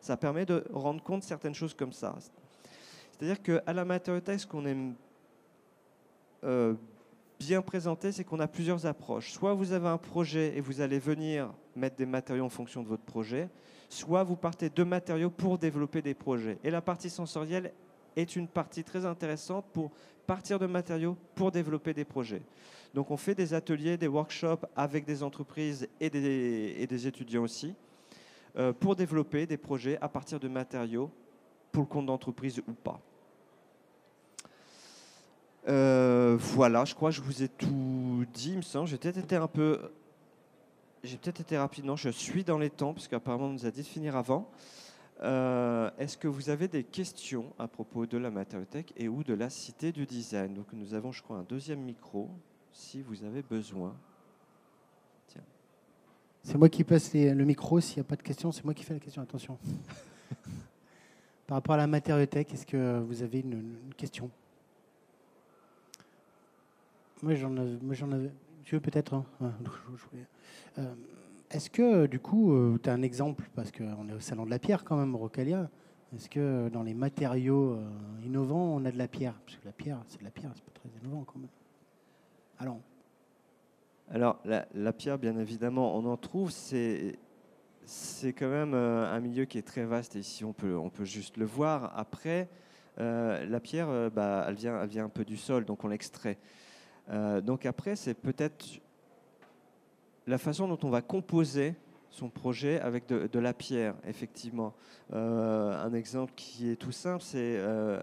Ça 0.00 0.16
permet 0.16 0.46
de 0.46 0.64
rendre 0.72 1.00
compte 1.00 1.22
certaines 1.22 1.54
choses 1.54 1.74
comme 1.74 1.92
ça. 1.92 2.16
C'est-à-dire 3.12 3.40
qu'à 3.40 3.72
la 3.72 3.84
Matériauthèque, 3.84 4.40
ce 4.40 4.46
qu'on 4.48 4.66
aime 4.66 4.94
euh, 6.42 6.74
bien 7.38 7.62
présenter, 7.62 8.10
c'est 8.10 8.24
qu'on 8.24 8.40
a 8.40 8.48
plusieurs 8.48 8.84
approches. 8.84 9.30
Soit 9.30 9.54
vous 9.54 9.70
avez 9.70 9.88
un 9.88 9.98
projet 9.98 10.56
et 10.56 10.60
vous 10.60 10.80
allez 10.80 10.98
venir 10.98 11.54
mettre 11.76 11.94
des 11.94 12.06
matériaux 12.06 12.44
en 12.44 12.50
fonction 12.50 12.82
de 12.82 12.88
votre 12.88 13.04
projet, 13.04 13.48
soit 13.94 14.24
vous 14.24 14.36
partez 14.36 14.68
de 14.68 14.82
matériaux 14.82 15.30
pour 15.30 15.58
développer 15.58 16.02
des 16.02 16.14
projets. 16.14 16.58
Et 16.64 16.70
la 16.70 16.82
partie 16.82 17.10
sensorielle 17.10 17.72
est 18.16 18.36
une 18.36 18.48
partie 18.48 18.84
très 18.84 19.06
intéressante 19.06 19.64
pour 19.72 19.90
partir 20.26 20.58
de 20.58 20.66
matériaux 20.66 21.16
pour 21.34 21.50
développer 21.50 21.94
des 21.94 22.04
projets. 22.04 22.42
Donc 22.92 23.10
on 23.10 23.16
fait 23.16 23.34
des 23.34 23.54
ateliers, 23.54 23.96
des 23.96 24.06
workshops 24.06 24.66
avec 24.76 25.04
des 25.04 25.22
entreprises 25.22 25.88
et 26.00 26.10
des, 26.10 27.06
étudiants 27.06 27.42
aussi 27.42 27.74
euh, 28.56 28.72
pour 28.72 28.96
développer 28.96 29.46
des 29.46 29.56
projets 29.56 29.98
à 30.00 30.08
partir 30.08 30.38
de 30.38 30.48
matériaux 30.48 31.10
pour 31.72 31.82
le 31.82 31.88
compte 31.88 32.06
d'entreprise 32.06 32.62
ou 32.66 32.72
pas. 32.72 33.00
Euh, 35.66 36.36
voilà, 36.38 36.84
je 36.84 36.94
crois 36.94 37.10
que 37.10 37.16
je 37.16 37.22
vous 37.22 37.42
ai 37.42 37.48
tout 37.48 38.24
dit, 38.32 38.50
il 38.50 38.58
me 38.58 38.62
semble. 38.62 38.86
J'ai 38.86 38.98
peut-être 38.98 39.18
été 39.18 39.36
un 39.36 39.48
peu 39.48 39.80
j'ai 41.04 41.18
peut-être 41.18 41.40
été 41.40 41.56
rapide. 41.56 41.84
Non, 41.84 41.96
je 41.96 42.08
suis 42.08 42.44
dans 42.44 42.58
les 42.58 42.70
temps, 42.70 42.94
parce 42.94 43.08
qu'apparemment, 43.08 43.46
on 43.46 43.52
nous 43.52 43.66
a 43.66 43.70
dit 43.70 43.82
de 43.82 43.86
finir 43.86 44.16
avant. 44.16 44.50
Euh, 45.22 45.90
est-ce 45.98 46.16
que 46.16 46.26
vous 46.26 46.50
avez 46.50 46.66
des 46.66 46.82
questions 46.82 47.52
à 47.58 47.68
propos 47.68 48.06
de 48.06 48.18
la 48.18 48.30
matériauthèque 48.30 48.92
et 48.96 49.06
ou 49.08 49.22
de 49.22 49.34
la 49.34 49.50
cité 49.50 49.92
du 49.92 50.06
design? 50.06 50.54
Donc, 50.54 50.66
nous 50.72 50.94
avons, 50.94 51.12
je 51.12 51.22
crois, 51.22 51.36
un 51.36 51.44
deuxième 51.44 51.80
micro, 51.80 52.30
si 52.72 53.02
vous 53.02 53.22
avez 53.22 53.42
besoin. 53.42 53.94
Tiens. 55.28 55.44
C'est 56.42 56.58
moi 56.58 56.68
qui 56.68 56.82
passe 56.82 57.14
le 57.14 57.44
micro. 57.44 57.80
S'il 57.80 57.98
n'y 57.98 58.00
a 58.00 58.04
pas 58.04 58.16
de 58.16 58.22
questions, 58.22 58.50
c'est 58.50 58.64
moi 58.64 58.74
qui 58.74 58.82
fais 58.82 58.94
la 58.94 59.00
question. 59.00 59.22
Attention. 59.22 59.58
Par 61.46 61.56
rapport 61.56 61.74
à 61.74 61.78
la 61.78 61.86
matériauthèque, 61.86 62.52
est-ce 62.54 62.66
que 62.66 62.98
vous 63.00 63.22
avez 63.22 63.40
une, 63.40 63.76
question? 63.96 64.30
Moi, 67.22 67.34
j'en 67.34 67.56
avais, 67.56 68.30
avais, 68.64 68.76
veux 68.76 68.80
peut-être. 68.80 69.14
Hein. 69.14 69.24
Euh, 70.76 70.92
est-ce 71.52 71.70
que, 71.70 72.06
du 72.06 72.18
coup, 72.18 72.52
euh, 72.52 72.80
tu 72.82 72.90
as 72.90 72.92
un 72.92 73.02
exemple, 73.02 73.48
parce 73.54 73.70
qu'on 73.70 74.08
est 74.08 74.12
au 74.12 74.18
Salon 74.18 74.44
de 74.44 74.50
la 74.50 74.58
Pierre 74.58 74.82
quand 74.82 74.96
même, 74.96 75.14
Rocalia, 75.14 75.70
est-ce 76.12 76.28
que 76.28 76.68
dans 76.68 76.82
les 76.82 76.94
matériaux 76.94 77.74
euh, 77.74 77.88
innovants, 78.24 78.74
on 78.74 78.84
a 78.84 78.90
de 78.90 78.98
la 78.98 79.06
pierre? 79.06 79.34
Parce 79.46 79.58
que 79.58 79.64
la 79.64 79.70
pierre, 79.70 80.02
c'est 80.08 80.18
de 80.18 80.24
la 80.24 80.32
pierre, 80.32 80.50
c'est 80.56 80.64
pas 80.64 80.72
très 80.72 80.88
innovant 81.00 81.22
quand 81.22 81.38
même. 81.38 81.48
Alors 82.58 82.80
Alors, 84.10 84.40
la, 84.44 84.92
pierre, 84.92 85.16
bien 85.16 85.38
évidemment, 85.38 85.96
on 85.96 86.04
en 86.06 86.16
trouve, 86.16 86.50
c'est 86.50 87.18
c'est 87.86 88.32
quand 88.32 88.48
même 88.48 88.74
un 88.74 89.20
milieu 89.20 89.44
qui 89.44 89.58
est 89.58 89.62
très 89.62 89.84
vaste 89.84 90.16
et 90.16 90.20
ici 90.20 90.44
on 90.44 90.54
peut, 90.54 90.74
on 90.76 90.90
peut 90.90 91.04
juste 91.04 91.36
le 91.36 91.44
voir. 91.44 91.92
Après, 91.96 92.48
la 92.96 93.60
pierre, 93.60 94.10
bah, 94.10 94.46
elle, 94.48 94.56
vient, 94.56 94.82
elle 94.82 94.88
vient 94.88 95.04
un 95.04 95.08
peu 95.08 95.24
du 95.24 95.36
sol, 95.36 95.64
donc 95.64 95.84
on 95.84 95.88
l'extrait. 95.88 96.38
Euh, 97.10 97.40
donc 97.40 97.66
après, 97.66 97.96
c'est 97.96 98.14
peut-être 98.14 98.80
la 100.26 100.38
façon 100.38 100.68
dont 100.68 100.78
on 100.82 100.90
va 100.90 101.02
composer 101.02 101.74
son 102.10 102.28
projet 102.28 102.80
avec 102.80 103.06
de, 103.06 103.38
la 103.38 103.52
pierre, 103.52 103.94
effectivement. 104.06 104.72
Euh, 105.12 105.84
un 105.84 105.92
exemple 105.94 106.32
qui 106.36 106.70
est 106.70 106.76
tout 106.76 106.92
simple, 106.92 107.22
c'est 107.22 107.56
euh, 107.58 108.00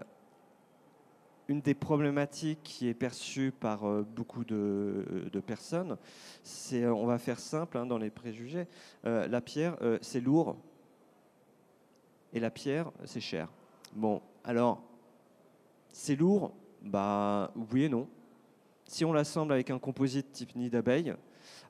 une 1.48 1.62
des 1.62 1.74
problématiques 1.74 2.60
qui 2.62 2.88
est 2.88 2.94
perçue 2.94 3.52
par 3.58 3.84
beaucoup 4.04 4.44
de, 4.44 5.30
personnes. 5.46 5.96
C'est, 6.42 6.86
on 6.86 7.06
va 7.06 7.18
faire 7.18 7.40
simple 7.40 7.78
hein, 7.78 7.86
dans 7.86 7.98
les 7.98 8.10
préjugés. 8.10 8.66
la 9.04 9.40
pierre, 9.40 9.78
c'est 10.02 10.20
lourd, 10.20 10.58
et 12.32 12.40
la 12.40 12.50
pierre, 12.50 12.90
c'est 13.04 13.20
cher. 13.20 13.48
Bon, 13.94 14.22
alors, 14.44 14.82
c'est 15.92 16.16
lourd, 16.16 16.52
bah 16.82 17.52
oui 17.72 17.84
et 17.84 17.88
non. 17.88 18.08
Si 18.92 19.06
on 19.06 19.14
l'assemble 19.14 19.54
avec 19.54 19.70
un 19.70 19.78
composite 19.78 20.32
type 20.32 20.54
nid 20.54 20.68
d'abeille 20.68 21.14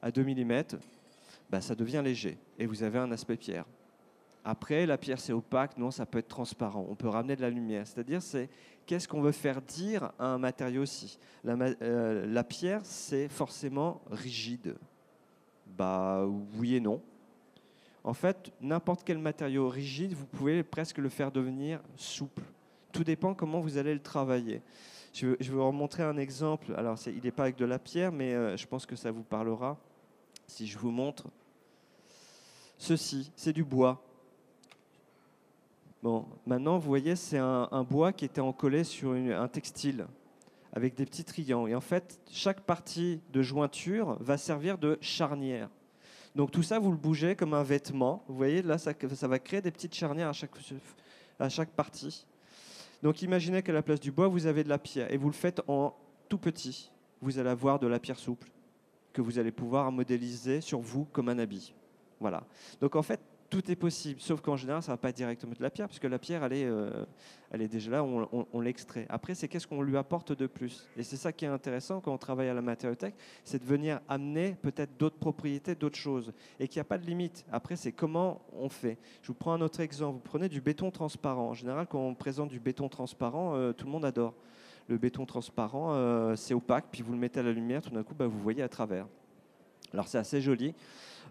à 0.02 0.10
2 0.10 0.24
mm, 0.24 0.62
bah, 1.48 1.60
ça 1.60 1.76
devient 1.76 2.02
léger 2.04 2.36
et 2.58 2.66
vous 2.66 2.82
avez 2.82 2.98
un 2.98 3.12
aspect 3.12 3.36
pierre. 3.36 3.64
Après, 4.44 4.86
la 4.86 4.98
pierre 4.98 5.20
c'est 5.20 5.32
opaque, 5.32 5.78
non, 5.78 5.92
ça 5.92 6.04
peut 6.04 6.18
être 6.18 6.26
transparent. 6.26 6.84
On 6.90 6.96
peut 6.96 7.06
ramener 7.06 7.36
de 7.36 7.42
la 7.42 7.48
lumière. 7.48 7.86
C'est-à-dire, 7.86 8.20
c'est 8.20 8.48
qu'est-ce 8.86 9.06
qu'on 9.06 9.20
veut 9.20 9.30
faire 9.30 9.62
dire 9.62 10.10
à 10.18 10.26
un 10.26 10.38
matériau 10.38 10.82
aussi? 10.82 11.16
La, 11.44 11.54
euh, 11.54 12.26
la 12.26 12.42
pierre, 12.42 12.80
c'est 12.82 13.28
forcément 13.28 14.02
rigide. 14.10 14.74
Bah 15.64 16.26
oui 16.58 16.74
et 16.74 16.80
non. 16.80 17.00
En 18.02 18.14
fait, 18.14 18.50
n'importe 18.60 19.04
quel 19.04 19.18
matériau 19.18 19.68
rigide, 19.68 20.14
vous 20.14 20.26
pouvez 20.26 20.64
presque 20.64 20.98
le 20.98 21.08
faire 21.08 21.30
devenir 21.30 21.80
souple. 21.94 22.42
Tout 22.90 23.04
dépend 23.04 23.32
comment 23.32 23.60
vous 23.60 23.78
allez 23.78 23.94
le 23.94 24.02
travailler. 24.02 24.60
Je, 25.12 25.26
vais 25.26 25.48
vous 25.50 25.72
montrer 25.72 26.02
un 26.02 26.16
exemple. 26.16 26.74
Alors, 26.76 26.96
il 27.06 27.22
n'est 27.22 27.30
pas 27.30 27.44
avec 27.44 27.56
de 27.56 27.66
la 27.66 27.78
pierre, 27.78 28.12
mais 28.12 28.32
euh, 28.32 28.56
je 28.56 28.66
pense 28.66 28.86
que 28.86 28.96
ça 28.96 29.10
vous 29.10 29.22
parlera. 29.22 29.76
Si 30.46 30.66
je 30.66 30.78
vous 30.78 30.90
montre 30.90 31.28
ceci, 32.78 33.30
c'est 33.36 33.52
du 33.52 33.62
bois. 33.62 34.02
Bon, 36.02 36.26
maintenant, 36.46 36.78
vous 36.78 36.88
voyez, 36.88 37.14
c'est 37.14 37.38
un, 37.38 37.84
bois 37.84 38.12
qui 38.12 38.24
était 38.24 38.40
encollé 38.40 38.84
sur 38.84 39.12
un 39.12 39.48
textile. 39.48 40.06
avec 40.72 40.94
des 40.94 41.04
petits 41.04 41.24
triangles. 41.24 41.70
Et 41.70 41.74
en 41.74 41.82
fait, 41.82 42.18
chaque 42.30 42.62
partie 42.62 43.20
de 43.30 43.42
jointure 43.42 44.16
va 44.20 44.38
servir 44.38 44.78
de 44.78 44.96
charnière. 45.02 45.68
Donc 46.34 46.50
tout 46.50 46.62
ça, 46.62 46.78
vous 46.78 46.90
le 46.90 46.96
bougez 46.96 47.36
comme 47.36 47.52
un 47.52 47.62
vêtement. 47.62 48.24
Vous 48.26 48.34
voyez, 48.34 48.62
là, 48.62 48.78
ça, 48.78 48.94
va 49.28 49.38
créer 49.38 49.60
des 49.60 49.70
petites 49.70 49.94
charnières 49.94 50.32
à 51.38 51.48
chaque 51.50 51.70
partie. 51.70 52.26
Donc 53.02 53.22
imaginez 53.22 53.62
qu'à 53.62 53.72
la 53.72 53.82
place 53.82 54.00
du 54.00 54.12
bois, 54.12 54.28
vous 54.28 54.46
avez 54.46 54.64
de 54.64 54.68
la 54.68 54.78
pierre 54.78 55.12
et 55.12 55.16
vous 55.16 55.28
le 55.28 55.34
faites 55.34 55.60
en 55.68 55.94
tout 56.28 56.38
petit. 56.38 56.90
Vous 57.20 57.38
allez 57.38 57.50
avoir 57.50 57.78
de 57.78 57.86
la 57.86 57.98
pierre 57.98 58.18
souple 58.18 58.50
que 59.12 59.20
vous 59.20 59.38
allez 59.38 59.52
pouvoir 59.52 59.92
modéliser 59.92 60.60
sur 60.60 60.80
vous 60.80 61.04
comme 61.06 61.28
un 61.28 61.38
habit. 61.38 61.74
Voilà. 62.20 62.44
Donc 62.80 62.96
en 62.96 63.02
fait, 63.02 63.20
tout 63.52 63.70
est 63.70 63.76
possible, 63.76 64.18
sauf 64.18 64.40
qu'en 64.40 64.56
général, 64.56 64.82
ça 64.82 64.92
ne 64.92 64.96
va 64.96 64.96
pas 64.96 65.12
directement 65.12 65.52
de 65.52 65.62
la 65.62 65.68
pierre, 65.68 65.86
puisque 65.86 66.04
la 66.04 66.18
pierre, 66.18 66.42
elle 66.42 66.54
est, 66.54 66.64
euh, 66.64 67.04
elle 67.50 67.60
est 67.60 67.68
déjà 67.68 67.90
là, 67.90 68.02
on, 68.02 68.60
l'extrait. 68.60 69.04
Après, 69.10 69.34
c'est 69.34 69.46
qu'est-ce 69.46 69.66
qu'on 69.66 69.82
lui 69.82 69.98
apporte 69.98 70.32
de 70.32 70.46
plus? 70.46 70.88
Et 70.96 71.02
c'est 71.02 71.18
ça 71.18 71.32
qui 71.32 71.44
est 71.44 71.48
intéressant 71.48 72.00
quand 72.00 72.14
on 72.14 72.18
travaille 72.18 72.48
à 72.48 72.54
la 72.54 72.62
matériothèque, 72.62 73.14
c'est 73.44 73.58
de 73.58 73.66
venir 73.66 74.00
amener 74.08 74.56
peut-être 74.62 74.96
d'autres 74.98 75.18
propriétés, 75.18 75.74
d'autres 75.74 75.98
choses, 75.98 76.32
et 76.58 76.66
qu'il 76.66 76.78
n'y 76.78 76.80
a 76.80 76.84
pas 76.84 76.96
de 76.96 77.04
limite. 77.04 77.44
Après, 77.52 77.76
c'est 77.76 77.92
comment 77.92 78.40
on 78.58 78.70
fait. 78.70 78.96
Je 79.20 79.28
vous 79.28 79.34
prends 79.34 79.52
un 79.52 79.60
autre 79.60 79.80
exemple. 79.80 80.14
Vous 80.14 80.30
prenez 80.30 80.48
du 80.48 80.62
béton 80.62 80.90
transparent. 80.90 81.50
En 81.50 81.54
général, 81.54 81.86
quand 81.86 82.00
on 82.00 82.14
présente 82.14 82.48
du 82.48 82.58
béton 82.58 82.88
transparent, 82.88 83.54
euh, 83.54 83.74
tout 83.74 83.84
le 83.84 83.92
monde 83.92 84.06
adore. 84.06 84.32
Le 84.88 84.96
béton 84.96 85.26
transparent, 85.26 85.92
euh, 85.92 86.36
c'est 86.36 86.54
opaque, 86.54 86.86
puis 86.90 87.02
vous 87.02 87.12
le 87.12 87.18
mettez 87.18 87.40
à 87.40 87.42
la 87.42 87.52
lumière, 87.52 87.82
tout 87.82 87.90
d'un 87.90 88.02
coup, 88.02 88.14
bah, 88.14 88.26
vous 88.26 88.38
voyez 88.38 88.62
à 88.62 88.68
travers. 88.70 89.06
Alors 89.92 90.08
c'est 90.08 90.18
assez 90.18 90.40
joli. 90.40 90.74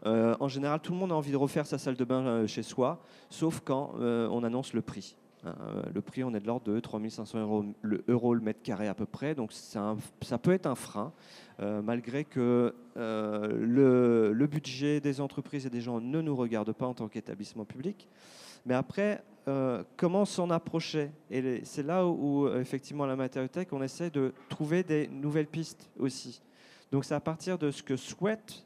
Euh, 0.05 0.35
en 0.39 0.47
général, 0.47 0.79
tout 0.81 0.93
le 0.93 0.97
monde 0.97 1.11
a 1.11 1.15
envie 1.15 1.31
de 1.31 1.37
refaire 1.37 1.65
sa 1.65 1.77
salle 1.77 1.95
de 1.95 2.03
bain 2.03 2.25
euh, 2.25 2.47
chez 2.47 2.63
soi, 2.63 3.01
sauf 3.29 3.61
quand 3.63 3.93
euh, 3.99 4.27
on 4.31 4.43
annonce 4.43 4.73
le 4.73 4.81
prix. 4.81 5.15
Hein, 5.43 5.55
le 5.93 6.01
prix, 6.01 6.23
on 6.23 6.33
est 6.33 6.39
de 6.39 6.47
l'ordre 6.47 6.71
de 6.71 6.79
3500 6.79 7.39
euros 7.39 7.65
le, 7.81 8.39
mètre 8.41 8.61
carré 8.61 8.87
à 8.87 8.93
peu 8.93 9.05
près, 9.05 9.33
donc 9.33 9.51
ça 9.51 10.37
peut 10.41 10.51
être 10.51 10.67
un 10.67 10.75
frein, 10.75 11.13
malgré 11.59 12.25
que 12.25 12.75
le, 12.95 14.45
budget 14.45 14.99
des 14.99 15.19
entreprises 15.19 15.65
et 15.65 15.71
des 15.71 15.81
gens 15.81 15.99
ne 15.99 16.21
nous 16.21 16.35
regarde 16.35 16.71
pas 16.73 16.85
en 16.85 16.93
tant 16.93 17.07
qu'établissement 17.07 17.65
public. 17.65 18.07
Mais 18.67 18.75
après, 18.75 19.23
comment 19.97 20.25
s'en 20.25 20.51
approcher? 20.51 21.09
Et 21.31 21.61
c'est 21.63 21.81
là 21.81 22.05
où, 22.05 22.47
effectivement, 22.49 23.05
à 23.05 23.07
la 23.07 23.15
matériothèque, 23.15 23.73
on 23.73 23.81
essaie 23.81 24.11
de 24.11 24.35
trouver 24.47 24.83
des 24.83 25.07
nouvelles 25.07 25.47
pistes 25.47 25.89
aussi. 25.97 26.43
Donc 26.91 27.03
c'est 27.03 27.15
à 27.15 27.19
partir 27.19 27.57
de 27.57 27.71
ce 27.71 27.81
que 27.81 27.95
souhaitent 27.95 28.63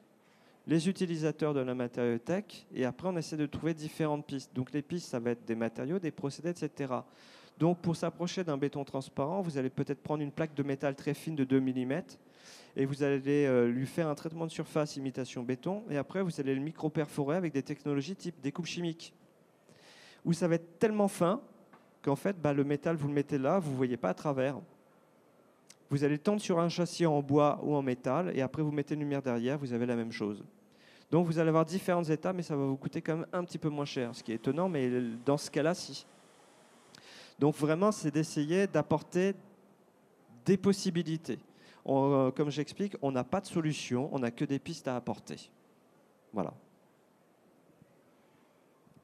les 0.67 0.89
utilisateurs 0.89 1.53
de 1.53 1.59
la 1.59 1.75
matériothèque, 1.75 2.65
et 2.73 2.85
après 2.85 3.07
on 3.07 3.17
essaie 3.17 3.37
de 3.37 3.45
trouver 3.45 3.73
différentes 3.73 4.25
pistes. 4.25 4.51
Donc 4.55 4.71
les 4.71 4.81
pistes, 4.81 5.09
ça 5.09 5.19
va 5.19 5.31
être 5.31 5.45
des 5.45 5.55
matériaux, 5.55 5.99
des 5.99 6.11
procédés, 6.11 6.49
etc. 6.49 6.93
Donc 7.59 7.79
pour 7.79 7.95
s'approcher 7.95 8.43
d'un 8.43 8.57
béton 8.57 8.83
transparent, 8.83 9.41
vous 9.41 9.57
allez 9.57 9.69
peut-être 9.69 10.01
prendre 10.01 10.23
une 10.23 10.31
plaque 10.31 10.53
de 10.55 10.63
métal 10.63 10.95
très 10.95 11.13
fine 11.13 11.35
de 11.35 11.43
2 11.43 11.59
mm, 11.59 12.01
et 12.75 12.85
vous 12.85 13.03
allez 13.03 13.45
euh, 13.45 13.67
lui 13.67 13.85
faire 13.85 14.07
un 14.07 14.15
traitement 14.15 14.45
de 14.45 14.51
surface 14.51 14.97
imitation 14.97 15.43
béton, 15.43 15.83
et 15.89 15.97
après 15.97 16.21
vous 16.21 16.39
allez 16.39 16.55
le 16.55 16.61
micro-perforer 16.61 17.37
avec 17.37 17.53
des 17.53 17.63
technologies 17.63 18.15
type 18.15 18.41
découpe 18.41 18.65
chimique, 18.65 19.13
où 20.25 20.33
ça 20.33 20.47
va 20.47 20.55
être 20.55 20.79
tellement 20.79 21.07
fin 21.07 21.41
qu'en 22.01 22.15
fait 22.15 22.41
bah, 22.41 22.53
le 22.53 22.63
métal, 22.63 22.95
vous 22.95 23.07
le 23.07 23.13
mettez 23.13 23.37
là, 23.37 23.59
vous 23.59 23.71
ne 23.71 23.77
voyez 23.77 23.97
pas 23.97 24.09
à 24.09 24.13
travers. 24.13 24.59
Vous 25.91 26.03
allez 26.03 26.17
tendre 26.17 26.41
sur 26.41 26.59
un 26.59 26.67
châssis 26.67 27.05
en 27.05 27.21
bois 27.21 27.59
ou 27.63 27.75
en 27.75 27.83
métal, 27.83 28.31
et 28.35 28.41
après 28.41 28.63
vous 28.63 28.71
mettez 28.71 28.95
une 28.95 29.01
lumière 29.01 29.21
derrière, 29.21 29.59
vous 29.59 29.71
avez 29.71 29.85
la 29.85 29.95
même 29.95 30.11
chose. 30.11 30.43
Donc 31.11 31.27
vous 31.27 31.39
allez 31.39 31.49
avoir 31.49 31.65
différentes 31.65 32.09
étapes, 32.09 32.35
mais 32.35 32.43
ça 32.43 32.55
va 32.55 32.65
vous 32.65 32.77
coûter 32.77 33.01
quand 33.01 33.17
même 33.17 33.27
un 33.31 33.43
petit 33.43 33.57
peu 33.57 33.69
moins 33.69 33.85
cher, 33.85 34.15
ce 34.15 34.23
qui 34.23 34.31
est 34.31 34.35
étonnant, 34.35 34.67
mais 34.67 34.89
dans 35.25 35.37
ce 35.37 35.51
cas-là, 35.51 35.73
si. 35.73 36.05
Donc 37.39 37.55
vraiment, 37.55 37.91
c'est 37.91 38.11
d'essayer 38.11 38.67
d'apporter 38.67 39.35
des 40.45 40.57
possibilités. 40.57 41.39
Euh, 41.87 42.31
comme 42.31 42.49
j'explique, 42.49 42.95
on 43.01 43.11
n'a 43.11 43.23
pas 43.23 43.41
de 43.41 43.45
solution, 43.45 44.09
on 44.11 44.19
n'a 44.19 44.31
que 44.31 44.45
des 44.45 44.59
pistes 44.59 44.87
à 44.87 44.95
apporter. 44.95 45.51
Voilà. 46.33 46.53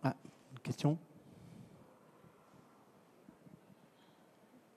Ah, 0.03 0.15
une 0.53 0.59
question? 0.59 0.97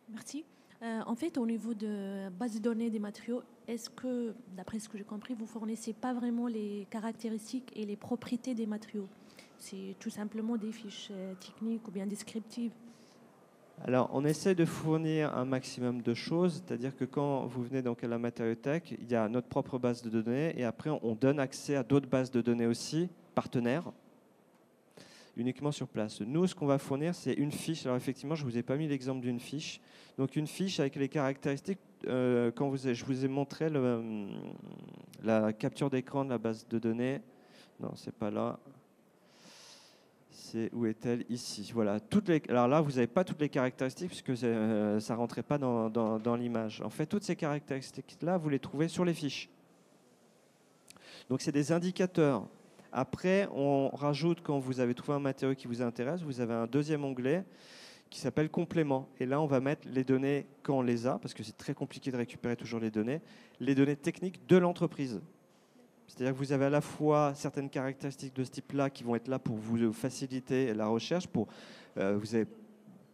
Merci. 0.08 0.44
Euh, 0.85 1.01
en 1.07 1.14
fait, 1.14 1.39
au 1.39 1.47
niveau 1.47 1.72
de 1.72 2.28
base 2.39 2.57
de 2.57 2.59
données 2.59 2.91
des 2.91 2.99
matériaux, 2.99 3.43
est-ce 3.66 3.89
que, 3.89 4.35
d'après 4.55 4.78
ce 4.78 4.89
que 4.91 4.99
j'ai 4.99 5.05
compris, 5.05 5.35
vous 5.35 5.47
fournissez 5.47 5.95
pas 5.95 6.12
vraiment 6.12 6.47
les 6.47 6.87
caractéristiques 6.91 7.72
et 7.74 7.87
les 7.87 7.97
propriétés 7.97 8.55
des 8.55 8.66
matériaux? 8.66 9.09
C'est 9.57 9.97
tout 9.99 10.11
simplement 10.11 10.59
des 10.59 10.72
fiches 10.72 11.09
euh, 11.11 11.32
techniques 11.37 11.89
ou 11.89 11.91
bien 11.91 12.07
descriptives. 12.07 12.72
Alors, 13.82 14.11
on 14.12 14.26
essaie 14.26 14.55
de 14.55 14.66
fournir 14.66 15.35
un 15.35 15.47
maximum 15.47 16.03
de 16.03 16.12
choses, 16.12 16.62
c'est-à-dire 16.66 16.95
que 16.95 17.07
quand 17.07 17.47
vous 17.47 17.62
venez 17.62 17.80
donc 17.80 18.05
à 18.05 18.07
la 18.07 18.18
matériothèque, 18.18 18.95
il 19.01 19.11
y 19.11 19.14
a 19.14 19.26
notre 19.30 19.49
propre 19.49 19.78
base 19.78 20.03
de 20.03 20.11
données 20.11 20.53
et 20.57 20.64
après 20.64 20.91
on 20.91 21.14
donne 21.14 21.41
accès 21.41 21.76
à 21.76 21.82
d'autres 21.82 22.09
bases 22.09 22.30
de 22.30 22.43
données 22.43 22.66
aussi, 22.66 23.09
partenaires, 23.35 23.91
uniquement 25.37 25.72
sur 25.72 25.89
place. 25.89 26.20
Nous, 26.20 26.47
ce 26.47 26.55
qu'on 26.55 26.66
va 26.66 26.78
fournir, 26.78 27.14
c'est 27.14 27.32
une 27.35 27.53
fiche. 27.53 27.87
Alors 27.87 27.97
effectivement, 27.97 28.35
je 28.35 28.45
ne 28.45 28.51
vous 28.51 28.59
ai 28.59 28.62
pas 28.62 28.76
mis 28.76 28.89
l'exemple 28.89 29.20
d'une 29.20 29.41
fiche. 29.41 29.80
Donc 30.18 30.37
une 30.37 30.47
fiche 30.47 30.80
avec 30.80 30.97
les 30.97 31.09
caractéristiques, 31.09 31.80
euh, 32.07 32.51
quand 32.55 32.68
vous 32.68 32.76
je 32.76 33.05
vous 33.05 33.24
ai 33.24 33.28
montré 33.28 33.68
le, 33.70 34.28
la 35.22 35.53
capture 35.53 35.91
d'écran 35.91 36.24
de 36.24 36.30
la 36.30 36.39
base 36.39 36.66
de 36.68 36.78
données. 36.78 37.20
Non, 37.80 37.93
c'est 37.97 38.14
pas 38.14 38.30
là. 38.30 38.59
C'est 40.30 40.72
où 40.72 40.87
est-elle? 40.87 41.24
Ici. 41.28 41.70
Voilà. 41.74 41.99
Toutes 41.99 42.28
les, 42.28 42.43
alors 42.49 42.68
là, 42.68 42.80
vous 42.80 42.93
n'avez 42.93 43.07
pas 43.07 43.24
toutes 43.24 43.41
les 43.41 43.49
caractéristiques 43.49 44.09
puisque 44.09 44.30
euh, 44.30 45.01
ça 45.01 45.16
rentrait 45.16 45.43
pas 45.43 45.59
dans 45.59 46.37
l'image. 46.37 46.80
En 46.82 46.91
fait, 46.91 47.07
toutes 47.07 47.24
ces 47.24 47.37
caractéristiques-là, 47.37 48.37
vous 48.37 48.49
les 48.49 48.61
trouvez 48.61 48.89
sur 48.89 49.05
les 49.05 49.14
fiches. 49.14 49.49
Donc 51.28 51.41
c'est 51.41 51.53
des 51.53 51.72
indicateurs 51.72 52.47
après, 52.97 53.49
on 53.53 53.88
rajoute, 53.88 54.40
quand 54.40 54.61
vous 54.61 54.78
avez 54.78 54.95
trouvé 54.95 55.16
un 55.16 55.20
matériau 55.20 55.57
qui 55.57 55.66
vous 55.66 55.82
intéresse, 55.82 56.22
vous 56.22 56.40
avez 56.40 56.55
un 56.55 56.68
deuxième 56.68 57.05
onglet 57.05 57.45
qui 58.09 58.20
s'appelle 58.20 58.49
complément. 58.49 59.09
Et 59.18 59.26
là, 59.26 59.40
on 59.40 59.47
va 59.47 59.59
mettre 59.59 59.88
les 59.88 60.05
données 60.05 60.47
quand 60.62 60.78
on 60.78 60.82
les 60.82 61.05
a, 61.05 61.18
parce 61.18 61.34
que 61.34 61.42
c'est 61.42 61.57
très 61.57 61.74
compliqué 61.74 62.12
de 62.12 62.16
récupérer 62.16 62.55
toujours 62.55 62.78
les 62.78 62.92
données, 62.92 63.20
les 63.59 63.74
données 63.74 63.97
techniques 63.97 64.47
de 64.47 64.57
l'entreprise. 64.57 65.20
C'est-à-dire 66.07 66.34
que 66.34 66.38
vous 66.38 66.53
avez 66.53 66.66
à 66.66 66.70
la 66.70 66.80
fois 66.80 67.32
certaines 67.34 67.68
caractéristiques 67.68 68.36
de 68.36 68.45
ce 68.45 68.53
type-là 68.53 68.90
qui 68.90 69.03
vont 69.03 69.16
être 69.16 69.26
là 69.26 69.40
pour 69.40 69.57
vous 69.57 69.92
faciliter 69.92 70.72
la 70.72 70.86
recherche. 70.86 71.26
Pour, 71.26 71.49
euh, 71.97 72.16
vous 72.16 72.26
n'avez 72.26 72.47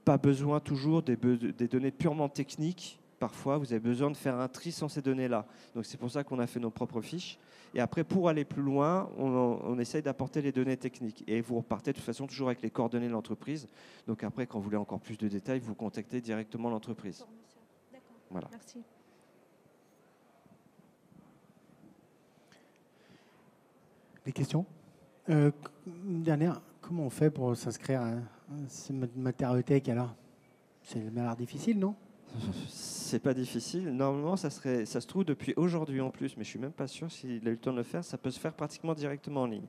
pas 0.04 0.18
besoin 0.18 0.60
toujours 0.60 1.02
des, 1.02 1.16
des 1.16 1.68
données 1.68 1.90
purement 1.90 2.28
techniques. 2.28 3.00
Parfois, 3.18 3.56
vous 3.56 3.72
avez 3.72 3.80
besoin 3.80 4.10
de 4.10 4.16
faire 4.16 4.38
un 4.38 4.48
tri 4.48 4.72
sans 4.72 4.88
ces 4.88 5.00
données-là. 5.00 5.46
Donc 5.74 5.86
c'est 5.86 5.96
pour 5.96 6.10
ça 6.10 6.22
qu'on 6.22 6.38
a 6.38 6.46
fait 6.46 6.60
nos 6.60 6.70
propres 6.70 7.00
fiches. 7.00 7.38
Et 7.74 7.80
après, 7.80 8.02
pour 8.02 8.28
aller 8.28 8.44
plus 8.44 8.62
loin, 8.62 9.08
on, 9.16 9.78
essaye 9.78 10.02
d'apporter 10.02 10.42
les 10.42 10.52
données 10.52 10.76
techniques. 10.76 11.22
Et 11.26 11.40
vous 11.40 11.58
repartez 11.58 11.92
de 11.92 11.96
toute 11.96 12.04
façon 12.04 12.26
toujours 12.26 12.48
avec 12.48 12.62
les 12.62 12.70
coordonnées 12.70 13.06
de 13.06 13.12
l'entreprise. 13.12 13.68
Donc 14.06 14.24
après, 14.24 14.46
quand 14.46 14.58
vous 14.58 14.64
voulez 14.64 14.76
encore 14.76 15.00
plus 15.00 15.16
de 15.16 15.28
détails, 15.28 15.60
vous 15.60 15.74
contactez 15.74 16.20
directement 16.20 16.68
l'entreprise. 16.68 17.24
Voilà. 18.30 18.48
Merci. 18.50 18.82
Des 24.24 24.32
questions? 24.32 24.66
Euh, 25.28 25.50
Une 25.86 26.22
dernière, 26.22 26.60
comment 26.80 27.04
on 27.04 27.10
fait 27.10 27.30
pour 27.30 27.56
s'inscrire 27.56 28.02
à, 28.02 28.14
ce 28.68 28.92
matériauthèque 28.92 29.88
alors? 29.88 30.14
C'est 30.82 30.98
l'air 31.10 31.36
difficile, 31.36 31.78
non? 31.78 31.94
C'est 32.68 33.18
pas 33.18 33.34
difficile. 33.34 33.90
Normalement, 33.90 34.36
ça, 34.36 34.50
serait, 34.50 34.86
ça 34.86 35.00
se 35.00 35.06
trouve 35.06 35.24
depuis 35.24 35.52
aujourd'hui 35.56 36.00
en 36.00 36.10
plus, 36.10 36.36
mais 36.36 36.44
je 36.44 36.50
suis 36.50 36.58
même 36.58 36.72
pas 36.72 36.86
sûr 36.86 37.10
s'il 37.10 37.46
a 37.46 37.50
eu 37.50 37.54
le 37.54 37.56
temps 37.56 37.72
de 37.72 37.78
le 37.78 37.82
faire. 37.82 38.04
Ça 38.04 38.18
peut 38.18 38.30
se 38.30 38.38
faire 38.38 38.52
pratiquement 38.52 38.94
directement 38.94 39.42
en 39.42 39.46
ligne. 39.46 39.66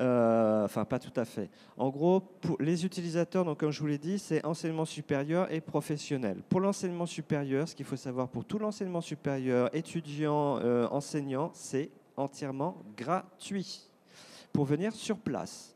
Euh, 0.00 0.64
enfin, 0.64 0.84
pas 0.84 0.98
tout 0.98 1.12
à 1.16 1.24
fait. 1.24 1.50
En 1.76 1.88
gros, 1.88 2.22
les 2.60 2.84
utilisateurs, 2.84 3.44
donc, 3.44 3.60
comme 3.60 3.70
je 3.70 3.80
vous 3.80 3.86
l'ai 3.86 3.98
dit, 3.98 4.18
c'est 4.18 4.44
enseignement 4.44 4.84
supérieur 4.84 5.50
et 5.52 5.60
professionnel. 5.60 6.42
Pour 6.48 6.60
l'enseignement 6.60 7.06
supérieur, 7.06 7.68
ce 7.68 7.74
qu'il 7.74 7.86
faut 7.86 7.96
savoir 7.96 8.28
pour 8.28 8.44
tout 8.44 8.58
l'enseignement 8.58 9.00
supérieur, 9.00 9.74
étudiants, 9.74 10.58
euh, 10.58 10.86
enseignants, 10.90 11.50
c'est 11.54 11.90
entièrement 12.16 12.82
gratuit 12.96 13.88
pour 14.52 14.64
venir 14.64 14.92
sur 14.92 15.18
place. 15.18 15.74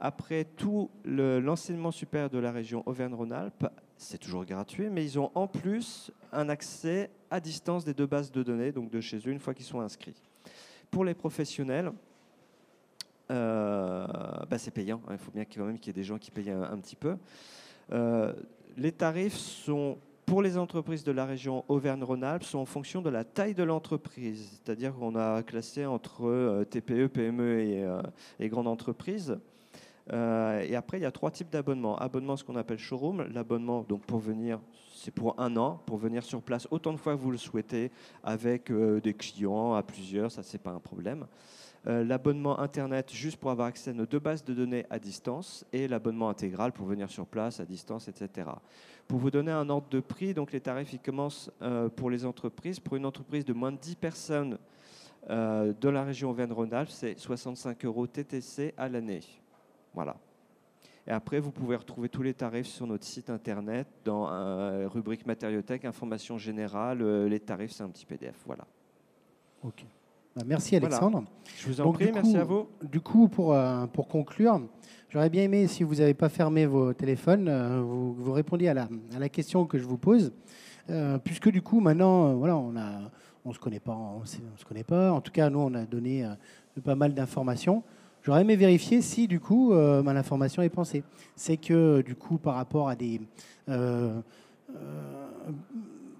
Après 0.00 0.44
tout 0.44 0.90
l'enseignement 1.04 1.90
supérieur 1.90 2.30
de 2.30 2.38
la 2.38 2.52
région 2.52 2.82
Auvergne-Rhône-Alpes, 2.86 3.66
c'est 3.96 4.18
toujours 4.18 4.44
gratuit, 4.44 4.88
mais 4.90 5.04
ils 5.04 5.18
ont 5.18 5.32
en 5.34 5.48
plus 5.48 6.12
un 6.32 6.48
accès 6.48 7.10
à 7.30 7.40
distance 7.40 7.84
des 7.84 7.94
deux 7.94 8.06
bases 8.06 8.30
de 8.30 8.44
données, 8.44 8.70
donc 8.70 8.90
de 8.90 9.00
chez 9.00 9.18
eux, 9.18 9.30
une 9.30 9.40
fois 9.40 9.54
qu'ils 9.54 9.64
sont 9.64 9.80
inscrits. 9.80 10.22
Pour 10.90 11.04
les 11.04 11.14
professionnels, 11.14 11.92
euh, 13.30 14.06
bah, 14.48 14.56
c'est 14.56 14.70
payant. 14.70 15.02
Hein. 15.08 15.12
Il 15.14 15.18
faut 15.18 15.32
bien 15.32 15.44
qu'il 15.44 15.86
y 15.86 15.90
ait 15.90 15.92
des 15.92 16.04
gens 16.04 16.18
qui 16.18 16.30
payent 16.30 16.50
un, 16.50 16.78
petit 16.78 16.96
peu. 16.96 17.16
Euh, 17.92 18.32
les 18.76 18.92
tarifs 18.92 19.36
sont 19.36 19.98
pour 20.26 20.42
les 20.42 20.58
entreprises 20.58 21.04
de 21.04 21.12
la 21.12 21.24
région 21.24 21.64
Auvergne-Rhône-Alpes 21.68 22.44
sont 22.44 22.58
en 22.58 22.66
fonction 22.66 23.02
de 23.02 23.10
la 23.10 23.24
taille 23.24 23.54
de 23.54 23.62
l'entreprise. 23.64 24.60
C'est-à-dire 24.62 24.94
qu'on 24.94 25.16
a 25.16 25.42
classé 25.42 25.86
entre 25.86 26.26
euh, 26.26 26.64
TPE, 26.64 27.08
PME 27.08 27.60
et, 27.60 27.86
et 28.38 28.48
grandes 28.48 28.68
entreprises. 28.68 29.38
Euh, 30.12 30.60
et 30.60 30.74
après, 30.74 30.98
il 30.98 31.02
y 31.02 31.06
a 31.06 31.10
trois 31.10 31.30
types 31.30 31.50
d'abonnements. 31.50 31.96
Abonnement, 31.98 32.36
ce 32.36 32.44
qu'on 32.44 32.56
appelle 32.56 32.78
showroom, 32.78 33.26
l'abonnement 33.32 33.84
donc 33.88 34.02
pour 34.02 34.18
venir 34.18 34.60
c'est 34.94 35.12
pour 35.12 35.38
un 35.38 35.56
an, 35.56 35.80
pour 35.86 35.96
venir 35.96 36.24
sur 36.24 36.42
place 36.42 36.66
autant 36.72 36.92
de 36.92 36.98
fois 36.98 37.14
que 37.14 37.20
vous 37.20 37.30
le 37.30 37.38
souhaitez, 37.38 37.92
avec 38.24 38.68
euh, 38.70 39.00
des 39.00 39.14
clients 39.14 39.74
à 39.74 39.82
plusieurs, 39.84 40.32
ça 40.32 40.42
c'est 40.42 40.58
pas 40.58 40.72
un 40.72 40.80
problème. 40.80 41.26
Euh, 41.86 42.02
l'abonnement 42.02 42.58
Internet 42.58 43.12
juste 43.12 43.36
pour 43.36 43.52
avoir 43.52 43.68
accès 43.68 43.90
à 43.90 43.92
nos 43.92 44.06
deux 44.06 44.18
bases 44.18 44.44
de 44.44 44.52
données 44.52 44.86
à 44.90 44.98
distance 44.98 45.64
et 45.72 45.86
l'abonnement 45.86 46.28
intégral 46.28 46.72
pour 46.72 46.84
venir 46.86 47.08
sur 47.08 47.26
place 47.26 47.60
à 47.60 47.64
distance, 47.64 48.08
etc. 48.08 48.50
Pour 49.06 49.20
vous 49.20 49.30
donner 49.30 49.52
un 49.52 49.70
ordre 49.70 49.88
de 49.88 50.00
prix, 50.00 50.34
donc 50.34 50.50
les 50.50 50.60
tarifs 50.60 50.92
ils 50.92 50.98
commencent 50.98 51.50
pour 51.94 52.10
les 52.10 52.26
entreprises. 52.26 52.80
Pour 52.80 52.96
une 52.96 53.06
entreprise 53.06 53.44
de 53.44 53.52
moins 53.52 53.70
de 53.70 53.78
10 53.78 53.94
personnes 53.94 54.58
de 55.28 55.88
la 55.88 56.02
région 56.02 56.30
Auvergne-Rhône-Alpes, 56.30 56.90
c'est 56.90 57.16
65 57.16 57.84
euros 57.84 58.06
TTC 58.06 58.74
à 58.76 58.88
l'année. 58.88 59.20
Voilà. 59.98 60.14
Et 61.08 61.10
après, 61.10 61.40
vous 61.40 61.50
pouvez 61.50 61.74
retrouver 61.74 62.08
tous 62.08 62.22
les 62.22 62.32
tarifs 62.32 62.68
sur 62.68 62.86
notre 62.86 63.04
site 63.04 63.30
internet 63.30 63.88
dans 64.04 64.30
la 64.30 64.88
rubrique 64.88 65.26
matériothèque, 65.26 65.84
information 65.84 66.38
générale. 66.38 67.02
les 67.26 67.40
tarifs, 67.40 67.72
c'est 67.72 67.82
un 67.82 67.88
petit 67.88 68.06
PDF. 68.06 68.36
Voilà. 68.46 68.64
Ok. 69.64 69.84
Bah, 70.36 70.42
merci 70.46 70.76
Alexandre. 70.76 71.24
Je 71.56 71.66
vous 71.66 71.80
en 71.80 71.90
prie, 71.90 72.12
merci 72.14 72.36
à 72.36 72.44
vous. 72.44 72.68
Du 72.80 73.00
coup, 73.00 73.26
pour, 73.26 73.54
euh, 73.54 73.86
pour 73.86 74.06
conclure, 74.06 74.60
j'aurais 75.08 75.30
bien 75.30 75.42
aimé, 75.42 75.66
si 75.66 75.82
vous 75.82 75.96
n'avez 75.96 76.14
pas 76.14 76.28
fermé 76.28 76.64
vos 76.64 76.92
téléphones, 76.92 77.48
euh, 77.48 77.80
vous, 77.80 78.14
vous, 78.14 78.32
répondiez 78.32 78.68
à 78.68 78.74
la, 78.74 78.88
à 79.16 79.18
la, 79.18 79.28
question 79.28 79.66
que 79.66 79.78
je 79.78 79.84
vous 79.84 79.98
pose. 79.98 80.32
Euh, 80.90 81.18
puisque 81.18 81.50
du 81.50 81.60
coup, 81.60 81.80
maintenant, 81.80 82.34
voilà, 82.34 82.56
on 82.56 82.70
ne 82.70 82.80
on 83.44 83.52
se 83.52 83.58
connaît 83.58 83.80
pas, 83.80 83.96
on, 83.96 84.24
se 84.24 84.64
connaît 84.64 84.84
pas. 84.84 85.10
En 85.10 85.20
tout 85.20 85.32
cas, 85.32 85.50
nous, 85.50 85.58
on 85.58 85.74
a 85.74 85.84
donné 85.84 86.24
pas 86.84 86.94
mal 86.94 87.14
d'informations. 87.14 87.82
J'aurais 88.22 88.42
aimé 88.42 88.56
vérifier 88.56 89.00
si, 89.00 89.26
du 89.28 89.40
coup, 89.40 89.70
bah, 89.70 90.12
l'information 90.12 90.62
est 90.62 90.68
pensée. 90.68 91.02
C'est 91.36 91.56
que, 91.56 92.02
du 92.02 92.14
coup, 92.14 92.38
par 92.38 92.56
rapport 92.56 92.88
à 92.88 92.96
des 92.96 93.20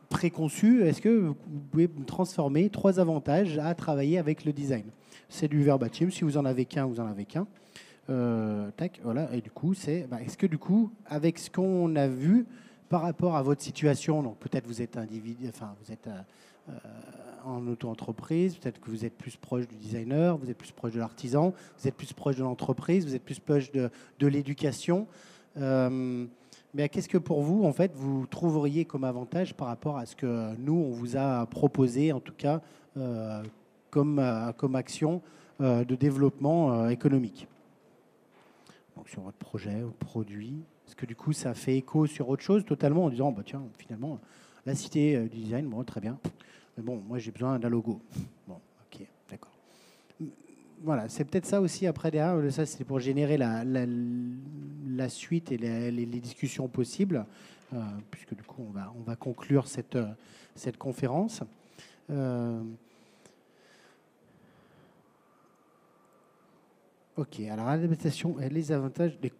préconçu, 0.08 0.82
est-ce 0.82 1.00
que 1.00 1.08
vous 1.08 1.34
pouvez 1.70 1.88
transformer 2.06 2.70
trois 2.70 2.98
avantages 2.98 3.58
à 3.58 3.74
travailler 3.74 4.18
avec 4.18 4.44
le 4.44 4.52
design? 4.52 4.84
C'est 5.28 5.48
du 5.48 5.62
verbatim, 5.62 6.10
si 6.10 6.24
vous 6.24 6.36
en 6.38 6.44
avez 6.44 6.64
qu'un, 6.64 6.86
vous 6.86 7.00
en 7.00 7.06
avez 7.06 7.24
qu'un. 7.24 7.46
Euh, 8.10 8.70
tac, 8.76 9.00
voilà, 9.04 9.28
et 9.34 9.42
du 9.42 9.50
coup, 9.50 9.74
c'est 9.74 10.06
bah, 10.10 10.18
est-ce 10.24 10.38
que 10.38 10.46
du 10.46 10.56
coup, 10.56 10.90
avec 11.06 11.38
ce 11.38 11.50
qu'on 11.50 11.94
a 11.96 12.08
vu 12.08 12.46
par 12.88 13.02
rapport 13.02 13.36
à 13.36 13.42
votre 13.42 13.60
situation, 13.60 14.22
donc 14.22 14.38
peut-être 14.38 14.66
vous 14.66 14.80
êtes 14.80 14.96
individu, 14.96 15.44
enfin 15.48 15.74
vous 15.84 15.92
êtes 15.92 16.06
euh, 16.06 16.10
euh, 16.10 16.20
en 17.44 17.66
auto-entreprise, 17.66 18.56
peut-être 18.56 18.80
que 18.80 18.90
vous 18.90 19.04
êtes 19.04 19.16
plus 19.16 19.36
proche 19.36 19.66
du 19.66 19.76
designer, 19.76 20.36
vous 20.36 20.50
êtes 20.50 20.58
plus 20.58 20.72
proche 20.72 20.92
de 20.92 20.98
l'artisan, 20.98 21.54
vous 21.78 21.88
êtes 21.88 21.94
plus 21.94 22.12
proche 22.12 22.36
de 22.36 22.42
l'entreprise, 22.42 23.06
vous 23.06 23.14
êtes 23.14 23.24
plus 23.24 23.38
proche 23.38 23.70
de, 23.72 23.90
l'éducation. 24.20 25.06
Mais 26.74 26.88
qu'est-ce 26.88 27.08
que 27.08 27.18
pour 27.18 27.42
vous, 27.42 27.64
en 27.64 27.72
fait, 27.72 27.92
vous 27.94 28.26
trouveriez 28.26 28.84
comme 28.84 29.04
avantage 29.04 29.54
par 29.54 29.68
rapport 29.68 29.96
à 29.96 30.04
ce 30.04 30.14
que 30.14 30.54
nous, 30.56 30.74
on 30.74 30.90
vous 30.90 31.16
a 31.16 31.46
proposé, 31.46 32.12
en 32.12 32.20
tout 32.20 32.34
cas, 32.36 32.60
euh, 32.96 33.42
comme, 33.90 34.18
euh, 34.18 34.52
comme 34.52 34.74
action 34.74 35.22
euh, 35.60 35.84
de 35.84 35.94
développement 35.94 36.88
économique? 36.88 37.48
Donc, 38.96 39.08
Sur 39.08 39.22
votre 39.22 39.38
projet, 39.38 39.80
votre 39.80 39.96
produit 39.96 40.60
Est-ce 40.86 40.94
que 40.94 41.06
du 41.06 41.16
coup, 41.16 41.32
ça 41.32 41.54
fait 41.54 41.76
écho 41.76 42.06
sur 42.06 42.28
autre 42.28 42.42
chose 42.42 42.64
totalement 42.66 43.06
en 43.06 43.10
disant, 43.10 43.32
bah, 43.32 43.42
tiens, 43.46 43.62
finalement, 43.78 44.20
la 44.66 44.74
cité 44.74 45.18
du 45.28 45.38
design, 45.38 45.66
bon, 45.66 45.82
très 45.84 46.00
bien. 46.00 46.18
Mais 46.78 46.84
bon, 46.84 47.02
moi, 47.08 47.18
j'ai 47.18 47.32
besoin 47.32 47.58
d'un 47.58 47.68
logo. 47.68 48.00
Bon, 48.46 48.60
ok, 48.86 49.04
d'accord 49.28 49.50
voilà, 50.84 51.08
c'est 51.08 51.24
peut-être 51.24 51.44
ça 51.44 51.60
aussi 51.60 51.88
après 51.88 52.12
derrière. 52.12 52.52
Ça, 52.52 52.64
c'est 52.64 52.84
pour 52.84 53.00
générer 53.00 53.36
la, 53.36 53.64
la, 53.64 55.08
suite 55.08 55.50
et 55.50 55.56
les, 55.56 56.06
discussions 56.06 56.68
possibles, 56.68 57.26
euh, 57.74 57.78
puisque 58.12 58.36
du 58.36 58.44
coup, 58.44 58.64
on 58.68 58.70
va, 58.70 58.92
on 58.96 59.02
va 59.02 59.16
conclure 59.16 59.66
cette, 59.66 59.96
euh, 59.96 60.06
cette 60.54 60.76
conférence. 60.76 61.42
Euh, 62.10 62.62
ok, 67.16 67.40
alors 67.50 67.66
l'adaptation 67.66 68.36
les 68.48 68.70
avantages 68.70 69.18
des, 69.18 69.32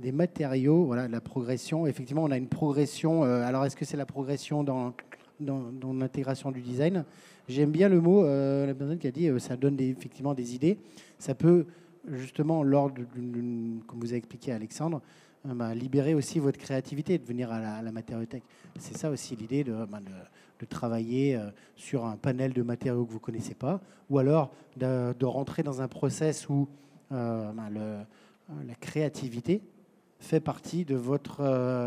des, 0.00 0.10
matériaux, 0.10 0.84
voilà, 0.84 1.06
la 1.06 1.20
progression. 1.20 1.86
Effectivement, 1.86 2.24
on 2.24 2.32
a 2.32 2.36
une 2.36 2.48
progression. 2.48 3.22
alors, 3.22 3.64
est-ce 3.64 3.76
que 3.76 3.84
c'est 3.84 3.96
la 3.96 4.04
progression 4.04 4.64
dans, 4.64 4.92
dans, 5.40 5.92
l'intégration 5.92 6.50
du 6.50 6.60
design 6.60 7.04
J'aime 7.48 7.70
bien 7.70 7.88
le 7.88 8.00
mot, 8.00 8.24
euh, 8.24 8.66
la 8.66 8.74
personne 8.74 8.98
qui 8.98 9.06
a 9.06 9.12
dit, 9.12 9.28
euh, 9.28 9.38
ça 9.38 9.56
donne 9.56 9.78
effectivement 9.78 10.34
des 10.34 10.56
idées. 10.56 10.78
Ça 11.18 11.36
peut, 11.36 11.66
justement, 12.08 12.64
lors 12.64 12.90
d'une, 12.90 13.82
comme 13.86 14.00
vous 14.00 14.08
avez 14.08 14.16
expliqué 14.16 14.50
Alexandre, 14.50 15.00
euh, 15.48 15.54
bah, 15.54 15.72
libérer 15.72 16.14
aussi 16.14 16.40
votre 16.40 16.58
créativité, 16.58 17.18
de 17.18 17.24
venir 17.24 17.52
à 17.52 17.82
la, 17.82 17.92
matériothèque. 17.92 18.42
C'est 18.80 18.96
ça 18.96 19.10
aussi 19.10 19.36
l'idée 19.36 19.62
de, 19.62 19.84
bah, 19.84 20.00
de, 20.00 20.66
travailler 20.66 21.38
sur 21.76 22.06
un 22.06 22.16
panel 22.16 22.52
de 22.52 22.62
matériaux 22.62 23.04
que 23.04 23.10
vous 23.10 23.18
ne 23.18 23.22
connaissez 23.22 23.54
pas, 23.54 23.80
ou 24.10 24.18
alors 24.18 24.50
de, 24.76 25.24
rentrer 25.24 25.62
dans 25.62 25.82
un 25.82 25.88
process 25.88 26.48
où 26.48 26.66
bah, 27.10 27.68
la 27.70 28.74
créativité 28.80 29.60
fait 30.18 30.40
partie 30.40 30.84
de 30.84 30.96
votre 30.96 31.42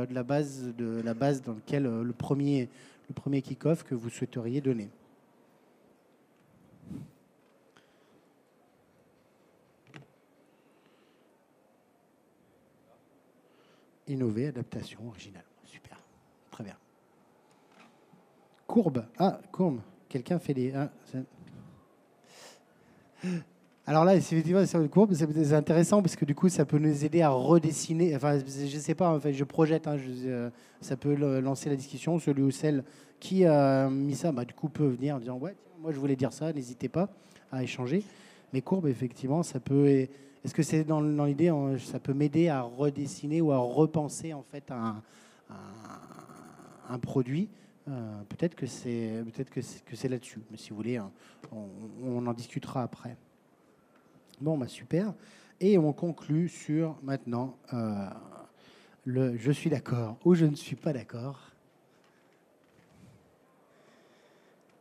de 0.08 0.14
la 0.14 0.24
base 0.24 0.72
de 0.78 1.02
la 1.04 1.16
base 1.16 1.41
dans 1.41 1.56
laquelle 1.56 1.84
le 1.84 2.14
premier 2.14 2.70
le 3.10 3.14
premier 3.14 3.41
kick-off 3.41 3.84
que 3.84 3.95
vous 3.95 4.10
souhaiteriez 4.10 4.62
donner. 4.62 4.89
Innover, 14.07 14.47
adaptation, 14.47 15.07
original. 15.07 15.43
Super. 15.66 15.97
Très 16.49 16.64
bien. 16.64 16.78
Courbe. 18.66 19.05
Ah, 19.18 19.39
courbe. 19.51 19.82
Quelqu'un 20.07 20.39
fait 20.39 20.53
des. 20.53 20.74
Ah, 20.74 20.91
alors 23.90 24.06
là, 24.06 24.16
effectivement, 24.16 24.64
sur 24.68 24.88
courbe, 24.88 25.14
c'est 25.16 25.54
intéressant 25.54 26.04
parce 26.04 26.16
que 26.16 26.24
du 26.24 26.36
coup, 26.36 26.48
ça 26.48 26.64
peut 26.64 26.78
nous 26.78 27.04
aider 27.04 27.24
à 27.24 27.30
redessiner. 27.30 28.16
Enfin, 28.16 28.38
je 28.38 28.76
ne 28.76 28.80
sais 28.80 28.94
pas, 28.94 29.10
en 29.10 29.20
fait, 29.20 29.34
je 29.34 29.44
projette, 29.44 29.88
hein, 29.88 29.98
euh, 30.26 30.52
ça 30.80 30.96
peut 30.96 31.16
lancer 31.40 31.72
la 31.72 31.76
discussion. 31.76 32.20
Celui 32.20 32.44
ou 32.44 32.52
celle 32.52 32.84
qui 33.20 33.46
a 33.46 33.90
mis 33.90 34.14
ça, 34.14 34.32
bah, 34.32 34.46
du 34.46 34.54
coup, 34.54 34.70
peut 34.70 34.86
venir 34.86 35.16
en 35.16 35.20
disant 35.20 35.40
Ouais, 35.40 35.56
moi, 35.82 35.92
je 35.92 35.98
voulais 35.98 36.16
dire 36.16 36.32
ça, 36.32 36.54
n'hésitez 36.54 36.88
pas 36.88 37.10
à 37.52 37.64
échanger. 37.64 38.04
Les 38.54 38.62
courbes, 38.62 38.86
effectivement, 38.86 39.42
ça 39.42 39.60
peut. 39.60 39.88
Est-ce 39.88 40.54
que 40.54 40.62
c'est 40.62 40.84
dans, 40.84 41.02
l'idée, 41.02 41.52
ça 41.80 42.00
peut 42.00 42.14
m'aider 42.14 42.48
à 42.48 42.62
redessiner 42.62 43.42
ou 43.42 43.52
à 43.52 43.58
repenser 43.58 44.36
en 44.36 44.44
fait 44.44 44.70
un, 44.70 45.02
un, 46.88 47.00
produit? 47.00 47.50
Euh, 47.88 48.22
Peut-être 48.30 48.54
que 48.54 48.68
c'est 48.68 49.24
peut-être 49.34 49.50
que 49.50 49.96
c'est 49.96 50.10
là-dessus. 50.10 50.42
Mais 50.52 50.58
si 50.58 50.70
vous 50.70 50.76
voulez, 50.76 50.98
hein, 50.98 51.10
on, 51.52 52.28
en 52.28 52.34
discutera 52.34 52.84
après. 52.84 53.18
Bon, 54.42 54.58
bah 54.58 54.68
super. 54.68 55.14
Et 55.60 55.78
on 55.78 55.92
conclut 55.92 56.48
sur 56.48 56.96
maintenant 57.04 57.58
euh, 57.74 58.08
le 59.04 59.38
je 59.38 59.52
suis 59.52 59.70
d'accord 59.70 60.18
ou 60.24 60.34
je 60.34 60.46
ne 60.46 60.56
suis 60.56 60.78
pas 60.78 60.94
d'accord. 60.94 61.52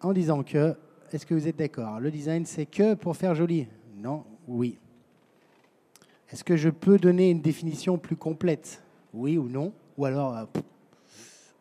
En 0.01 0.13
disant 0.13 0.45
que, 0.45 0.77
est-ce 1.13 1.27
que 1.27 1.35
vous 1.35 1.49
êtes 1.49 1.57
d'accord? 1.57 1.99
Le 1.99 2.13
design, 2.13 2.47
c'est 2.47 2.67
que 2.67 2.95
pour 2.95 3.17
faire 3.17 3.35
joli? 3.35 3.67
Non 3.97 4.25
Oui. 4.47 4.79
Est-ce 6.31 6.45
que 6.45 6.57
je 6.57 6.69
peux 6.69 6.99
donner 6.99 7.31
une 7.31 7.41
définition 7.41 7.99
plus 7.99 8.17
complète? 8.17 8.81
Oui 9.13 9.39
ou 9.39 9.49
non? 9.49 9.73
Ou 9.97 10.05
alors, 10.05 10.37
euh, 10.37 10.45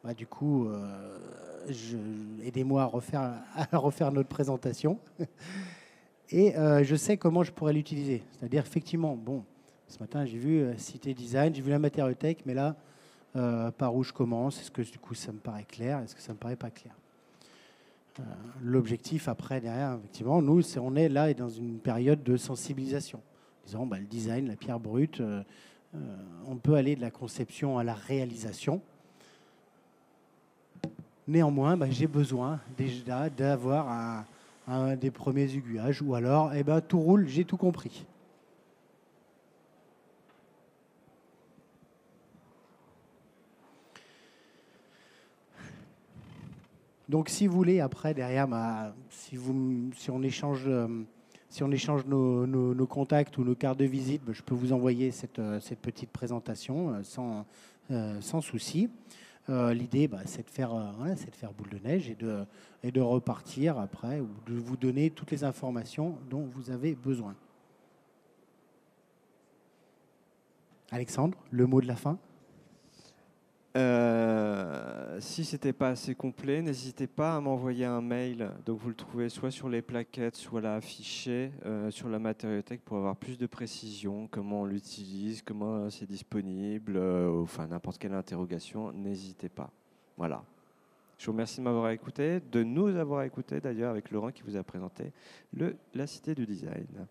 bah, 0.04 0.14
du 0.14 0.28
coup, 0.28 0.68
euh, 0.68 1.18
aidez-moi 2.44 2.84
à 2.84 2.86
refaire, 2.86 3.42
à 3.72 3.78
refaire 3.78 4.12
notre 4.12 4.30
présentation. 4.30 5.00
Et 6.30 6.56
euh, 6.58 6.84
je 6.84 6.96
sais 6.96 7.18
comment 7.18 7.44
je 7.44 7.52
pourrais 7.52 7.74
l'utiliser. 7.74 8.24
C'est-à-dire, 8.32 8.64
effectivement, 8.66 9.16
bon, 9.16 9.44
ce 9.88 10.00
matin, 10.00 10.26
j'ai 10.26 10.38
vu 10.38 10.66
Cité 10.78 11.14
Design, 11.14 11.56
j'ai 11.56 11.62
vu 11.62 11.70
la 11.72 11.80
matériothèque, 11.80 12.44
mais 12.46 12.54
là, 12.54 12.76
par 13.78 13.96
où 13.96 14.04
je 14.04 14.12
commence? 14.12 14.60
Est-ce 14.60 14.72
que 14.72 14.82
du 14.82 14.98
coup, 14.98 15.14
ça 15.14 15.32
me 15.32 15.38
paraît 15.38 15.64
clair? 15.64 16.00
Est-ce 16.00 16.16
que 16.16 16.22
ça 16.22 16.34
me 16.34 16.38
paraît 16.38 16.56
pas 16.56 16.72
clair? 16.72 16.94
L'objectif 18.64 19.30
après, 19.30 19.62
derrière, 19.62 19.94
effectivement, 19.94 20.42
nous, 20.42 20.62
on 20.78 20.96
est 20.96 21.08
là 21.08 21.30
et 21.30 21.36
dans 21.36 21.50
une 21.50 21.78
période 21.78 22.24
de 22.24 22.36
sensibilisation 22.36 23.22
disant 23.68 23.86
bah, 23.86 24.00
le 24.00 24.06
design, 24.06 24.48
la 24.48 24.56
pierre 24.56 24.80
brute, 24.80 25.20
euh, 25.20 25.44
euh, 25.96 26.00
on 26.48 26.56
peut 26.56 26.76
aller 26.76 26.96
de 26.96 27.02
la 27.02 27.12
conception 27.12 27.78
à 27.78 27.84
la 27.84 27.94
réalisation. 27.94 28.82
Néanmoins, 31.28 31.76
bah, 31.76 31.88
j'ai 31.90 32.08
besoin 32.08 32.60
déjà 32.78 33.30
d'avoir 33.30 33.90
un, 33.90 34.26
des 34.68 35.12
premiers 35.12 35.54
aiguillages, 35.54 36.02
ou 36.02 36.14
alors, 36.16 36.54
eh 36.54 36.64
ben, 36.64 36.82
tout 36.82 37.00
roule, 37.00 37.28
j'ai 37.28 37.46
tout 37.46 37.58
compris. 37.58 38.06
Donc, 47.08 47.30
si 47.30 47.48
vous 47.48 47.56
voulez, 47.56 47.80
après, 47.80 48.14
derrière, 48.14 48.50
bah, 48.50 48.94
si, 49.10 49.38
on 50.10 50.22
échange 50.22 50.66
euh, 50.68 50.88
si 51.50 51.64
on 51.64 51.72
échange 51.72 52.06
nos, 52.06 52.86
contacts 52.88 53.38
ou 53.38 53.46
nos 53.46 53.56
cartes 53.56 53.80
de 53.80 53.86
visite, 53.86 54.22
ben, 54.26 54.34
je 54.34 54.44
peux 54.44 54.56
vous 54.56 54.74
envoyer 54.74 55.12
cette, 55.12 55.40
euh, 55.40 55.60
petite 55.82 56.10
présentation 56.10 56.90
euh, 56.90 57.04
sans, 57.04 57.46
sans 58.20 58.42
souci. 58.42 58.90
Euh, 59.50 59.74
L'idée, 59.74 60.08
bah, 60.08 60.20
c'est 60.26 60.46
de, 60.46 60.50
faire, 60.50 60.74
euh, 60.74 61.14
c'est 61.16 61.32
de 61.32 61.36
faire 61.36 61.54
boule 61.54 61.70
de 61.70 61.80
neige 61.80 62.10
et 62.10 62.16
de, 62.16 62.46
et 62.84 62.92
de 62.92 63.00
repartir 63.00 63.78
après, 63.80 64.20
ou 64.20 64.30
de 64.46 64.56
vous 64.56 64.76
donner 64.76 65.10
toutes 65.10 65.32
les 65.32 65.44
informations 65.44 66.18
dont 66.30 66.44
vous 66.44 66.70
avez 66.70 66.96
besoin. 66.96 67.36
Alexandre, 70.92 71.38
le 71.52 71.66
mot 71.66 71.82
de 71.82 71.88
la 71.88 71.96
fin? 71.96 72.18
Euh, 73.78 75.20
si 75.20 75.46
c'était 75.46 75.74
pas 75.74 75.90
assez 75.90 76.16
complet, 76.16 76.64
n'hésitez 76.64 77.06
pas 77.06 77.36
à 77.36 77.42
m'envoyer 77.42 77.86
un 77.86 78.02
mail. 78.02 78.50
Donc 78.66 78.80
vous 78.80 78.90
le 78.90 78.96
trouvez 78.96 79.30
soit 79.30 79.52
sur 79.52 79.70
les 79.70 79.84
plaquettes, 79.84 80.36
soit 80.36 80.62
là 80.62 80.76
affiché 80.76 81.52
euh, 81.64 81.92
sur 81.92 82.10
la 82.10 82.18
matériothèque 82.18 82.82
pour 82.84 82.98
avoir 82.98 83.16
plus 83.16 83.38
de 83.38 83.46
précision, 83.46 84.28
comment 84.32 84.62
on 84.62 84.66
l'utilise, 84.66 85.44
comment 85.44 85.92
c'est 85.92 86.08
disponible, 86.08 86.98
euh, 86.98 87.44
enfin 87.44 87.68
n'importe 87.68 88.00
quelle 88.00 88.16
interrogation, 88.16 88.92
n'hésitez 88.94 89.50
pas. 89.50 89.70
Voilà. 90.18 90.44
Je 91.20 91.28
vous 91.28 91.34
remercie 91.34 91.58
de 91.60 91.64
m'avoir 91.64 91.92
écouté, 91.92 92.40
de 92.52 92.64
nous 92.64 92.88
avoir 92.96 93.24
écouté 93.24 93.60
d'ailleurs 93.60 93.92
avec 93.92 94.10
Laurent 94.10 94.32
qui 94.32 94.42
vous 94.44 94.56
a 94.56 94.64
présenté 94.64 95.12
la 95.94 96.08
Cité 96.08 96.34
du 96.34 96.46
Design. 96.46 97.08